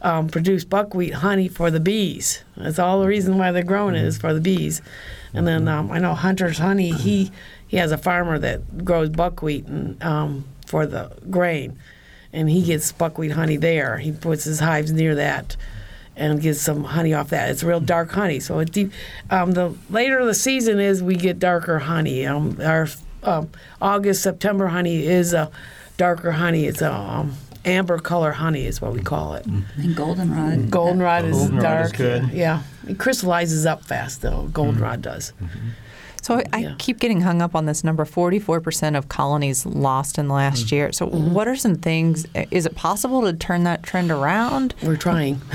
um, 0.00 0.28
produce 0.28 0.64
buckwheat 0.64 1.12
honey 1.14 1.48
for 1.48 1.70
the 1.70 1.80
bees. 1.80 2.42
That's 2.56 2.78
all 2.78 3.00
the 3.02 3.06
reason 3.08 3.36
why 3.38 3.52
they're 3.52 3.62
growing 3.62 3.94
it 3.94 4.04
is 4.04 4.16
for 4.18 4.32
the 4.32 4.40
bees. 4.40 4.80
And 5.34 5.46
then 5.46 5.68
um, 5.68 5.90
I 5.92 5.98
know 5.98 6.14
Hunter's 6.14 6.58
Honey. 6.58 6.92
He 6.92 7.30
he 7.66 7.76
has 7.78 7.90
a 7.92 7.98
farmer 7.98 8.38
that 8.38 8.84
grows 8.84 9.08
buckwheat 9.10 9.66
and 9.66 10.02
um, 10.02 10.44
for 10.66 10.86
the 10.86 11.10
grain, 11.30 11.78
and 12.32 12.48
he 12.50 12.62
gets 12.62 12.92
buckwheat 12.92 13.32
honey 13.32 13.56
there. 13.56 13.98
He 13.98 14.12
puts 14.12 14.44
his 14.44 14.60
hives 14.60 14.92
near 14.92 15.14
that 15.14 15.56
and 16.16 16.40
gets 16.40 16.60
some 16.60 16.84
honey 16.84 17.12
off 17.12 17.30
that. 17.30 17.50
It's 17.50 17.62
real 17.62 17.80
dark 17.80 18.10
honey. 18.12 18.40
So 18.40 18.58
it 18.60 18.70
deep, 18.72 18.92
um, 19.30 19.52
the 19.52 19.74
later 19.90 20.24
the 20.24 20.34
season 20.34 20.78
is, 20.80 21.02
we 21.02 21.16
get 21.16 21.38
darker 21.38 21.80
honey. 21.80 22.26
Um, 22.26 22.58
our 22.62 22.86
um, 23.22 23.50
August 23.80 24.22
September 24.22 24.68
honey 24.68 25.04
is 25.06 25.32
a 25.32 25.50
darker 25.96 26.32
honey. 26.32 26.66
It's 26.66 26.82
a 26.82 26.92
um, 26.92 27.34
amber 27.64 27.98
color 27.98 28.32
honey 28.32 28.66
is 28.66 28.80
what 28.80 28.92
we 28.92 29.00
call 29.00 29.34
it. 29.34 29.46
And 29.46 29.96
goldenrod. 29.96 30.70
Goldenrod 30.70 31.24
is 31.24 31.36
Goldenrod 31.36 31.62
dark. 31.62 31.84
is 31.86 31.92
good. 31.92 32.28
Yeah, 32.30 32.62
it 32.86 32.98
crystallizes 32.98 33.66
up 33.66 33.84
fast 33.84 34.22
though. 34.22 34.48
Goldenrod 34.52 35.02
does. 35.02 35.32
So 36.24 36.40
I 36.54 36.58
Yeah. 36.58 36.74
keep 36.78 37.00
getting 37.00 37.20
hung 37.20 37.42
up 37.42 37.54
on 37.54 37.66
this 37.66 37.84
number 37.84 38.06
44% 38.06 38.96
of 38.96 39.10
colonies 39.10 39.66
lost 39.66 40.16
in 40.16 40.26
the 40.26 40.32
last 40.32 40.68
mm. 40.68 40.72
year. 40.72 40.90
So, 40.90 41.06
mm-hmm. 41.06 41.34
what 41.34 41.46
are 41.46 41.54
some 41.54 41.74
things? 41.74 42.26
Is 42.50 42.64
it 42.64 42.74
possible 42.74 43.20
to 43.22 43.34
turn 43.34 43.64
that 43.64 43.82
trend 43.82 44.10
around? 44.10 44.74
We're 44.82 44.96
trying. 44.96 45.42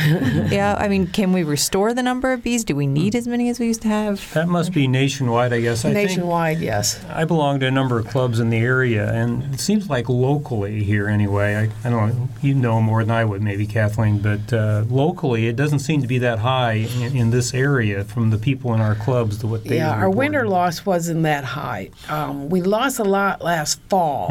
yeah, 0.51 0.75
I 0.77 0.87
mean, 0.87 1.07
can 1.07 1.33
we 1.33 1.41
restore 1.41 1.95
the 1.95 2.03
number 2.03 2.31
of 2.33 2.43
bees? 2.43 2.63
Do 2.63 2.75
we 2.75 2.85
need 2.85 3.13
mm. 3.13 3.17
as 3.17 3.27
many 3.27 3.49
as 3.49 3.59
we 3.59 3.65
used 3.65 3.81
to 3.81 3.87
have? 3.87 4.31
That 4.35 4.47
must 4.47 4.71
be 4.71 4.87
nationwide, 4.87 5.53
I 5.53 5.59
guess. 5.59 5.85
I 5.85 5.91
think 5.91 6.09
Nationwide, 6.09 6.59
yes. 6.59 7.03
I 7.09 7.25
belong 7.25 7.59
to 7.61 7.65
a 7.65 7.71
number 7.71 7.97
of 7.97 8.07
clubs 8.07 8.39
in 8.39 8.51
the 8.51 8.59
area, 8.59 9.11
and 9.11 9.51
it 9.51 9.59
seems 9.59 9.89
like 9.89 10.07
locally 10.07 10.83
here, 10.83 11.07
anyway. 11.07 11.55
I, 11.55 11.87
I 11.87 11.89
don't 11.89 12.09
know, 12.15 12.29
you 12.43 12.53
know 12.53 12.79
more 12.79 13.03
than 13.03 13.09
I 13.09 13.25
would, 13.25 13.41
maybe 13.41 13.65
Kathleen, 13.65 14.19
but 14.19 14.53
uh, 14.53 14.83
locally, 14.87 15.47
it 15.47 15.55
doesn't 15.55 15.79
seem 15.79 16.01
to 16.01 16.07
be 16.07 16.19
that 16.19 16.37
high 16.37 16.73
in, 16.73 17.17
in 17.17 17.29
this 17.31 17.55
area 17.55 18.03
from 18.03 18.29
the 18.29 18.37
people 18.37 18.71
in 18.75 18.81
our 18.81 18.93
clubs. 18.93 19.39
To 19.39 19.47
what 19.47 19.63
they 19.63 19.77
Yeah, 19.77 19.93
our 19.93 20.09
report. 20.09 20.17
winter 20.17 20.47
loss 20.59 20.85
wasn't 20.85 21.23
that 21.23 21.43
high. 21.43 21.89
Um, 22.09 22.49
we 22.49 22.61
lost 22.61 22.99
a 22.99 23.03
lot 23.03 23.41
last 23.41 23.79
fall. 23.89 24.27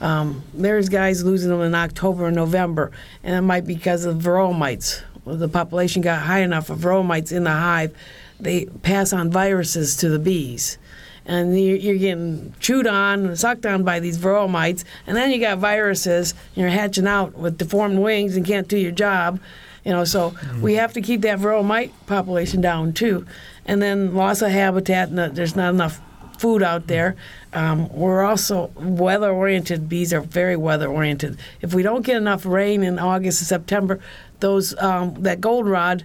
Um, 0.00 0.42
there's 0.52 0.88
guys 0.90 1.24
losing 1.24 1.50
them 1.50 1.62
in 1.62 1.74
October 1.74 2.26
and 2.26 2.36
November, 2.36 2.92
and 3.24 3.34
it 3.34 3.40
might 3.40 3.66
be 3.66 3.74
because 3.74 4.04
of 4.04 4.16
varroa 4.18 4.54
mites. 4.56 5.02
Well, 5.24 5.36
the 5.36 5.48
population 5.48 6.02
got 6.02 6.20
high 6.20 6.42
enough 6.42 6.68
of 6.70 6.78
varroa 6.80 7.04
mites 7.04 7.32
in 7.32 7.44
the 7.44 7.50
hive, 7.50 7.92
they 8.38 8.66
pass 8.82 9.12
on 9.12 9.30
viruses 9.30 9.96
to 9.96 10.08
the 10.08 10.18
bees. 10.18 10.78
and 11.26 11.58
you're, 11.58 11.76
you're 11.76 11.98
getting 11.98 12.54
chewed 12.60 12.86
on 12.86 13.26
and 13.26 13.38
sucked 13.38 13.66
on 13.66 13.82
by 13.82 14.00
these 14.00 14.18
varroa 14.18 14.48
mites, 14.48 14.84
and 15.06 15.16
then 15.16 15.30
you 15.30 15.40
got 15.40 15.58
viruses, 15.58 16.32
and 16.32 16.62
you're 16.62 16.68
hatching 16.70 17.06
out 17.06 17.36
with 17.36 17.58
deformed 17.58 17.98
wings 17.98 18.36
and 18.36 18.46
can't 18.46 18.68
do 18.68 18.78
your 18.78 18.92
job. 18.92 19.40
You 19.84 19.92
know, 19.92 20.04
so 20.04 20.30
mm-hmm. 20.30 20.62
we 20.62 20.74
have 20.74 20.92
to 20.94 21.00
keep 21.00 21.20
that 21.22 21.38
varroa 21.38 21.64
mite 21.64 21.92
population 22.06 22.60
down 22.60 22.92
too, 22.92 23.26
and 23.66 23.82
then 23.82 24.14
loss 24.14 24.42
of 24.42 24.50
habitat. 24.50 25.10
And 25.10 25.36
there's 25.36 25.56
not 25.56 25.74
enough 25.74 26.00
food 26.38 26.62
out 26.62 26.86
there. 26.86 27.16
Um, 27.52 27.88
we're 27.92 28.24
also 28.24 28.70
weather 28.76 29.30
oriented. 29.30 29.88
Bees 29.88 30.12
are 30.12 30.20
very 30.20 30.56
weather 30.56 30.88
oriented. 30.88 31.38
If 31.60 31.74
we 31.74 31.82
don't 31.82 32.02
get 32.02 32.16
enough 32.16 32.44
rain 32.44 32.82
in 32.82 32.98
August 32.98 33.40
and 33.40 33.48
September, 33.48 34.00
those 34.40 34.76
um, 34.78 35.14
that 35.22 35.40
goldenrod 35.40 36.04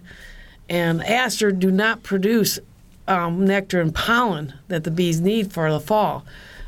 and 0.69 1.03
aster 1.03 1.51
do 1.51 1.69
not 1.69 2.01
produce 2.03 2.59
um, 3.07 3.45
nectar 3.45 3.81
and 3.81 3.93
pollen 3.93 4.53
that 4.69 4.85
the 4.85 4.91
bees 4.91 5.19
need 5.19 5.51
for 5.51 5.69
the 5.69 5.79
fall. 5.79 6.25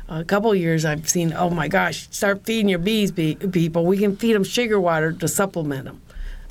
A 0.08 0.24
couple 0.24 0.54
years 0.54 0.84
I've 0.84 1.08
seen, 1.08 1.32
oh 1.32 1.48
my 1.48 1.68
gosh, 1.68 2.08
start 2.10 2.44
feeding 2.44 2.68
your 2.68 2.78
bees, 2.78 3.10
be- 3.10 3.36
people. 3.36 3.86
We 3.86 3.96
can 3.96 4.16
feed 4.16 4.34
them 4.34 4.44
sugar 4.44 4.78
water 4.78 5.12
to 5.12 5.26
supplement 5.26 5.86
them, 5.86 6.02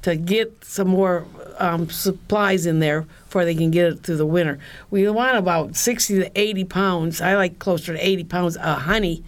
to 0.02 0.16
get 0.16 0.66
some 0.66 0.88
more 0.88 1.28
um, 1.60 1.88
supplies 1.90 2.66
in 2.66 2.80
there 2.80 3.06
before 3.34 3.46
they 3.46 3.56
can 3.56 3.72
get 3.72 3.88
it 3.88 4.04
through 4.04 4.18
the 4.18 4.28
winter. 4.28 4.60
We 4.92 5.10
want 5.10 5.38
about 5.38 5.76
60 5.76 6.20
to 6.20 6.40
80 6.40 6.66
pounds, 6.66 7.20
I 7.20 7.36
like 7.36 7.58
closer 7.58 7.94
to 7.94 8.08
80 8.08 8.26
pounds 8.26 8.58
of 8.58 8.84
honey 8.84 9.24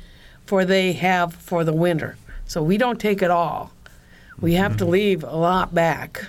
for 0.46 0.64
they 0.64 0.94
have 0.94 1.34
for 1.34 1.64
the 1.64 1.74
winter. 1.74 2.16
So 2.46 2.62
we 2.62 2.78
don't 2.78 3.00
take 3.00 3.24
it 3.24 3.32
all. 3.32 3.72
We 4.40 4.54
have 4.54 4.78
to 4.78 4.84
mm-hmm. 4.84 4.94
leave 4.94 5.24
a 5.24 5.36
lot 5.36 5.74
back 5.74 6.24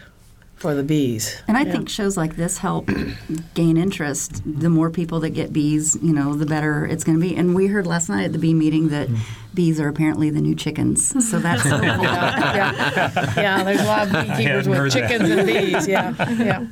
for 0.55 0.75
the 0.75 0.83
bees. 0.83 1.43
And 1.47 1.59
I 1.59 1.65
yeah. 1.65 1.73
think 1.73 1.91
shows 1.91 2.17
like 2.17 2.37
this 2.37 2.57
help 2.57 2.89
gain 3.55 3.77
interest. 3.77 4.41
The 4.47 4.71
more 4.71 4.89
people 4.89 5.21
that 5.21 5.31
get 5.31 5.53
bees, 5.53 5.99
you 6.01 6.15
know, 6.15 6.33
the 6.33 6.47
better 6.47 6.87
it's 6.87 7.05
going 7.05 7.21
to 7.21 7.29
be. 7.29 7.37
And 7.37 7.55
we 7.55 7.67
heard 7.67 7.87
last 7.87 8.09
night 8.09 8.25
at 8.25 8.33
the 8.33 8.39
bee 8.39 8.55
meeting 8.55 8.89
that 8.89 9.11
bees 9.57 9.81
are 9.81 9.89
apparently 9.89 10.31
the 10.31 10.41
new 10.41 10.55
chickens. 10.55 11.09
So 11.29 11.41
that's 11.41 11.65
so 11.65 11.71
cool. 11.81 11.83
yeah. 11.87 13.35
yeah, 13.37 13.65
there's 13.65 13.81
a 13.81 13.85
lot 13.85 14.07
of 14.07 14.13
beekeepers 14.13 14.69
with 14.69 14.93
chickens 14.93 15.29
that. 15.29 15.39
and 15.39 15.47
bees. 15.49 15.89
Yeah, 15.89 16.15
yeah. 16.35 16.67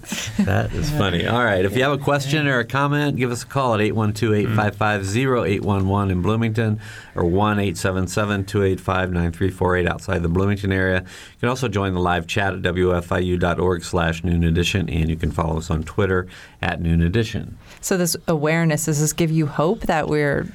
That 0.44 0.72
is 0.72 0.88
funny. 0.90 1.26
All 1.26 1.42
right, 1.42 1.64
if 1.64 1.76
you 1.76 1.82
have 1.82 1.92
a 1.92 1.98
question 1.98 2.46
or 2.46 2.60
a 2.60 2.64
comment, 2.64 3.16
give 3.16 3.32
us 3.32 3.42
a 3.42 3.46
call 3.46 3.74
at 3.74 3.80
812-855-0811 3.80 6.10
in 6.12 6.22
Bloomington 6.22 6.78
or 7.16 7.24
1-877-285-9348 7.24 9.88
outside 9.88 10.22
the 10.22 10.28
Bloomington 10.28 10.70
area. 10.70 11.00
You 11.00 11.40
can 11.40 11.48
also 11.48 11.66
join 11.68 11.94
the 11.94 12.00
live 12.00 12.26
chat 12.26 12.52
at 12.54 12.60
wfiu.org 12.62 13.82
slash 13.82 14.22
noon 14.22 14.44
edition, 14.44 14.88
and 14.90 15.08
you 15.08 15.16
can 15.16 15.30
follow 15.30 15.56
us 15.58 15.70
on 15.70 15.82
Twitter 15.84 16.26
at 16.60 16.80
noon 16.80 17.00
edition. 17.02 17.56
So 17.80 17.96
this 17.96 18.16
awareness, 18.28 18.84
does 18.84 19.00
this 19.00 19.12
give 19.12 19.30
you 19.30 19.46
hope 19.46 19.80
that 19.82 20.08
we're 20.08 20.46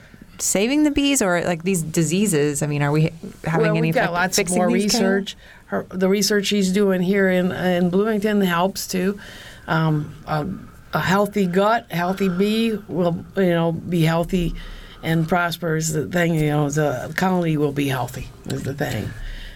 saving 0.41 0.83
the 0.83 0.91
bees 0.91 1.21
or 1.21 1.41
like 1.43 1.63
these 1.63 1.81
diseases? 1.81 2.61
I 2.61 2.67
mean, 2.67 2.81
are 2.81 2.91
we 2.91 3.11
having 3.43 3.67
well, 3.67 3.77
any 3.77 3.81
we've 3.81 3.95
got 3.95 4.13
lots 4.13 4.49
more 4.49 4.69
research. 4.69 5.35
Her, 5.65 5.85
the 5.89 6.09
research 6.09 6.47
she's 6.47 6.71
doing 6.71 7.01
here 7.01 7.29
in 7.29 7.51
in 7.51 7.89
Bloomington 7.89 8.41
helps 8.41 8.87
too. 8.87 9.19
Um, 9.67 10.15
a, 10.25 10.47
a, 10.93 10.99
healthy 10.99 11.45
gut, 11.45 11.91
healthy 11.91 12.27
bee 12.27 12.75
will 12.87 13.23
you 13.35 13.51
know 13.51 13.71
be 13.71 14.01
healthy 14.01 14.55
and 15.03 15.27
prosper 15.27 15.75
is 15.75 15.93
the 15.93 16.07
thing. 16.07 16.35
You 16.35 16.47
know, 16.47 16.69
the 16.69 17.13
colony 17.15 17.57
will 17.57 17.71
be 17.71 17.87
healthy 17.87 18.27
is 18.47 18.63
the 18.63 18.73
thing. 18.73 19.09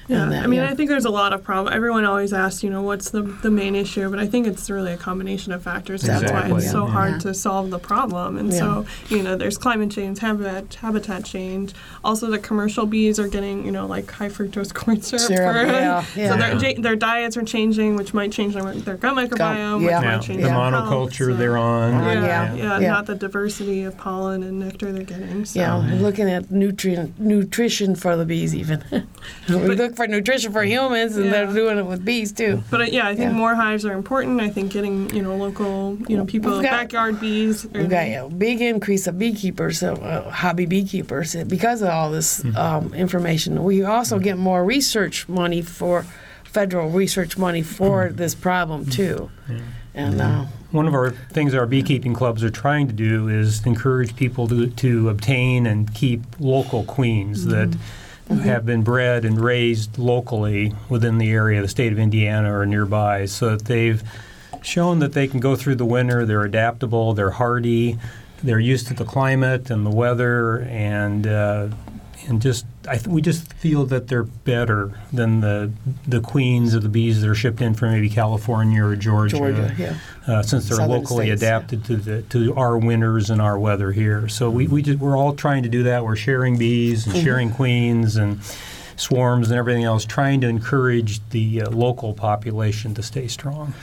Yeah, 0.08 0.26
that, 0.26 0.44
I 0.44 0.48
mean, 0.48 0.60
yeah. 0.60 0.70
I 0.70 0.76
think 0.76 0.90
there's 0.90 1.06
a 1.06 1.10
lot 1.10 1.34
of 1.34 1.44
problem. 1.44 1.74
Everyone 1.74 2.04
always 2.06 2.34
asks, 2.34 2.64
you 2.64 2.70
know, 2.70 2.82
what's 2.82 3.12
the, 3.12 3.22
the 3.22 3.50
main 3.50 3.76
issue, 3.76 4.10
but 4.10 4.20
I 4.20 4.28
think 4.28 4.48
it's 4.48 4.70
really 4.70 4.92
a 4.92 4.98
combination 4.98 5.54
of 5.54 5.64
factors. 5.64 6.04
Exactly. 6.04 6.28
That's 6.28 6.52
why 6.52 6.58
it's 6.58 6.72
so 6.72 6.86
hard 6.86 7.22
to 7.22 7.34
solve 7.34 7.70
the 7.70 7.80
problem. 7.80 8.38
And 8.38 8.54
so, 8.54 8.86
you 9.10 9.24
know, 9.24 9.36
there's 9.36 9.58
climate 9.58 9.92
change, 9.92 10.20
habitat 10.20 10.74
habitat 10.76 11.24
change. 11.26 11.74
Also, 12.04 12.30
the 12.30 12.40
commercial 12.40 12.86
bees 12.86 13.20
are 13.20 13.28
getting, 13.28 13.66
you 13.66 13.72
know, 13.72 13.86
like 13.86 14.10
high 14.12 14.30
fructose 14.30 14.74
corn 14.74 15.02
syrup. 15.02 15.22
syrup 15.22 15.68
for, 15.68 15.72
yeah, 15.72 16.02
So 16.16 16.38
their, 16.38 16.74
their 16.74 16.96
diets 16.96 17.38
are 17.38 17.44
changing, 17.44 17.96
which 17.96 18.14
might 18.14 18.32
change 18.32 18.54
their, 18.56 18.74
their 18.74 18.98
gut 18.98 19.16
microbiome, 19.16 19.84
which 19.84 19.92
might 19.92 20.22
change 20.22 20.42
the 20.42 20.50
monoculture 20.50 20.90
health, 20.90 21.14
so. 21.14 21.34
they're 21.36 21.58
on. 21.58 21.94
Yeah, 22.04 22.54
yeah, 22.54 22.80
not 22.80 23.06
the 23.06 23.16
diversity 23.16 23.84
of 23.84 23.98
pollen 23.98 24.44
and 24.44 24.60
nectar 24.60 24.92
they're 24.92 25.04
getting. 25.04 25.46
So. 25.46 25.60
Yeah, 25.60 25.76
looking 26.02 26.30
at 26.30 26.52
nutrient 26.52 27.20
nutrition 27.20 27.96
for 27.96 28.16
the 28.16 28.26
bees 28.26 28.54
even. 28.56 28.84
we 29.94 30.04
look 30.04 30.10
for 30.10 30.12
nutrition 30.12 30.52
for 30.52 30.64
humans, 30.64 31.18
and 31.18 31.26
yeah. 31.26 31.32
they're 31.32 31.54
doing 31.54 31.78
it 31.78 31.86
with 31.86 32.04
bees 32.04 32.32
too. 32.32 32.64
But 32.70 32.82
uh, 32.82 32.84
yeah, 32.86 33.08
I 33.08 33.16
think 33.16 33.32
yeah. 33.32 33.38
more 33.38 33.56
hives 33.56 33.86
are 33.86 33.94
important. 33.94 34.42
I 34.42 34.50
think 34.50 34.72
getting 34.72 35.14
you 35.14 35.22
know 35.22 35.36
local 35.36 35.98
you 36.08 36.18
know 36.18 36.26
people 36.26 36.62
got, 36.62 36.72
backyard 36.72 37.20
bees. 37.20 37.66
We've 37.66 37.90
got 37.90 38.08
a 38.08 38.30
big 38.30 38.62
increase 38.62 39.08
of 39.08 39.18
beekeepers, 39.18 39.84
uh, 39.84 40.30
hobby 40.30 40.66
beekeepers, 40.66 41.36
because 41.46 41.82
of 41.82 41.90
all 41.90 42.12
this 42.12 42.42
mm-hmm. 42.42 42.58
um, 42.58 42.94
information. 42.94 43.64
We 43.64 43.84
also 43.84 44.20
get 44.20 44.38
more 44.38 44.64
research 44.64 45.28
money 45.28 45.62
for 45.62 46.06
federal 46.44 46.90
research 46.90 47.38
money 47.38 47.62
for 47.62 48.08
mm-hmm. 48.08 48.16
this 48.16 48.36
problem 48.36 48.86
too. 48.86 49.30
Yeah. 49.50 49.60
And 49.96 50.22
uh, 50.22 50.46
one 50.72 50.88
of 50.88 50.96
our 50.96 51.12
things 51.12 51.54
our 51.54 51.68
beekeeping 51.68 52.16
clubs 52.16 52.44
are 52.44 52.50
trying 52.50 52.88
to 52.88 52.94
do 52.94 53.28
is 53.28 53.64
encourage 53.66 54.16
people 54.16 54.48
to, 54.48 54.68
to 54.68 55.10
obtain 55.10 55.68
and 55.68 55.94
keep 55.94 56.22
local 56.40 56.84
queens 56.84 57.46
mm-hmm. 57.46 57.72
that 57.72 57.78
mm-hmm. 58.40 58.48
have 58.48 58.66
been 58.66 58.84
bred 58.84 59.26
and 59.26 59.40
raised 59.40 59.98
locally 59.98 60.74
within 60.90 61.18
the 61.18 61.32
area 61.32 61.60
of 61.60 61.64
the 61.64 61.70
state 61.70 61.92
of 61.92 62.00
Indiana 62.00 62.54
or 62.54 62.66
nearby, 62.66 63.26
so 63.26 63.52
that 63.52 63.66
they've 63.66 64.04
shown 64.62 65.00
that 65.00 65.14
they 65.14 65.28
can 65.28 65.40
go 65.40 65.56
through 65.56 65.76
the 65.76 65.86
winter. 65.86 66.26
They're 66.26 66.44
adaptable. 66.44 67.14
They're 67.14 67.32
hardy. 67.32 67.98
They're 68.42 68.60
used 68.60 68.88
to 68.88 68.94
the 68.94 69.06
climate 69.06 69.70
and 69.70 69.86
the 69.86 69.90
weather, 69.90 70.60
and 70.70 71.26
uh, 71.26 71.70
and 72.28 72.42
just 72.42 72.66
I 72.88 72.98
th- 72.98 73.08
we 73.08 73.22
just 73.22 73.54
feel 73.54 73.86
that 73.86 74.08
they're 74.08 74.24
better 74.24 74.92
than 75.12 75.42
the 75.42 75.72
the 76.08 76.20
queens 76.20 76.74
of 76.74 76.84
the 76.84 76.90
bees 76.90 77.22
that 77.22 77.30
are 77.30 77.36
shipped 77.36 77.62
in 77.62 77.74
from 77.74 77.92
maybe 77.92 78.10
California 78.10 78.84
or 78.84 78.96
Georgia, 78.96 79.38
Georgia 79.38 79.76
yeah. 79.78 79.98
uh, 80.28 80.44
since 80.44 80.68
they're 80.68 80.78
Southern 80.78 81.02
locally 81.02 81.28
states, 81.28 81.42
adapted 81.42 81.80
yeah. 81.82 81.86
to 81.88 81.96
the 81.98 82.22
to 82.24 82.56
our 82.56 82.78
winters 82.78 83.30
and 83.30 83.42
our 83.42 83.58
weather 83.58 83.92
here. 83.92 84.28
So 84.28 84.50
we 84.50 84.68
we 84.68 84.82
just, 84.82 85.00
we're 85.00 85.18
all 85.18 85.36
trying 85.36 85.64
to 85.64 85.70
do 85.70 85.84
that. 85.84 86.04
We're 86.04 86.16
sharing 86.16 86.58
bees 86.58 87.06
and 87.06 87.16
mm-hmm. 87.16 87.26
sharing 87.26 87.52
queens 87.52 88.16
and 88.16 88.42
swarms 88.96 89.50
and 89.50 89.58
everything 89.58 89.84
else, 89.84 90.06
trying 90.06 90.42
to 90.42 90.48
encourage 90.48 91.28
the 91.30 91.64
uh, 91.64 91.70
local 91.70 92.14
population 92.14 92.94
to 92.96 93.04
stay 93.04 93.28
strong. 93.28 93.74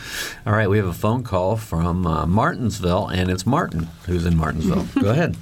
All 0.46 0.52
right, 0.52 0.68
we 0.68 0.78
have 0.78 0.86
a 0.86 0.92
phone 0.92 1.22
call 1.22 1.56
from 1.56 2.06
uh, 2.06 2.26
Martinsville, 2.26 3.08
and 3.08 3.30
it's 3.30 3.46
Martin 3.46 3.88
who's 4.06 4.26
in 4.26 4.36
Martinsville. 4.36 4.86
Go 5.02 5.10
ahead. 5.10 5.36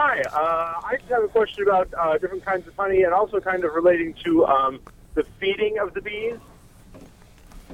Hi, 0.00 0.20
uh, 0.32 0.80
I 0.84 0.94
just 0.96 1.08
have 1.08 1.24
a 1.24 1.28
question 1.28 1.64
about 1.64 1.92
uh, 1.98 2.16
different 2.18 2.44
kinds 2.44 2.68
of 2.68 2.76
honey 2.76 3.02
and 3.02 3.12
also 3.12 3.40
kind 3.40 3.64
of 3.64 3.74
relating 3.74 4.14
to 4.22 4.46
um, 4.46 4.78
the 5.14 5.24
feeding 5.40 5.80
of 5.80 5.92
the 5.92 6.00
bees. 6.00 6.36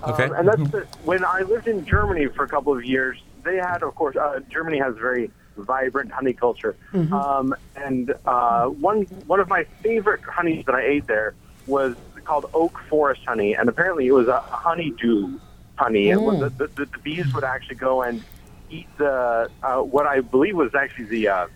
Okay. 0.02 0.24
Um, 0.24 0.32
and 0.32 0.48
that's 0.48 0.70
the, 0.70 0.80
when 1.04 1.22
I 1.22 1.42
lived 1.42 1.68
in 1.68 1.84
Germany 1.84 2.28
for 2.28 2.44
a 2.44 2.48
couple 2.48 2.74
of 2.74 2.82
years. 2.82 3.22
They 3.42 3.56
had, 3.56 3.82
of 3.82 3.94
course, 3.94 4.16
uh, 4.16 4.40
Germany 4.48 4.78
has 4.78 4.96
a 4.96 4.98
very 4.98 5.30
vibrant 5.58 6.12
honey 6.12 6.32
culture. 6.32 6.74
Mm-hmm. 6.94 7.12
Um, 7.12 7.54
and 7.76 8.14
uh, 8.24 8.68
one 8.68 9.02
one 9.26 9.38
of 9.38 9.50
my 9.50 9.64
favorite 9.82 10.22
honeys 10.22 10.64
that 10.64 10.74
I 10.74 10.80
ate 10.80 11.06
there 11.06 11.34
was 11.66 11.94
called 12.24 12.48
oak 12.54 12.78
forest 12.88 13.20
honey, 13.26 13.54
and 13.54 13.68
apparently 13.68 14.06
it 14.06 14.12
was 14.12 14.28
a 14.28 14.40
honeydew 14.40 15.38
honey. 15.76 16.06
Mm. 16.06 16.32
And 16.32 16.40
the, 16.40 16.66
the, 16.68 16.86
the, 16.86 16.98
bees 17.00 17.34
would 17.34 17.44
actually 17.44 17.76
go 17.76 18.00
and 18.00 18.24
eat 18.70 18.88
the 18.96 19.50
uh, 19.62 19.82
what 19.82 20.06
I 20.06 20.20
believe 20.20 20.56
was 20.56 20.74
actually 20.74 21.04
the 21.04 21.28
uh, 21.28 21.46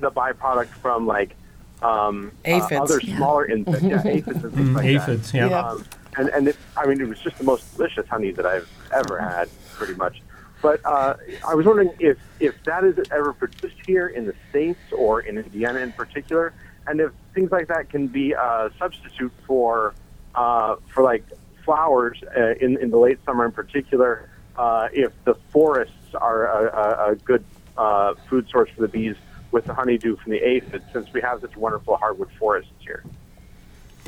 the 0.00 0.10
byproduct 0.10 0.68
from 0.68 1.06
like 1.06 1.34
um, 1.82 2.32
aphids, 2.44 2.72
uh, 2.72 2.82
other 2.82 3.00
smaller 3.00 3.46
insects, 3.46 3.82
yeah, 3.82 4.02
aphids 4.04 4.44
and 4.44 4.54
things 4.54 4.70
like 4.70 4.86
aphids, 4.86 5.32
that. 5.32 5.50
yeah. 5.50 5.68
Um, 5.68 5.84
and 6.16 6.28
and 6.30 6.48
it, 6.48 6.56
I 6.76 6.86
mean, 6.86 7.00
it 7.00 7.08
was 7.08 7.20
just 7.20 7.38
the 7.38 7.44
most 7.44 7.76
delicious 7.76 8.06
honey 8.08 8.32
that 8.32 8.46
I've 8.46 8.68
ever 8.92 9.18
had, 9.18 9.48
pretty 9.74 9.94
much. 9.94 10.20
But 10.60 10.84
uh, 10.84 11.14
I 11.46 11.54
was 11.54 11.66
wondering 11.66 11.92
if 12.00 12.18
if 12.40 12.62
that 12.64 12.84
is 12.84 12.98
ever 13.10 13.32
produced 13.32 13.76
here 13.86 14.08
in 14.08 14.26
the 14.26 14.34
states 14.50 14.80
or 14.92 15.20
in 15.20 15.38
Indiana 15.38 15.80
in 15.80 15.92
particular, 15.92 16.52
and 16.86 17.00
if 17.00 17.12
things 17.34 17.52
like 17.52 17.68
that 17.68 17.90
can 17.90 18.08
be 18.08 18.32
a 18.32 18.70
substitute 18.78 19.32
for 19.46 19.94
uh, 20.34 20.76
for 20.88 21.04
like 21.04 21.24
flowers 21.64 22.18
uh, 22.36 22.54
in 22.60 22.76
in 22.78 22.90
the 22.90 22.98
late 22.98 23.18
summer 23.24 23.44
in 23.44 23.52
particular. 23.52 24.28
Uh, 24.56 24.88
if 24.92 25.12
the 25.22 25.34
forests 25.52 26.16
are 26.16 26.46
a, 26.46 26.66
a, 26.66 27.12
a 27.12 27.14
good 27.14 27.44
uh, 27.76 28.14
food 28.28 28.48
source 28.50 28.68
for 28.70 28.82
the 28.82 28.88
bees 28.88 29.14
with 29.50 29.64
the 29.64 29.74
honeydew 29.74 30.16
from 30.16 30.32
the 30.32 30.38
aphid 30.38 30.82
since 30.92 31.12
we 31.12 31.20
have 31.20 31.40
such 31.40 31.56
wonderful 31.56 31.96
hardwood 31.96 32.30
forests 32.38 32.70
here? 32.80 33.04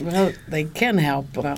Well, 0.00 0.32
they 0.48 0.64
can 0.64 0.98
help. 0.98 1.36
Uh, 1.36 1.56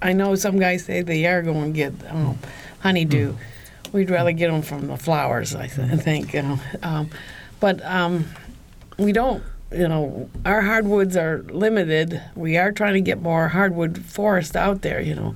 I 0.00 0.12
know 0.12 0.34
some 0.34 0.58
guys 0.58 0.84
say 0.84 1.02
they 1.02 1.26
are 1.26 1.42
going 1.42 1.72
to 1.72 1.76
get 1.76 1.92
um, 2.10 2.38
honeydew. 2.80 3.32
Mm. 3.32 3.92
We'd 3.92 4.10
rather 4.10 4.32
get 4.32 4.50
them 4.50 4.62
from 4.62 4.86
the 4.86 4.96
flowers, 4.96 5.54
I, 5.54 5.66
th- 5.66 5.90
I 5.90 5.96
think. 5.96 6.34
You 6.34 6.42
know. 6.42 6.60
um, 6.82 7.10
but 7.60 7.84
um, 7.84 8.26
we 8.98 9.12
don't, 9.12 9.42
you 9.72 9.88
know, 9.88 10.30
our 10.44 10.62
hardwoods 10.62 11.16
are 11.16 11.42
limited. 11.44 12.22
We 12.34 12.56
are 12.56 12.72
trying 12.72 12.94
to 12.94 13.00
get 13.00 13.20
more 13.20 13.48
hardwood 13.48 14.04
forest 14.04 14.56
out 14.56 14.82
there, 14.82 15.00
you 15.00 15.14
know, 15.14 15.34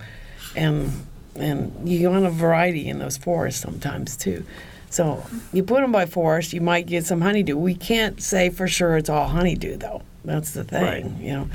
and 0.55 0.91
and 1.37 1.89
you 1.89 2.11
want 2.11 2.27
a 2.27 2.31
variety 2.31 2.89
in 2.89 2.99
those 2.99 3.17
forests 3.17 3.61
sometimes 3.61 4.17
too. 4.17 4.45
So 4.91 5.25
you 5.53 5.63
put 5.63 5.81
them 5.81 5.93
by 5.93 6.05
forest, 6.07 6.53
you 6.53 6.61
might 6.61 6.87
get 6.87 7.07
some 7.07 7.21
honeydew. 7.23 7.57
We 7.57 7.75
can't 7.75 8.23
say 8.23 8.51
for 8.51 8.69
sure 8.69 8.97
it's 8.99 9.09
all 9.09 9.27
honeydew, 9.29 9.79
though. 9.79 10.03
That's 10.25 10.53
the 10.53 10.65
thing, 10.65 10.83
Right. 10.83 11.07
you 11.19 11.33
know. 11.33 11.49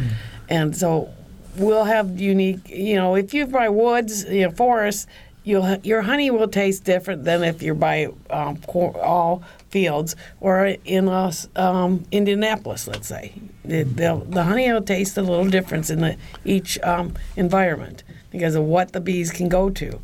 And 0.50 0.76
so 0.76 1.10
we'll 1.56 1.84
have 1.84 2.20
unique, 2.20 2.68
you 2.70 2.96
know, 2.96 3.16
if 3.16 3.34
you're 3.36 3.46
by 3.48 3.70
woods, 3.70 4.26
you 4.26 4.46
know, 4.48 4.52
forests, 4.52 5.06
you'll 5.44 5.66
ha- 5.66 5.78
your 5.84 6.02
honey 6.02 6.32
will 6.32 6.48
taste 6.48 6.84
different 6.84 7.24
than 7.26 7.44
if 7.44 7.62
you're 7.62 7.76
by 7.76 8.08
um, 8.32 8.58
cor- 8.58 9.00
all 9.00 9.44
fields 9.70 10.16
or 10.42 10.66
in 10.84 11.08
uh, 11.08 11.32
um, 11.56 12.04
Indianapolis, 12.12 12.88
let's 12.88 13.08
say. 13.08 13.34
The, 13.64 13.84
the, 13.84 14.22
the 14.28 14.44
honey 14.46 14.72
will 14.72 14.82
taste 14.82 15.16
a 15.18 15.22
little 15.22 15.48
difference 15.48 15.90
in 15.92 16.00
the, 16.02 16.18
each 16.44 16.80
um, 16.82 17.14
environment 17.36 18.04
because 18.38 18.56
of 18.56 18.64
what 18.64 18.94
the 18.94 19.02
bees 19.02 19.32
can 19.32 19.50
go 19.50 19.70
to 19.70 20.00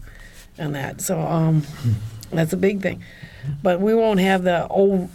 and 0.58 0.76
that. 0.76 1.02
So 1.02 1.20
um, 1.20 1.64
that's 2.32 2.54
a 2.54 2.58
big 2.58 2.82
thing. 2.82 3.04
But 3.62 3.82
we 3.82 3.94
won't 3.94 4.20
have 4.20 4.44
the 4.44 4.68
old 4.68 5.10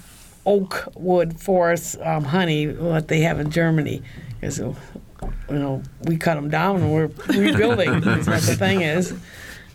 oak 0.47 0.89
wood 0.95 1.39
forest 1.39 1.99
um, 2.01 2.25
honey 2.25 2.69
what 2.69 3.09
they 3.09 3.21
have 3.21 3.39
in 3.39 3.51
Germany 3.51 4.03
because 4.41 4.59
you 4.59 4.75
know 5.49 5.83
we 6.05 6.17
cut 6.17 6.35
them 6.35 6.49
down 6.49 6.77
and 6.77 6.93
we're 6.93 7.11
rebuilding. 7.29 8.01
That's 8.01 8.27
what 8.27 8.43
the 8.43 8.57
thing 8.57 8.83
is. 8.83 9.13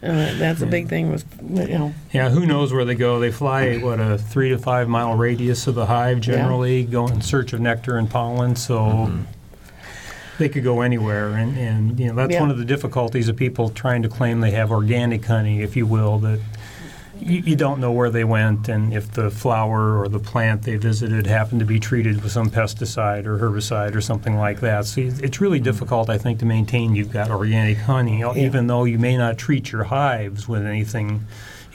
Uh, 0.01 0.37
that's 0.37 0.61
a 0.61 0.65
big 0.65 0.89
thing 0.89 1.09
with 1.09 1.25
you 1.41 1.77
know. 1.77 1.93
Yeah, 2.11 2.29
who 2.29 2.45
knows 2.45 2.73
where 2.73 2.83
they 2.83 2.93
go? 2.95 3.21
They 3.21 3.31
fly 3.31 3.77
what 3.77 4.01
a 4.01 4.17
three 4.17 4.49
to 4.49 4.57
five 4.57 4.89
mile 4.89 5.15
radius 5.15 5.65
of 5.65 5.75
the 5.75 5.85
hive 5.85 6.19
generally, 6.19 6.83
go 6.83 7.07
in 7.07 7.21
search 7.21 7.53
of 7.53 7.61
nectar 7.61 7.97
and 7.97 8.09
pollen. 8.09 8.57
So 8.57 9.09
they 10.37 10.49
could 10.49 10.63
go 10.63 10.81
anywhere, 10.81 11.29
and, 11.29 11.57
and 11.57 11.99
you 11.99 12.07
know 12.07 12.15
that's 12.15 12.33
Yeah. 12.33 12.41
one 12.41 12.51
of 12.51 12.57
the 12.57 12.65
difficulties 12.65 13.27
of 13.29 13.35
people 13.35 13.69
trying 13.69 14.01
to 14.03 14.09
claim 14.09 14.41
they 14.41 14.51
have 14.51 14.71
organic 14.71 15.25
honey, 15.25 15.61
if 15.61 15.75
you 15.75 15.85
will, 15.85 16.19
that. 16.19 16.39
You, 17.19 17.39
you 17.41 17.55
don't 17.55 17.79
know 17.79 17.91
where 17.91 18.09
they 18.09 18.25
went, 18.25 18.67
and 18.67 18.91
if 18.91 19.11
the 19.11 19.29
flower 19.29 19.97
or 20.01 20.09
the 20.09 20.19
plant 20.19 20.63
they 20.63 20.75
visited 20.75 21.25
happened 21.27 21.59
to 21.59 21.65
be 21.65 21.79
treated 21.79 22.21
with 22.21 22.33
some 22.33 22.49
pesticide 22.49 23.25
or 23.27 23.37
herbicide 23.37 23.95
or 23.95 24.01
something 24.01 24.35
like 24.35 24.59
that. 24.61 24.85
So 24.87 25.01
it's 25.01 25.19
it's 25.19 25.39
really 25.39 25.59
mm-hmm. 25.59 25.63
difficult, 25.65 26.09
I 26.09 26.17
think, 26.17 26.39
to 26.39 26.45
maintain 26.45 26.95
you've 26.95 27.13
got 27.13 27.29
organic 27.29 27.77
honey, 27.77 28.23
even 28.35 28.67
though 28.67 28.83
you 28.83 28.97
may 28.97 29.15
not 29.15 29.37
treat 29.37 29.71
your 29.71 29.85
hives 29.85 30.49
with 30.49 30.65
anything 30.65 31.25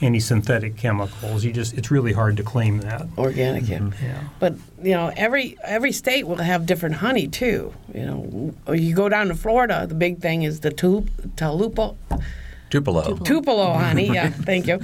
any 0.01 0.19
synthetic 0.19 0.77
chemicals. 0.77 1.43
You 1.43 1.51
just 1.51 1.77
it's 1.77 1.91
really 1.91 2.13
hard 2.13 2.37
to 2.37 2.43
claim 2.43 2.79
that. 2.79 3.07
organic. 3.17 3.67
Yeah. 3.67 3.89
Yeah. 4.01 4.21
But 4.39 4.55
you 4.81 4.91
know, 4.91 5.11
every 5.15 5.57
every 5.63 5.91
state 5.91 6.27
will 6.27 6.37
have 6.37 6.65
different 6.65 6.95
honey 6.95 7.27
too. 7.27 7.73
You 7.93 8.05
know, 8.05 8.73
you 8.73 8.95
go 8.95 9.09
down 9.09 9.27
to 9.27 9.35
Florida, 9.35 9.85
the 9.87 9.95
big 9.95 10.19
thing 10.19 10.43
is 10.43 10.61
the 10.61 10.71
tulip, 10.71 11.09
Tupelo, 11.35 11.97
Tupelo. 12.69 13.17
Tupelo 13.25 13.73
honey. 13.73 14.07
Yeah, 14.13 14.29
thank 14.45 14.67
you, 14.67 14.79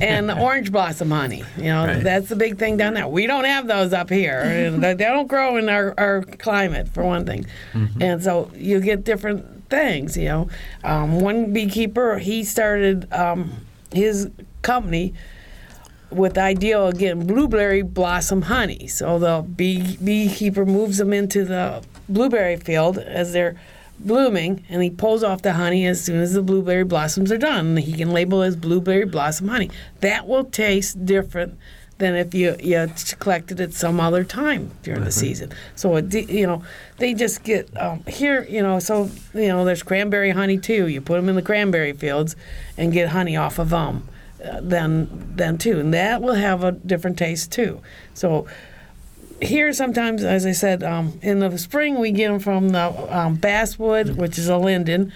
and 0.00 0.28
the 0.28 0.38
orange 0.38 0.70
blossom 0.70 1.10
honey. 1.10 1.42
You 1.56 1.64
know, 1.64 1.84
Right. 1.86 2.02
that's 2.02 2.28
the 2.28 2.36
big 2.36 2.58
thing 2.58 2.76
down 2.76 2.94
there. 2.94 3.08
We 3.08 3.26
don't 3.26 3.44
have 3.44 3.66
those 3.66 3.92
up 3.92 4.08
here. 4.08 4.70
They 4.80 4.94
they 4.94 5.04
don't 5.04 5.26
grow 5.26 5.56
in 5.56 5.68
our, 5.68 5.94
our 5.98 6.22
climate 6.22 6.88
for 6.88 7.02
one 7.02 7.26
thing, 7.26 7.44
and 8.00 8.22
so 8.22 8.50
you 8.54 8.80
get 8.80 9.04
different 9.04 9.68
things. 9.68 10.16
You 10.16 10.28
know, 10.28 10.48
um, 10.84 11.20
one 11.20 11.52
beekeeper 11.52 12.18
he 12.18 12.44
started 12.44 13.12
um, 13.12 13.52
his 13.92 14.30
company 14.64 15.14
with 16.10 16.34
the 16.34 16.42
idea 16.42 16.78
of 16.78 16.98
getting 16.98 17.26
blueberry 17.26 17.82
blossom 17.82 18.42
honey. 18.42 18.86
So 18.86 19.18
the 19.18 19.42
bee, 19.42 19.96
beekeeper 19.96 20.64
moves 20.64 20.98
them 20.98 21.12
into 21.12 21.44
the 21.44 21.84
blueberry 22.08 22.56
field 22.56 22.98
as 22.98 23.32
they're 23.32 23.56
blooming, 23.98 24.64
and 24.68 24.82
he 24.82 24.90
pulls 24.90 25.22
off 25.22 25.42
the 25.42 25.54
honey 25.54 25.86
as 25.86 26.02
soon 26.02 26.20
as 26.20 26.32
the 26.32 26.42
blueberry 26.42 26.84
blossoms 26.84 27.30
are 27.30 27.38
done. 27.38 27.76
He 27.76 27.92
can 27.92 28.10
label 28.10 28.42
it 28.42 28.48
as 28.48 28.56
blueberry 28.56 29.04
blossom 29.06 29.48
honey. 29.48 29.70
That 30.00 30.26
will 30.26 30.44
taste 30.44 31.04
different 31.04 31.58
than 31.98 32.16
if 32.16 32.34
you 32.34 32.56
you 32.58 32.90
collected 33.20 33.60
it 33.60 33.72
some 33.72 34.00
other 34.00 34.24
time 34.24 34.72
during 34.82 35.04
the 35.04 35.12
season. 35.12 35.52
So 35.76 35.94
it, 35.96 36.12
you 36.12 36.46
know 36.46 36.64
they 36.98 37.14
just 37.14 37.44
get 37.44 37.74
um, 37.80 38.02
here. 38.08 38.44
You 38.48 38.62
know 38.62 38.80
so 38.80 39.10
you 39.32 39.48
know 39.48 39.64
there's 39.64 39.84
cranberry 39.84 40.30
honey 40.30 40.58
too. 40.58 40.88
You 40.88 41.00
put 41.00 41.16
them 41.16 41.28
in 41.28 41.36
the 41.36 41.42
cranberry 41.42 41.92
fields 41.92 42.34
and 42.76 42.92
get 42.92 43.10
honey 43.10 43.36
off 43.36 43.60
of 43.60 43.70
them 43.70 44.08
then 44.62 45.08
then 45.36 45.58
too, 45.58 45.80
and 45.80 45.92
that 45.94 46.20
will 46.22 46.34
have 46.34 46.62
a 46.64 46.72
different 46.72 47.18
taste 47.18 47.50
too. 47.52 47.80
So 48.14 48.46
here 49.42 49.72
sometimes, 49.72 50.22
as 50.24 50.46
I 50.46 50.52
said, 50.52 50.82
um, 50.82 51.18
in 51.22 51.40
the 51.40 51.58
spring 51.58 51.98
we 51.98 52.12
get 52.12 52.28
them 52.28 52.38
from 52.40 52.70
the 52.70 53.16
um, 53.16 53.34
basswood, 53.36 54.16
which 54.16 54.38
is 54.38 54.48
a 54.48 54.56
linden, 54.56 55.12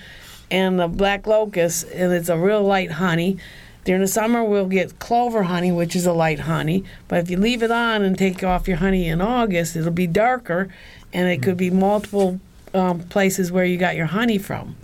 and 0.51 0.79
the 0.79 0.89
black 0.89 1.27
locust, 1.27 1.87
and 1.95 2.13
it's 2.13 2.29
a 2.29 2.37
real 2.39 2.63
light 2.63 2.93
honey. 2.93 3.39
During 3.85 4.03
the 4.03 4.09
summer, 4.09 4.45
we'll 4.45 4.67
get 4.67 4.99
clover 4.99 5.45
honey, 5.45 5.73
which 5.73 5.97
is 5.97 6.05
a 6.05 6.13
light 6.13 6.41
honey. 6.41 6.85
But 7.07 7.21
if 7.21 7.31
you 7.31 7.39
leave 7.39 7.63
it 7.63 7.71
on 7.71 8.03
and 8.03 8.19
take 8.19 8.45
off 8.45 8.69
your 8.69 8.77
honey 8.79 9.09
in 9.09 9.21
August, 9.23 9.77
it'll 9.77 9.93
be 9.93 10.07
darker, 10.07 10.69
and 11.15 11.27
it 11.29 11.41
could 11.43 11.57
be 11.57 11.71
multiple 11.71 12.39
um, 12.75 13.01
places 13.05 13.51
where 13.51 13.65
you 13.65 13.79
got 13.79 13.97
your 13.97 14.07
honey 14.07 14.37
from. 14.37 14.77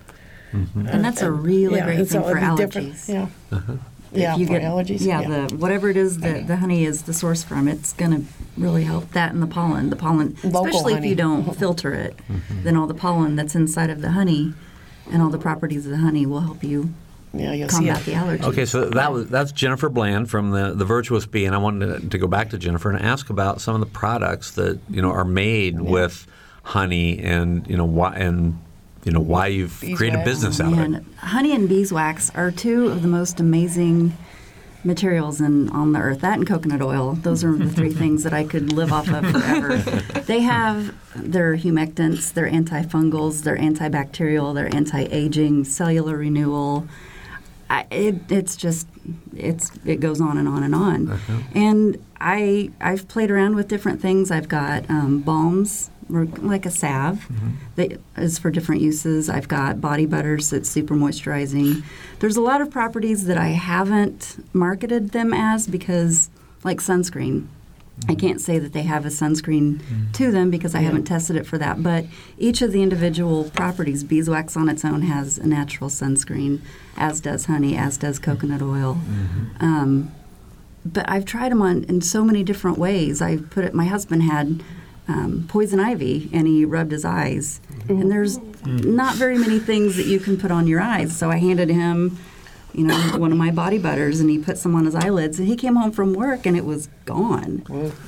And 0.53 1.05
that's 1.05 1.21
a 1.21 1.31
really 1.33 1.77
Yeah, 1.79 1.85
great 1.87 1.99
and 1.99 2.09
so 2.09 2.23
thing 2.23 2.31
for 2.31 2.39
it'd 2.39 2.51
be 2.51 2.65
different- 2.65 2.95
allergies. 2.95 3.94
Yeah. 4.15 4.35
If 4.35 4.41
you 4.41 4.47
for 4.47 4.53
get, 4.55 4.63
allergies. 4.63 5.05
Yeah, 5.05 5.23
the 5.23 5.57
whatever 5.57 5.89
it 5.91 5.97
is 5.97 6.19
that 6.19 6.47
the 6.47 6.57
honey 6.57 6.85
is 6.85 7.03
the 7.03 7.15
source 7.15 7.43
from, 7.43 7.69
it's 7.69 7.93
going 7.93 8.13
to 8.13 8.25
really 8.57 8.85
help 8.85 9.11
that 9.13 9.33
and 9.33 9.43
the 9.43 9.47
pollen. 9.47 9.91
The 9.91 9.97
pollen, 9.97 10.37
Local 10.45 10.67
especially 10.67 10.95
if 10.95 11.05
you 11.05 11.15
don't 11.15 11.57
filter 11.57 11.93
it, 11.93 12.17
mm-hmm. 12.29 12.63
then 12.63 12.77
all 12.77 12.87
the 12.87 12.95
pollen 12.95 13.37
that's 13.37 13.55
inside 13.55 13.91
of 13.91 14.01
the 14.01 14.13
honey 14.13 14.55
and 15.11 15.21
all 15.21 15.31
the 15.31 15.39
properties 15.39 15.85
of 15.85 15.91
the 15.91 15.99
honey 15.99 16.27
will 16.27 16.41
help 16.41 16.65
you 16.65 16.95
yeah, 17.37 17.53
you'll 17.53 17.69
combat 17.69 18.01
it. 18.01 18.05
the 18.05 18.13
allergies. 18.13 18.45
Okay, 18.45 18.65
so 18.65 18.89
that 18.91 19.13
was 19.13 19.29
that's 19.29 19.53
Jennifer 19.53 19.89
Bland 19.89 20.31
from 20.31 20.51
the 20.51 20.73
the 20.75 20.85
Virtuous 20.85 21.27
Bee, 21.27 21.45
and 21.45 21.55
I 21.55 21.59
wanted 21.59 22.03
to, 22.03 22.09
to 22.09 22.19
go 22.19 22.27
back 22.27 22.51
to 22.51 22.59
Jennifer 22.59 22.91
and 22.91 23.05
ask 23.05 23.31
about 23.31 23.61
some 23.61 23.75
of 23.75 23.81
the 23.81 23.87
products 23.87 24.53
that 24.53 24.79
you 24.89 25.03
know 25.03 25.11
are 25.11 25.25
made 25.25 25.81
with 25.81 26.27
honey, 26.63 27.19
and 27.19 27.67
you 27.67 27.77
know 27.77 27.85
why 27.85 28.15
and 28.15 28.59
you 29.05 29.13
know 29.13 29.21
why 29.21 29.49
you've 29.49 29.79
created 29.97 30.21
a 30.21 30.25
business 30.25 30.61
out 30.61 30.73
of 30.73 30.79
it. 30.79 31.03
Honey 31.19 31.55
and 31.55 31.69
beeswax 31.69 32.31
are 32.31 32.51
two 32.51 32.89
of 32.89 33.03
the 33.03 33.09
most 33.09 33.39
amazing 33.39 34.17
materials 34.85 35.41
in, 35.41 35.69
on 35.71 35.93
the 35.93 35.99
earth. 35.99 36.21
That 36.21 36.39
and 36.39 36.47
coconut 36.47 36.83
oil. 36.83 37.15
Those 37.15 37.45
are 37.45 37.57
the 37.57 37.71
three 37.71 37.93
things 38.03 38.23
that 38.23 38.33
I 38.33 38.45
could 38.45 38.73
live 38.73 38.93
off 38.93 39.09
of 39.09 39.31
forever. 39.31 39.77
they 40.27 40.41
have 40.41 40.95
their 41.17 41.57
humectants, 41.57 42.33
their 42.33 42.49
antifungals, 42.49 43.43
their 43.43 43.57
antibacterial, 43.57 44.55
their 44.55 44.75
anti-aging, 44.75 45.65
cellular 45.65 46.17
renewal. 46.17 46.87
I, 47.71 47.87
it, 47.91 48.31
it's 48.31 48.57
just 48.57 48.87
it's 49.35 49.71
it 49.85 50.01
goes 50.01 50.21
on 50.21 50.39
and 50.39 50.47
on 50.47 50.63
and 50.63 50.75
on. 50.75 51.19
And 51.55 52.05
I 52.21 52.71
I've 52.81 53.09
played 53.09 53.31
around 53.31 53.57
with 53.57 53.69
different 53.69 54.01
things. 54.01 54.31
I've 54.31 54.49
got 54.49 54.89
um, 54.91 55.21
balms 55.21 55.91
like 56.09 56.67
a 56.67 56.71
salve 56.71 57.27
mm-hmm. 57.29 57.51
that 57.77 58.01
is 58.17 58.39
for 58.39 58.51
different 58.51 58.81
uses. 58.81 59.29
I've 59.29 59.49
got 59.49 59.81
body 59.81 60.07
butters 60.07 60.51
that's 60.51 60.69
super 60.69 60.95
moisturizing. 60.95 61.83
There's 62.19 62.37
a 62.37 62.41
lot 62.41 62.61
of 62.61 62.71
properties 62.71 63.27
that 63.27 63.39
I 63.39 63.49
haven't 63.49 64.45
marketed 64.53 65.11
them 65.11 65.33
as 65.33 65.67
because 65.67 66.31
like 66.63 66.79
sunscreen. 66.79 67.47
I 67.97 68.07
mm-hmm. 68.07 68.15
can't 68.17 68.41
say 68.41 68.59
that 68.59 68.73
they 68.73 68.83
have 68.83 69.07
a 69.07 69.09
sunscreen 69.09 69.77
mm-hmm. 69.77 70.13
to 70.13 70.33
them 70.33 70.51
because 70.51 70.75
I 70.75 70.81
haven't 70.81 71.05
tested 71.05 71.37
it 71.37 71.47
for 71.47 71.59
that. 71.59 71.83
But 71.83 72.07
each 72.39 72.61
of 72.61 72.73
the 72.73 72.83
individual 72.83 73.51
properties, 73.51 74.03
beeswax 74.03 74.57
on 74.57 74.69
its 74.69 74.85
own 74.85 75.03
has 75.03 75.39
a 75.39 75.47
natural 75.47 75.89
sunscreen, 75.89 76.61
as 76.97 77.21
does 77.21 77.47
honey, 77.47 77.77
as 77.77 77.97
does 77.97 78.19
coconut 78.19 78.63
oil. 78.63 78.99
Um, 79.61 80.13
but 80.85 81.09
I've 81.09 81.25
tried 81.25 81.53
them 81.53 81.63
on 81.63 81.85
in 81.85 82.01
so 82.01 82.25
many 82.25 82.43
different 82.43 82.79
ways. 82.79 83.23
I 83.23 83.37
put 83.37 83.65
it. 83.65 83.75
My 83.75 83.87
husband 83.87 84.25
had 84.25 84.63
um, 85.09 85.45
poison 85.49 85.81
ivy, 85.81 86.31
and 86.33 86.47
he 86.47 86.65
rubbed 86.65 86.93
his 86.93 87.05
eyes. 87.05 87.61
And 87.89 88.11
there's 88.11 88.39
not 88.67 89.17
very 89.17 89.37
many 89.39 89.59
things 89.59 89.97
that 89.97 90.07
you 90.07 90.19
can 90.19 90.37
put 90.39 90.51
on 90.51 90.67
your 90.67 90.81
eyes. 90.81 91.17
So 91.17 91.31
I 91.31 91.37
handed 91.37 91.69
him, 91.69 92.19
you 92.73 92.85
know, 92.87 92.97
one 93.19 93.31
of 93.33 93.39
my 93.39 93.51
body 93.51 93.79
butters, 93.79 94.21
and 94.21 94.31
he 94.31 94.39
put 94.39 94.57
some 94.59 94.75
on 94.75 94.85
his 94.87 94.95
eyelids. 94.95 95.39
And 95.39 95.47
he 95.47 95.57
came 95.57 95.77
home 95.77 95.93
from 95.93 96.15
work, 96.15 96.47
and 96.47 96.57
it 96.57 96.65
was 96.65 96.89
gone. 97.05 97.93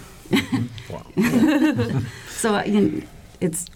Wow. 0.90 1.06
so 2.28 2.60
you 2.64 2.80
know, 2.80 3.02
it's 3.40 3.66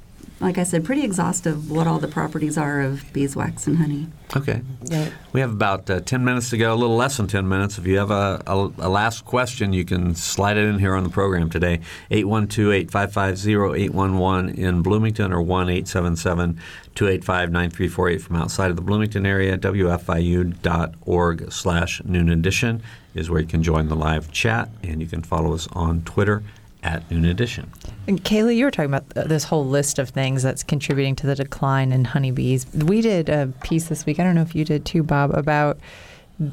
like 0.40 0.56
I 0.56 0.62
said, 0.62 0.84
pretty 0.84 1.02
exhaustive 1.02 1.70
what 1.70 1.86
all 1.86 1.98
the 1.98 2.08
properties 2.08 2.56
are 2.56 2.80
of 2.80 3.04
beeswax 3.12 3.66
and 3.66 3.76
honey. 3.76 4.08
Okay. 4.34 4.62
Yeah. 4.84 5.10
We 5.32 5.40
have 5.40 5.50
about 5.50 5.90
uh, 5.90 6.00
10 6.00 6.24
minutes 6.24 6.48
to 6.50 6.56
go, 6.56 6.72
a 6.72 6.74
little 6.74 6.96
less 6.96 7.18
than 7.18 7.26
10 7.26 7.46
minutes. 7.46 7.76
If 7.76 7.86
you 7.86 7.98
have 7.98 8.10
a, 8.10 8.42
a, 8.46 8.54
a 8.78 8.88
last 8.88 9.26
question, 9.26 9.74
you 9.74 9.84
can 9.84 10.14
slide 10.14 10.56
it 10.56 10.64
in 10.64 10.78
here 10.78 10.94
on 10.94 11.04
the 11.04 11.10
program 11.10 11.50
today. 11.50 11.80
812 12.10 12.72
855 12.72 13.46
0811 13.46 14.54
in 14.54 14.80
Bloomington 14.80 15.30
or 15.30 15.42
1 15.42 15.68
877 15.68 16.54
285 16.94 17.52
9348 17.52 18.22
from 18.22 18.36
outside 18.36 18.70
of 18.70 18.76
the 18.76 18.82
Bloomington 18.82 19.26
area. 19.26 19.58
WFIU.org 19.58 21.52
slash 21.52 22.02
noon 22.04 22.30
edition 22.30 22.82
is 23.14 23.28
where 23.28 23.40
you 23.40 23.46
can 23.46 23.62
join 23.62 23.88
the 23.88 23.96
live 23.96 24.32
chat, 24.32 24.70
and 24.82 25.02
you 25.02 25.06
can 25.06 25.20
follow 25.20 25.52
us 25.52 25.68
on 25.72 26.00
Twitter 26.02 26.42
at 26.82 27.10
noon 27.10 27.24
edition. 27.24 27.70
And 28.06 28.22
Kaylee, 28.22 28.56
you 28.56 28.64
were 28.64 28.70
talking 28.70 28.92
about 28.92 29.08
this 29.28 29.44
whole 29.44 29.66
list 29.66 29.98
of 29.98 30.08
things 30.08 30.42
that's 30.42 30.62
contributing 30.62 31.16
to 31.16 31.26
the 31.26 31.34
decline 31.34 31.92
in 31.92 32.04
honeybees. 32.04 32.66
We 32.74 33.00
did 33.00 33.28
a 33.28 33.52
piece 33.62 33.88
this 33.88 34.06
week, 34.06 34.18
I 34.18 34.24
don't 34.24 34.34
know 34.34 34.42
if 34.42 34.54
you 34.54 34.64
did 34.64 34.84
too, 34.84 35.02
Bob, 35.02 35.34
about 35.34 35.78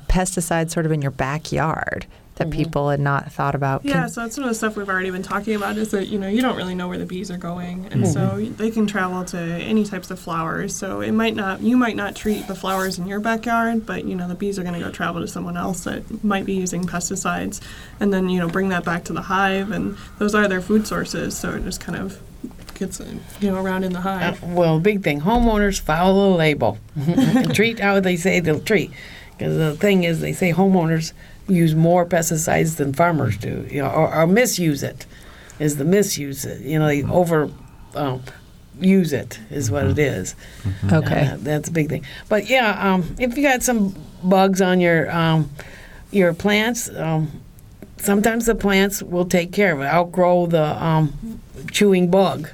pesticides 0.09 0.71
sort 0.71 0.86
of 0.86 0.91
in 0.91 1.01
your 1.01 1.11
backyard 1.11 2.05
that 2.38 2.48
Mm-hmm. 2.50 2.58
people 2.60 2.90
had 2.90 3.00
not 3.00 3.32
thought 3.32 3.56
about. 3.56 3.82
Can- 3.82 3.90
Yeah, 3.92 4.08
so 4.08 4.22
that's 4.22 4.36
some 4.36 4.44
of 4.44 4.50
the 4.50 4.56
stuff 4.56 4.76
we've 4.78 4.88
already 4.90 5.10
been 5.10 5.24
talking 5.24 5.56
about 5.56 5.78
is 5.78 5.90
that, 5.92 6.08
you 6.08 6.18
know, 6.20 6.28
you 6.28 6.42
don't 6.42 6.56
really 6.56 6.76
know 6.76 6.88
where 6.88 6.98
the 6.98 7.06
bees 7.06 7.30
are 7.32 7.38
going. 7.38 7.88
And 7.92 8.08
so 8.08 8.38
they 8.58 8.70
can 8.72 8.86
travel 8.88 9.26
to 9.26 9.38
any 9.40 9.84
types 9.84 10.10
of 10.12 10.20
flowers. 10.20 10.76
So 10.76 11.02
it 11.02 11.12
might 11.12 11.36
not, 11.36 11.62
you 11.62 11.78
might 11.78 11.96
not 11.96 12.16
treat 12.16 12.48
the 12.48 12.56
flowers 12.56 13.00
in 13.00 13.08
your 13.08 13.20
backyard, 13.20 13.86
but, 13.86 14.06
you 14.06 14.16
know, 14.16 14.28
the 14.28 14.36
bees 14.36 14.58
are 14.60 14.64
going 14.64 14.76
to 14.76 14.80
go 14.80 14.92
travel 14.92 15.22
to 15.22 15.28
someone 15.28 15.58
else 15.58 15.84
that 15.86 16.24
might 16.24 16.46
be 16.46 16.54
using 16.54 16.84
pesticides 16.86 17.60
and 18.00 18.14
then, 18.14 18.30
you 18.30 18.40
know, 18.40 18.48
bring 18.48 18.70
that 18.70 18.86
back 18.86 19.04
to 19.06 19.14
the 19.14 19.22
hive. 19.24 19.72
And 19.72 19.98
those 20.20 20.34
are 20.36 20.48
their 20.48 20.62
food 20.62 20.88
sources. 20.88 21.38
So 21.38 21.52
it 21.56 21.64
just 21.64 21.82
kind 21.82 21.98
of 21.98 22.22
gets, 22.76 23.02
uh, 23.02 23.06
you 23.42 23.50
know, 23.52 23.62
around 23.62 23.84
in 23.84 23.94
the 23.94 24.00
Uh, 24.00 24.04
hive. 24.04 24.44
well, 24.44 24.80
big 24.80 25.04
thing. 25.04 25.22
Homeowners 25.22 25.80
follow 25.80 26.32
the 26.32 26.38
label. 26.38 26.78
treat 27.54 27.80
how 27.80 28.00
they 28.00 28.16
say 28.16 28.40
they'll 28.40 28.60
treat. 28.60 28.92
Because 29.38 29.58
the 29.58 29.76
thing 29.76 30.04
is, 30.04 30.20
they 30.22 30.34
say 30.34 30.52
homeowners 30.54 31.14
use 31.48 31.76
more 31.76 32.06
pesticides 32.06 32.78
than 32.78 32.93
farmers 32.93 33.38
do, 33.38 33.68
you 33.70 33.82
know, 33.82 33.89
or, 33.89 34.14
or 34.14 34.28
misuse 34.28 34.84
it. 34.84 35.06
Is 35.60 35.78
the 35.78 35.86
misuse 35.86 36.45
it? 36.45 36.62
You 36.62 36.80
know, 36.80 36.88
they 36.88 37.04
over 37.04 37.52
um, 37.95 38.22
use 38.80 39.14
it 39.14 39.39
is 39.50 39.72
what 39.72 39.86
it 39.86 39.98
is. 39.98 40.36
Okay. 40.91 41.28
Uh, 41.28 41.38
that's 41.39 41.70
a 41.70 41.72
big 41.72 41.89
thing. 41.89 42.06
But 42.30 42.50
yeah, 42.50 42.93
um, 42.93 43.16
if 43.20 43.36
you 43.38 43.43
got 43.43 43.64
some 43.64 43.95
bugs 44.24 44.62
on 44.62 44.80
your 44.80 45.12
um, 45.12 45.50
your 46.12 46.34
plants, 46.34 46.89
um, 46.95 47.41
sometimes 47.98 48.45
the 48.45 48.56
plants 48.56 49.02
will 49.02 49.26
take 49.26 49.52
care 49.52 49.74
of 49.74 49.82
it. 49.82 49.86
Outgrow 49.86 50.45
the 50.45 50.84
um, 50.84 51.41
chewing 51.72 52.10
bug 52.10 52.50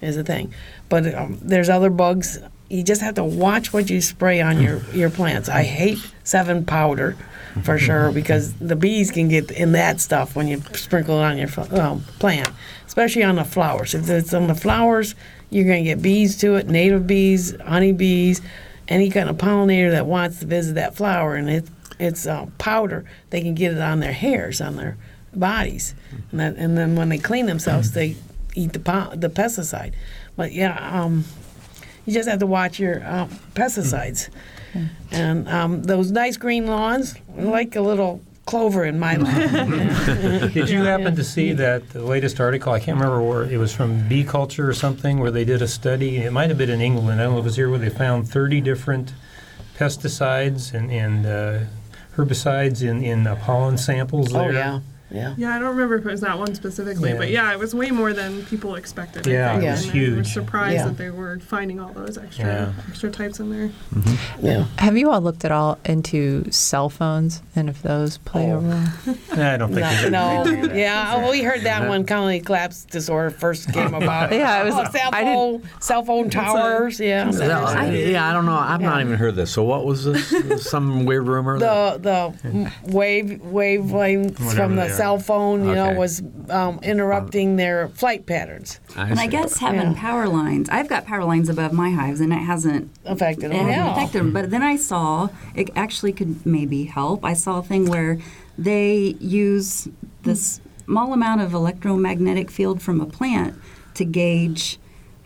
is 0.00 0.16
a 0.16 0.24
thing. 0.24 0.52
But 0.88 1.14
um, 1.14 1.38
there's 1.42 1.68
other 1.68 1.90
bugs. 1.90 2.38
You 2.68 2.82
just 2.82 3.00
have 3.00 3.14
to 3.14 3.24
watch 3.24 3.72
what 3.72 3.88
you 3.88 4.00
spray 4.00 4.40
on 4.40 4.60
your, 4.60 4.82
your 4.92 5.10
plants. 5.10 5.48
I 5.48 5.62
hate 5.62 5.98
Sevin 6.24 6.66
powder 6.66 7.16
for 7.62 7.78
sure 7.78 8.12
because 8.12 8.54
the 8.54 8.76
bees 8.76 9.10
can 9.10 9.28
get 9.28 9.50
in 9.50 9.72
that 9.72 10.00
stuff 10.00 10.36
when 10.36 10.48
you 10.48 10.62
sprinkle 10.74 11.18
it 11.18 11.24
on 11.24 11.38
your 11.38 11.48
um, 11.80 12.02
plant, 12.18 12.48
especially 12.86 13.22
on 13.22 13.36
the 13.36 13.44
flowers. 13.44 13.94
If 13.94 14.08
it's 14.08 14.34
on 14.34 14.46
the 14.46 14.54
flowers, 14.54 15.14
you're 15.50 15.66
going 15.66 15.84
to 15.84 15.90
get 15.90 16.02
bees 16.02 16.36
to 16.38 16.56
it, 16.56 16.68
native 16.68 17.06
bees, 17.06 17.58
honeybees, 17.60 18.40
any 18.88 19.10
kind 19.10 19.28
of 19.28 19.36
pollinator 19.36 19.90
that 19.90 20.06
wants 20.06 20.40
to 20.40 20.46
visit 20.46 20.74
that 20.74 20.96
flower, 20.96 21.34
and 21.34 21.48
it, 21.48 21.68
it's 21.98 22.26
uh, 22.26 22.46
powder. 22.58 23.04
They 23.30 23.40
can 23.40 23.54
get 23.54 23.72
it 23.72 23.80
on 23.80 24.00
their 24.00 24.12
hairs, 24.12 24.60
on 24.60 24.76
their 24.76 24.96
bodies, 25.34 25.94
and, 26.30 26.40
that, 26.40 26.56
and 26.56 26.76
then 26.76 26.96
when 26.96 27.08
they 27.08 27.18
clean 27.18 27.46
themselves, 27.46 27.92
they 27.92 28.16
eat 28.54 28.72
the 28.72 28.78
the 29.14 29.28
pesticide. 29.28 29.92
But 30.36 30.52
yeah, 30.52 31.02
um, 31.02 31.24
you 32.06 32.14
just 32.14 32.28
have 32.28 32.38
to 32.38 32.46
watch 32.46 32.78
your 32.78 33.06
um, 33.06 33.28
pesticides. 33.54 34.30
And 35.10 35.48
um, 35.48 35.82
those 35.82 36.10
nice 36.10 36.36
green 36.36 36.66
lawns, 36.66 37.14
I 37.36 37.42
like 37.42 37.76
a 37.76 37.80
little 37.80 38.20
clover 38.46 38.84
in 38.84 38.98
my 38.98 39.16
lawn. 39.16 40.50
Did 40.52 40.70
you 40.70 40.82
happen 40.82 41.14
to 41.16 41.24
see 41.24 41.52
that 41.52 41.90
the 41.90 42.02
latest 42.02 42.40
article? 42.40 42.72
I 42.72 42.80
can't 42.80 42.98
remember 42.98 43.22
where 43.22 43.44
it 43.44 43.58
was 43.58 43.74
from 43.74 44.08
Bee 44.08 44.24
Culture 44.24 44.68
or 44.68 44.74
something, 44.74 45.18
where 45.18 45.30
they 45.30 45.44
did 45.44 45.60
a 45.60 45.68
study. 45.68 46.18
It 46.18 46.32
might 46.32 46.48
have 46.48 46.58
been 46.58 46.70
in 46.70 46.80
England. 46.80 47.20
I 47.20 47.24
don't 47.24 47.34
know 47.34 47.38
if 47.38 47.42
it 47.42 47.44
was 47.44 47.56
here, 47.56 47.68
where 47.68 47.78
they 47.78 47.90
found 47.90 48.28
30 48.28 48.60
different 48.62 49.12
pesticides 49.76 50.72
and, 50.74 50.90
and 50.90 51.26
uh, 51.26 51.66
herbicides 52.16 52.82
in, 52.82 53.04
in 53.04 53.26
uh, 53.26 53.36
pollen 53.36 53.78
samples 53.78 54.28
there. 54.28 54.48
oh 54.48 54.50
yeah, 54.50 54.80
yeah. 55.10 55.34
Yeah, 55.36 55.54
I 55.54 55.58
don't 55.58 55.70
remember 55.70 55.96
if 55.96 56.04
it 56.06 56.10
was 56.10 56.20
that 56.20 56.38
one 56.38 56.54
specifically, 56.54 57.10
Yeah. 57.10 57.16
but 57.16 57.30
yeah, 57.30 57.52
it 57.52 57.58
was 57.58 57.74
way 57.74 57.90
more 57.90 58.12
than 58.12 58.44
people 58.46 58.74
expected. 58.74 59.26
I 59.26 59.30
Yeah, 59.30 59.52
think, 59.52 59.64
it 59.64 59.70
was 59.70 59.80
and 59.84 59.90
I 59.90 59.94
was 59.94 60.08
huge. 60.26 60.32
surprised 60.32 60.74
Yeah. 60.76 60.84
that 60.86 60.98
they 60.98 61.10
were 61.10 61.38
finding 61.40 61.80
all 61.80 61.92
those 61.92 62.18
extra 62.18 62.44
Yeah. 62.46 62.72
extra 62.88 63.10
types 63.10 63.40
in 63.40 63.50
there. 63.50 63.68
Mm-hmm. 63.94 64.46
yeah. 64.46 64.64
Have 64.78 64.96
you 64.96 65.10
all 65.10 65.20
looked 65.20 65.44
at 65.44 65.52
all 65.52 65.78
into 65.84 66.50
cell 66.50 66.88
phones 66.88 67.42
and 67.56 67.68
if 67.68 67.82
those 67.82 68.18
play 68.18 68.50
a 68.50 68.56
Oh. 68.56 68.60
role? 68.60 69.16
I 69.32 69.56
don't 69.56 69.72
think 69.74 70.10
No, 70.10 70.42
no. 70.44 70.50
that. 70.66 70.74
yeah. 70.76 71.16
well, 71.16 71.30
We 71.30 71.42
heard 71.42 71.62
that 71.62 71.88
when 71.88 72.04
colony 72.04 72.40
collapse 72.40 72.84
disorder 72.84 73.30
first 73.30 73.72
came 73.72 73.94
about. 74.02 74.32
Yeah, 74.32 74.62
it 74.62 74.64
was- 74.66 74.74
Oh, 74.74 74.84
cell 74.92 75.10
I 75.12 75.20
didn't- 75.24 75.34
phone, 75.34 75.62
cell 75.80 76.04
phone 76.04 76.30
towers. 76.30 77.00
Yeah, 77.00 77.30
Yeah, 77.32 77.64
I, 77.64 77.90
yeah, 77.90 78.28
I 78.28 78.32
don't 78.32 78.46
know. 78.46 78.52
I've 78.58 78.80
not 78.80 79.00
even 79.00 79.14
heard 79.16 79.36
this. 79.36 79.50
So 79.50 79.62
what 79.62 79.84
was 79.84 80.04
this? 80.04 80.28
Some 80.70 81.04
weird 81.04 81.26
rumor? 81.26 81.58
that- 81.58 82.02
the 82.02 82.32
the 82.42 82.72
wave 82.92 83.40
wavelengths 83.44 84.38
Whatever 84.40 84.50
from 84.56 84.76
the 84.76 84.82
they 84.84 84.88
are. 84.90 84.94
Cell 84.98 85.18
phone, 85.18 85.66
you 85.66 85.74
know, 85.74 85.88
Okay. 85.90 85.98
was 85.98 86.22
um, 86.50 86.78
interrupting 86.82 87.56
their 87.56 87.88
flight 87.88 88.26
patterns. 88.26 88.80
And 88.96 89.18
I 89.18 89.24
see. 89.24 89.30
guess 89.30 89.58
having 89.58 89.92
Yeah. 89.92 89.94
power 89.96 90.28
lines, 90.28 90.68
I've 90.70 90.88
got 90.88 91.06
power 91.06 91.24
lines 91.24 91.48
above 91.48 91.72
my 91.72 91.90
hives, 91.90 92.20
and 92.20 92.32
it 92.32 92.36
hasn't 92.42 92.90
Affected 93.04 93.46
it 93.46 93.48
them. 93.50 93.66
hasn't 93.66 93.76
Yeah. 93.86 93.92
affected 93.92 94.18
them. 94.20 94.32
But 94.32 94.50
then 94.50 94.62
I 94.62 94.76
saw 94.76 95.28
it 95.54 95.70
actually 95.76 96.12
could 96.12 96.44
maybe 96.44 96.84
help. 96.84 97.24
I 97.24 97.32
saw 97.34 97.58
a 97.58 97.62
thing 97.62 97.86
where 97.86 98.18
they 98.58 99.16
use 99.20 99.88
this 100.24 100.60
small 100.84 101.12
amount 101.12 101.40
of 101.40 101.54
electromagnetic 101.54 102.50
field 102.50 102.82
from 102.82 103.00
a 103.00 103.06
plant 103.06 103.54
to 103.94 104.04
gauge 104.04 104.78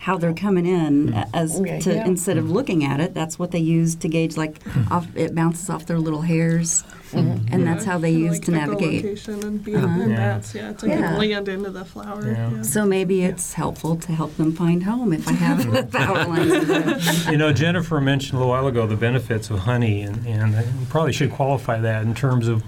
how 0.03 0.19
they're 0.19 0.35
coming 0.35 0.67
in 0.67 1.13
mm. 1.13 1.31
as 1.33 1.61
Okay, 1.61 1.79
to 1.79 1.95
yeah. 1.95 2.05
instead 2.05 2.37
of 2.37 2.47
mm. 2.47 2.53
looking 2.53 2.85
at 2.85 2.99
it 2.99 3.15
that's 3.15 3.39
what 3.39 3.53
they 3.53 3.61
use 3.61 3.95
to 3.95 4.09
gauge 4.09 4.37
like 4.37 4.59
mm-hmm. 4.65 4.93
off 4.93 5.07
it 5.15 5.33
bounces 5.33 5.71
off 5.71 5.87
their 5.87 6.01
little 6.01 6.23
hairs 6.23 6.83
mm-hmm. 7.13 7.19
and 7.19 7.49
mm-hmm. 7.49 7.65
that's 7.65 7.85
how 7.85 7.99
they 7.99 8.11
Yeah, 8.11 8.19
use 8.19 8.33
like 8.33 8.43
to 8.47 8.51
navigate 8.51 9.05
echolocation 9.05 9.45
and, 9.45 9.65
bee 9.65 9.75
and 9.75 9.85
uh-huh. 9.85 10.05
Yeah. 10.09 10.17
bats. 10.17 10.55
Yeah, 10.55 10.73
to 10.73 10.89
Yeah. 10.89 11.17
land 11.17 11.49
into 11.49 11.71
the 11.71 11.85
flower. 11.85 12.27
Yeah. 12.27 12.51
Yeah. 12.51 12.63
so 12.63 12.85
maybe 12.85 13.23
it's 13.23 13.53
helpful 13.53 13.97
to 13.97 14.13
help 14.13 14.37
them 14.37 14.53
find 14.53 14.83
home 14.83 15.13
if 15.13 15.29
I 15.29 15.33
have 15.33 15.91
power 15.93 16.25
lines. 16.25 17.29
You 17.29 17.37
know, 17.37 17.53
Jennifer 17.53 18.01
mentioned 18.01 18.35
a 18.35 18.39
little 18.39 18.51
while 18.51 18.67
ago 18.67 18.87
the 18.87 18.97
benefits 18.97 19.51
of 19.51 19.61
honey, 19.61 20.03
and, 20.03 20.27
and 20.27 20.57
I 20.57 20.67
probably 20.89 21.13
should 21.13 21.31
qualify 21.31 21.79
that 21.81 22.03
in 22.03 22.15
terms 22.15 22.49
of 22.49 22.65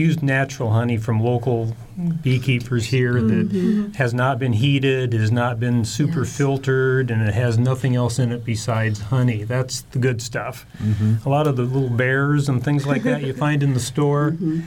used 0.00 0.22
natural 0.22 0.70
honey 0.72 0.96
from 0.96 1.20
local 1.22 1.76
beekeepers 2.22 2.86
here 2.86 3.14
that 3.14 3.48
mm-hmm. 3.50 3.92
has 3.92 4.14
not 4.14 4.38
been 4.38 4.54
heated, 4.54 5.12
has 5.12 5.30
not 5.30 5.60
been 5.60 5.84
super 5.84 6.20
Yes. 6.20 6.36
filtered, 6.36 7.10
and 7.10 7.22
it 7.22 7.34
has 7.34 7.58
nothing 7.58 7.94
else 7.94 8.18
in 8.18 8.32
it 8.32 8.44
besides 8.44 9.00
honey. 9.00 9.44
That's 9.44 9.82
the 9.82 9.98
good 9.98 10.22
stuff. 10.22 10.66
Mm-hmm. 10.82 11.28
A 11.28 11.30
lot 11.30 11.46
of 11.46 11.56
the 11.56 11.62
little 11.62 11.90
bears 11.90 12.48
and 12.48 12.62
things 12.64 12.86
like 12.86 13.02
that 13.02 13.22
you 13.22 13.32
find 13.46 13.62
in 13.62 13.74
the 13.74 13.80
store, 13.80 14.32
mm-hmm. 14.32 14.60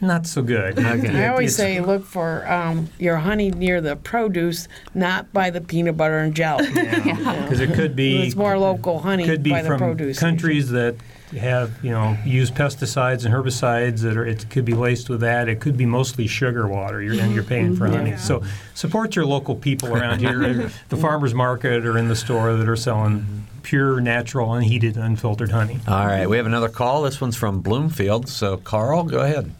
Not 0.00 0.26
so 0.26 0.42
good. 0.42 0.78
Okay. 0.78 1.24
I 1.24 1.28
always 1.28 1.58
It's- 1.58 1.76
say 1.78 1.80
look 1.80 2.04
for 2.04 2.50
um, 2.50 2.88
your 2.98 3.16
honey 3.16 3.50
near 3.50 3.80
the 3.80 3.96
produce, 3.96 4.68
not 4.94 5.32
by 5.32 5.50
the 5.50 5.60
peanut 5.60 5.96
butter 5.96 6.18
and 6.18 6.34
jelly. 6.34 6.68
because 6.68 7.60
it 7.60 7.74
could 7.74 7.96
be 7.96 8.22
It's 8.22 8.36
more 8.36 8.58
local 8.58 9.00
honey 9.00 9.24
could 9.24 9.42
be 9.42 9.50
by 9.50 9.62
the 9.62 9.68
from 9.68 9.78
produce. 9.78 10.18
countries 10.18 10.70
that 10.70 10.96
have 11.36 11.84
you 11.84 11.90
know 11.90 12.16
used 12.24 12.54
pesticides 12.54 13.26
and 13.26 13.34
herbicides 13.34 14.00
that 14.00 14.16
are 14.16 14.24
it 14.24 14.48
could 14.48 14.64
be 14.64 14.72
laced 14.72 15.10
with 15.10 15.20
that 15.20 15.46
it 15.46 15.60
could 15.60 15.76
be 15.76 15.84
mostly 15.84 16.26
sugar 16.26 16.66
water 16.66 17.02
you're, 17.02 17.20
and 17.20 17.34
you're 17.34 17.42
mm-hmm. 17.42 17.48
paying 17.48 17.76
for 17.76 17.86
mm-hmm. 17.86 17.96
honey 17.96 18.16
so 18.16 18.42
support 18.72 19.14
your 19.14 19.26
local 19.26 19.54
people 19.54 19.94
around 19.94 20.20
here 20.20 20.70
the 20.88 20.96
farmers 20.96 21.34
market 21.34 21.84
or 21.84 21.98
in 21.98 22.08
the 22.08 22.16
store 22.16 22.54
that 22.54 22.66
are 22.66 22.76
selling 22.76 23.20
mm-hmm. 23.20 23.60
pure 23.62 24.00
natural 24.00 24.54
unheated 24.54 24.96
unfiltered 24.96 25.50
honey 25.50 25.78
All 25.86 26.06
right, 26.06 26.26
we 26.26 26.36
have 26.36 26.46
another 26.46 26.68
call. 26.68 27.02
This 27.02 27.20
one's 27.20 27.36
from 27.36 27.60
Bloomfield. 27.60 28.28
So, 28.28 28.56
Carl, 28.56 29.04
go 29.04 29.20
ahead. 29.20 29.52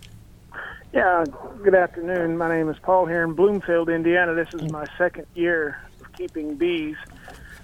Yeah, 0.98 1.24
good 1.62 1.76
afternoon. 1.76 2.36
My 2.36 2.48
name 2.48 2.68
is 2.68 2.76
Paul 2.82 3.06
here 3.06 3.22
in 3.22 3.34
Bloomfield, 3.34 3.88
Indiana. 3.88 4.34
This 4.34 4.52
is 4.52 4.68
my 4.72 4.84
second 4.98 5.28
year 5.36 5.80
of 6.00 6.12
keeping 6.14 6.56
bees. 6.56 6.96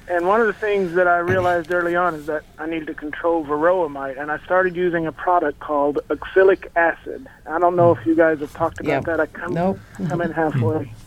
And 0.07 0.29
one 0.29 0.41
of 0.41 0.47
the 0.47 0.53
things 0.53 0.95
that 0.95 1.09
I 1.09 1.19
realized 1.19 1.73
early 1.73 1.97
on 1.97 2.15
is 2.15 2.27
that 2.27 2.45
I 2.61 2.67
needed 2.67 2.87
to 2.87 2.95
control 2.95 3.45
varroa 3.45 3.91
mite, 3.91 4.19
and 4.19 4.31
I 4.31 4.39
started 4.45 4.77
using 4.77 5.09
a 5.09 5.11
product 5.11 5.59
called 5.59 5.99
oxalic 6.11 6.71
acid. 6.77 7.27
I 7.45 7.59
don't 7.59 7.75
know 7.75 7.91
if 7.91 8.07
you 8.07 8.15
guys 8.15 8.39
have 8.39 8.53
talked 8.53 8.79
about 8.79 9.05
that. 9.07 9.19
I 9.19 9.27
come, 9.27 9.53
Nope. 9.53 9.81
come 10.07 10.21
in 10.21 10.31
halfway. 10.31 10.93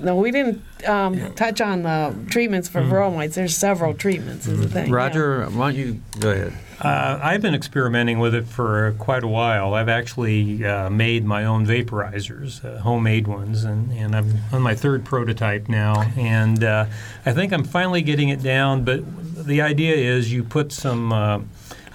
No, 0.00 0.16
we 0.16 0.30
didn't 0.30 0.62
um, 0.86 1.34
touch 1.34 1.60
on 1.60 1.82
the 1.82 2.14
treatments 2.30 2.68
for 2.68 2.80
varroa 2.80 3.14
mites. 3.14 3.34
There's 3.34 3.56
several 3.56 3.94
treatments, 3.94 4.46
is 4.46 4.60
the 4.60 4.68
thing. 4.68 4.88
yeah. 4.88 4.94
Roger, 4.96 5.44
why 5.46 5.72
don't 5.72 5.78
you 5.78 6.00
go 6.18 6.30
ahead? 6.30 6.52
uh, 6.80 7.20
I've 7.22 7.42
been 7.42 7.54
experimenting 7.54 8.18
with 8.20 8.34
it 8.34 8.46
for 8.46 8.94
quite 8.98 9.22
a 9.22 9.28
while. 9.28 9.74
I've 9.74 9.90
actually 9.90 10.64
uh, 10.64 10.88
made 10.88 11.24
my 11.24 11.44
own 11.44 11.66
vaporizers, 11.66 12.64
uh, 12.64 12.80
homemade 12.80 13.26
ones, 13.26 13.64
and, 13.64 13.92
and 13.92 14.16
I'm 14.16 14.38
on 14.52 14.62
my 14.62 14.74
third 14.74 15.04
prototype 15.04 15.68
now. 15.68 16.02
And 16.16 16.64
uh, 16.64 16.86
I 17.26 17.32
think 17.32 17.52
I'm 17.52 17.64
finally 17.64 18.00
getting 18.00 18.30
it 18.30 18.42
down. 18.42 18.84
But 18.84 19.02
the 19.46 19.60
idea 19.60 19.94
is 19.94 20.32
you 20.32 20.42
put 20.42 20.72
some 20.72 21.12
uh, 21.12 21.40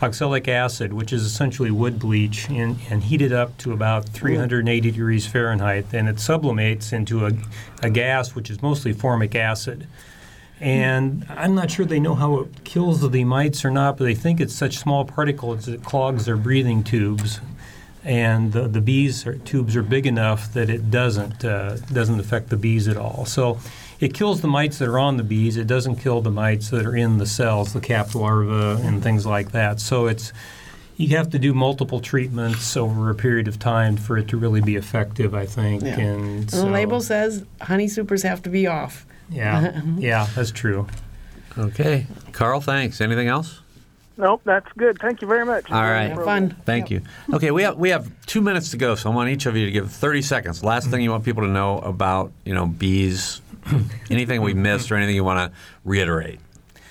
oxalic 0.02 0.48
acid, 0.48 0.93
which 0.93 1.14
is 1.14 1.24
essentially 1.24 1.72
wood 1.72 2.00
bleach, 2.00 2.50
and 2.50 3.04
heat 3.04 3.22
it 3.22 3.32
up 3.32 3.58
to 3.60 3.72
about 3.72 4.10
380 4.10 4.91
degrees 4.91 5.26
Fahrenheit. 5.26 5.86
And 5.93 6.10
it 6.10 6.20
sublimates 6.20 6.91
into 6.91 7.26
a, 7.26 7.32
a 7.82 7.89
gas, 7.89 8.36
which 8.36 8.50
is 8.50 8.62
mostly 8.62 8.93
formic 8.93 9.36
acid. 9.36 9.88
And 10.60 11.26
I'm 11.30 11.54
not 11.54 11.70
sure 11.70 11.86
they 11.86 12.00
know 12.00 12.16
how 12.16 12.39
it 12.39 12.64
kills 12.64 13.08
the 13.10 13.24
mites 13.24 13.66
or 13.66 13.72
not, 13.72 13.98
but 13.98 14.06
they 14.06 14.16
think 14.16 14.39
it's 14.39 14.56
such 14.56 14.78
small 14.78 15.04
particles 15.04 15.66
that 15.66 15.74
it 15.74 15.84
clogs 15.84 16.26
their 16.26 16.38
breathing 16.38 16.84
tubes. 16.84 17.39
And 18.04 18.54
the, 18.54 18.68
the 18.68 18.82
bees 18.82 19.26
are, 19.26 19.38
tubes 19.39 19.76
are 19.76 19.84
big 19.84 20.06
enough 20.06 20.54
that 20.54 20.70
it 20.70 20.91
doesn't 20.91 21.43
uh, 21.43 21.78
doesn't 21.91 22.20
affect 22.20 22.50
the 22.50 22.56
bees 22.56 22.88
at 22.88 22.98
all. 22.98 23.26
So 23.26 23.58
it 24.00 24.14
kills 24.14 24.41
the 24.41 24.48
mites 24.48 24.78
that 24.80 24.88
are 24.88 25.00
on 25.00 25.18
the 25.18 25.24
bees. 25.24 25.58
It 25.58 25.68
doesn't 25.68 25.98
kill 25.98 26.22
the 26.22 26.32
mites 26.32 26.70
that 26.70 26.86
are 26.86 26.96
in 26.96 27.18
the 27.18 27.26
cells, 27.26 27.74
the 27.74 27.82
cap 27.82 28.14
larvae 28.16 28.82
and 28.84 29.02
things 29.02 29.26
like 29.26 29.52
that. 29.52 29.80
So 29.80 30.08
it's 30.08 30.34
you 30.98 31.16
have 31.18 31.30
to 31.32 31.39
do 31.39 31.54
multiple 31.54 32.00
treatments 32.00 32.78
over 32.78 33.10
a 33.10 33.16
period 33.16 33.48
of 33.48 33.60
time 33.60 33.98
for 33.98 34.18
it 34.18 34.30
to 34.30 34.38
really 34.38 34.62
be 34.62 34.76
effective, 34.76 35.34
I 35.34 35.46
think. 35.46 35.84
Yeah. 35.84 36.00
And, 36.00 36.26
And 36.39 36.52
so, 36.52 36.62
the 36.62 36.70
label 36.70 37.02
says 37.02 37.46
honey 37.62 37.88
supers 37.88 38.24
have 38.24 38.41
to 38.43 38.50
be 38.50 38.68
off. 38.68 39.06
Yeah, 39.30 39.82
yeah, 39.98 40.28
that's 40.36 40.52
true. 40.52 40.88
Okay. 41.58 42.06
Carl, 42.32 42.62
thanks. 42.62 43.02
Anything 43.02 43.28
else? 43.28 43.62
Nope, 44.18 44.41
that's 44.46 44.72
good. 44.78 44.98
Thank 45.00 45.22
you 45.22 45.28
very 45.28 45.46
much. 45.46 45.70
All 45.70 45.82
right. 45.82 46.08
Have 46.08 46.24
fun. 46.24 46.56
Thank 46.66 46.89
you. 46.89 47.02
Okay, 47.34 47.52
we 47.52 47.64
have 47.64 47.78
we 47.78 47.89
have 47.89 48.10
two 48.26 48.39
minutes 48.39 48.72
to 48.72 48.78
go, 48.78 48.96
so 48.96 49.12
I 49.12 49.16
want 49.16 49.30
each 49.30 49.46
of 49.46 49.58
you 49.58 49.66
to 49.66 49.72
give 49.72 49.91
30 49.91 50.22
seconds. 50.22 50.64
Last 50.64 50.89
thing 50.89 51.02
you 51.02 51.12
want 51.12 51.26
people 51.26 51.43
to 51.43 51.50
know 51.50 51.80
about, 51.80 52.32
you 52.46 52.54
know, 52.54 52.66
bees, 52.66 53.41
anything 54.09 54.41
we 54.41 54.53
missed 54.53 54.91
or 54.91 54.95
anything 54.95 55.16
you 55.16 55.24
want 55.24 55.51
to 55.51 55.57
reiterate. 55.84 56.39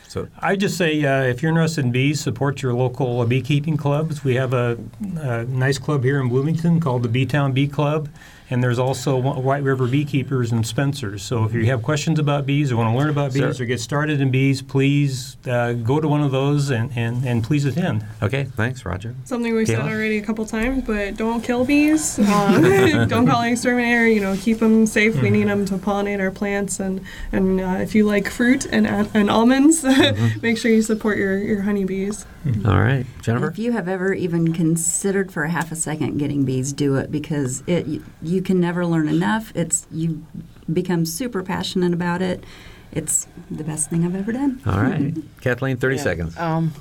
So 0.08 0.28
I 0.38 0.54
just 0.54 0.76
say 0.76 1.04
uh, 1.04 1.22
if 1.22 1.42
you're 1.42 1.50
interested 1.50 1.84
in 1.84 1.90
bees, 1.90 2.20
support 2.20 2.62
your 2.62 2.72
local 2.72 3.20
uh, 3.20 3.26
beekeeping 3.26 3.76
clubs. 3.76 4.22
We 4.22 4.36
have 4.36 4.52
a, 4.52 4.78
a 5.16 5.44
nice 5.44 5.76
club 5.78 6.04
here 6.04 6.20
in 6.20 6.28
Bloomington 6.28 6.78
called 6.78 7.02
the 7.02 7.08
Beetown 7.08 7.52
Bee 7.52 7.66
Club, 7.66 8.08
and 8.50 8.62
there's 8.62 8.78
also 8.78 9.16
White 9.16 9.62
River 9.62 9.86
Beekeepers 9.86 10.52
and 10.52 10.66
Spencers. 10.66 11.22
So 11.22 11.44
if 11.44 11.54
you 11.54 11.66
have 11.66 11.82
questions 11.82 12.18
about 12.18 12.44
bees 12.46 12.70
or 12.70 12.76
want 12.76 12.92
to 12.92 12.98
learn 12.98 13.08
about 13.10 13.32
bees 13.32 13.56
Sure. 13.56 13.64
or 13.64 13.66
get 13.66 13.80
started 13.80 14.20
in 14.20 14.30
bees, 14.30 14.60
please 14.62 15.36
uh, 15.46 15.72
go 15.72 16.00
to 16.00 16.06
one 16.08 16.20
of 16.22 16.30
those 16.30 16.70
and, 16.70 16.90
and, 16.96 17.24
and 17.24 17.42
please 17.42 17.64
attend. 17.64 18.04
okay, 18.22 18.44
thanks, 18.44 18.84
Roger. 18.84 19.14
Something 19.24 19.54
we've 19.54 19.66
said 19.66 19.80
already 19.80 20.18
a 20.18 20.22
couple 20.22 20.44
times, 20.46 20.84
but 20.84 21.16
don't 21.16 21.42
kill 21.42 21.64
bees. 21.64 22.18
Um, 22.34 22.62
don't 23.08 23.26
call 23.26 23.42
an 23.42 23.52
exterminator. 23.52 24.06
You 24.08 24.20
know, 24.20 24.36
keep 24.36 24.58
them 24.58 24.86
safe. 24.86 25.20
We 25.22 25.30
need 25.30 25.46
them 25.46 25.64
to 25.66 25.74
pollinate 25.76 26.20
our 26.20 26.30
plants, 26.30 26.80
and 26.80 27.00
and 27.32 27.60
uh, 27.60 27.78
if 27.80 27.94
you 27.94 28.04
like 28.06 28.28
fruit 28.28 28.66
and 28.66 28.86
and 28.86 29.30
almonds, 29.30 29.84
make 30.42 30.58
sure 30.58 30.70
you 30.70 30.82
support 30.82 31.16
your 31.16 31.38
your 31.38 31.62
honeybees. 31.62 32.26
All 32.66 32.80
right, 32.80 33.06
Jennifer. 33.22 33.48
If 33.50 33.58
you 33.58 33.72
have 33.72 33.88
ever 33.88 34.12
even 34.12 34.52
considered 34.52 35.32
for 35.32 35.44
a 35.44 35.50
half 35.50 35.70
a 35.72 35.76
second 35.76 36.18
getting 36.18 36.44
bees, 36.44 36.72
do 36.72 36.96
it 36.96 37.10
because 37.12 37.62
it 37.66 37.86
you, 37.86 38.04
you 38.20 38.42
can 38.44 38.60
never 38.60 38.86
learn 38.86 39.08
enough. 39.08 39.50
It's 39.56 39.86
you 39.90 40.24
become 40.72 41.04
super 41.06 41.42
passionate 41.42 41.92
about 41.92 42.22
it. 42.22 42.44
It's 42.92 43.26
the 43.50 43.64
best 43.64 43.90
thing 43.90 44.04
I've 44.04 44.14
ever 44.14 44.32
done. 44.32 44.60
All 44.66 44.78
right, 44.80 45.12
Kathleen, 45.40 45.76
30 45.76 45.96
Yeah. 45.96 46.02
seconds. 46.02 46.36
Um, 46.38 46.72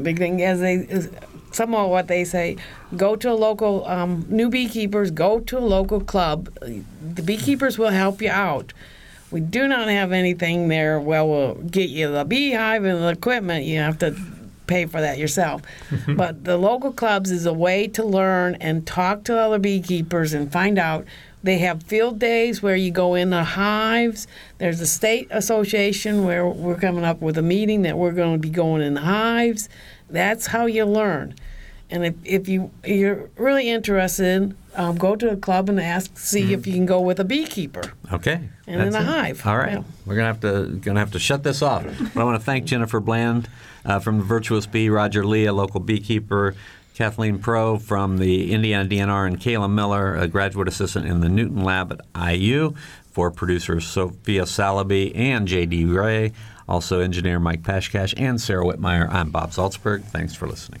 big 0.00 0.18
thing 0.18 0.40
is 0.40 0.60
they 0.60 0.74
is 0.74 1.08
some 1.52 1.74
of 1.74 1.88
what 1.88 2.08
they 2.08 2.24
say. 2.24 2.56
Go 2.96 3.16
to 3.16 3.30
a 3.30 3.34
local 3.34 3.86
um, 3.86 4.26
new 4.28 4.50
beekeepers. 4.50 5.10
Go 5.10 5.40
to 5.40 5.58
a 5.58 5.60
local 5.60 6.00
club. 6.00 6.50
The 6.60 7.22
beekeepers 7.22 7.78
will 7.78 7.88
help 7.90 8.20
you 8.20 8.30
out. 8.30 8.72
We 9.30 9.40
do 9.40 9.66
not 9.68 9.88
have 9.88 10.12
anything 10.12 10.68
there. 10.68 10.98
Well, 11.00 11.28
we'll 11.28 11.54
get 11.54 11.90
you 11.90 12.10
the 12.10 12.24
beehive 12.24 12.84
and 12.84 13.02
the 13.02 13.08
equipment. 13.08 13.64
You 13.64 13.78
have 13.78 13.98
to 13.98 14.16
pay 14.68 14.86
for 14.86 15.00
that 15.00 15.18
yourself. 15.18 15.62
but 16.16 16.44
the 16.44 16.56
local 16.56 16.92
clubs 16.92 17.30
is 17.30 17.46
a 17.46 17.52
way 17.52 17.88
to 17.88 18.04
learn 18.04 18.54
and 18.56 18.86
talk 18.86 19.24
to 19.24 19.36
other 19.36 19.58
beekeepers 19.58 20.32
and 20.32 20.52
find 20.52 20.78
out. 20.78 21.04
They 21.42 21.58
have 21.58 21.84
field 21.84 22.18
days 22.18 22.62
where 22.62 22.74
you 22.74 22.90
go 22.90 23.14
in 23.14 23.30
the 23.30 23.44
hives. 23.44 24.26
There's 24.58 24.80
a 24.80 24.86
state 24.86 25.28
association 25.30 26.24
where 26.24 26.46
we're 26.46 26.74
coming 26.74 27.04
up 27.04 27.20
with 27.20 27.38
a 27.38 27.42
meeting 27.42 27.82
that 27.82 27.96
we're 27.96 28.12
going 28.12 28.32
to 28.34 28.38
be 28.38 28.50
going 28.50 28.82
in 28.82 28.94
the 28.94 29.02
hives. 29.02 29.68
That's 30.10 30.46
how 30.48 30.66
you 30.66 30.84
learn. 30.84 31.34
And 31.90 32.04
if, 32.04 32.14
if 32.24 32.48
you 32.48 32.70
you're 32.84 33.30
really 33.36 33.70
interested, 33.70 34.54
um, 34.74 34.96
go 34.96 35.16
to 35.16 35.30
a 35.30 35.36
club 35.36 35.68
and 35.68 35.80
ask, 35.80 36.18
see 36.18 36.52
if 36.52 36.66
you 36.66 36.74
can 36.74 36.86
go 36.86 37.00
with 37.00 37.18
a 37.18 37.24
beekeeper. 37.24 37.92
Okay. 38.12 38.40
And 38.66 38.82
in 38.82 38.94
a 38.94 39.00
it. 39.00 39.04
hive. 39.04 39.46
All 39.46 39.56
right. 39.56 39.72
Yeah. 39.72 39.82
We're 40.04 40.16
gonna 40.16 40.26
have 40.26 40.40
to 40.40 40.76
gonna 40.82 41.00
have 41.00 41.12
to 41.12 41.18
shut 41.18 41.44
this 41.44 41.62
off. 41.62 41.84
But 42.14 42.20
I 42.20 42.24
want 42.24 42.38
to 42.38 42.44
thank 42.44 42.66
Jennifer 42.66 43.00
Bland 43.00 43.48
uh, 43.84 43.98
from 43.98 44.18
the 44.18 44.24
Virtuous 44.24 44.66
Bee, 44.66 44.88
Roger 44.88 45.24
Lee, 45.24 45.46
a 45.46 45.52
local 45.52 45.80
beekeeper, 45.80 46.54
Kathleen 46.94 47.38
Prough 47.38 47.78
from 47.82 48.18
the 48.18 48.52
Indiana 48.52 48.88
DNR, 48.88 49.26
and 49.26 49.38
Kayla 49.40 49.70
Miller, 49.70 50.16
a 50.16 50.26
graduate 50.26 50.68
assistant 50.68 51.06
in 51.06 51.20
the 51.20 51.28
Newton 51.28 51.62
Lab 51.62 51.92
at 51.92 52.34
IU. 52.36 52.74
For 53.12 53.32
producers 53.32 53.84
Sophia 53.84 54.42
Salaby 54.42 55.10
and 55.16 55.48
J.D. 55.48 55.86
Ray, 55.86 56.32
also 56.68 57.00
engineer 57.00 57.40
Mike 57.40 57.62
Pashkash 57.62 58.14
and 58.16 58.40
Sara 58.40 58.64
Wittmeyer. 58.64 59.08
I'm 59.12 59.30
Bob 59.30 59.50
Zaltsberg. 59.50 60.04
Thanks 60.04 60.34
for 60.34 60.46
listening. 60.46 60.80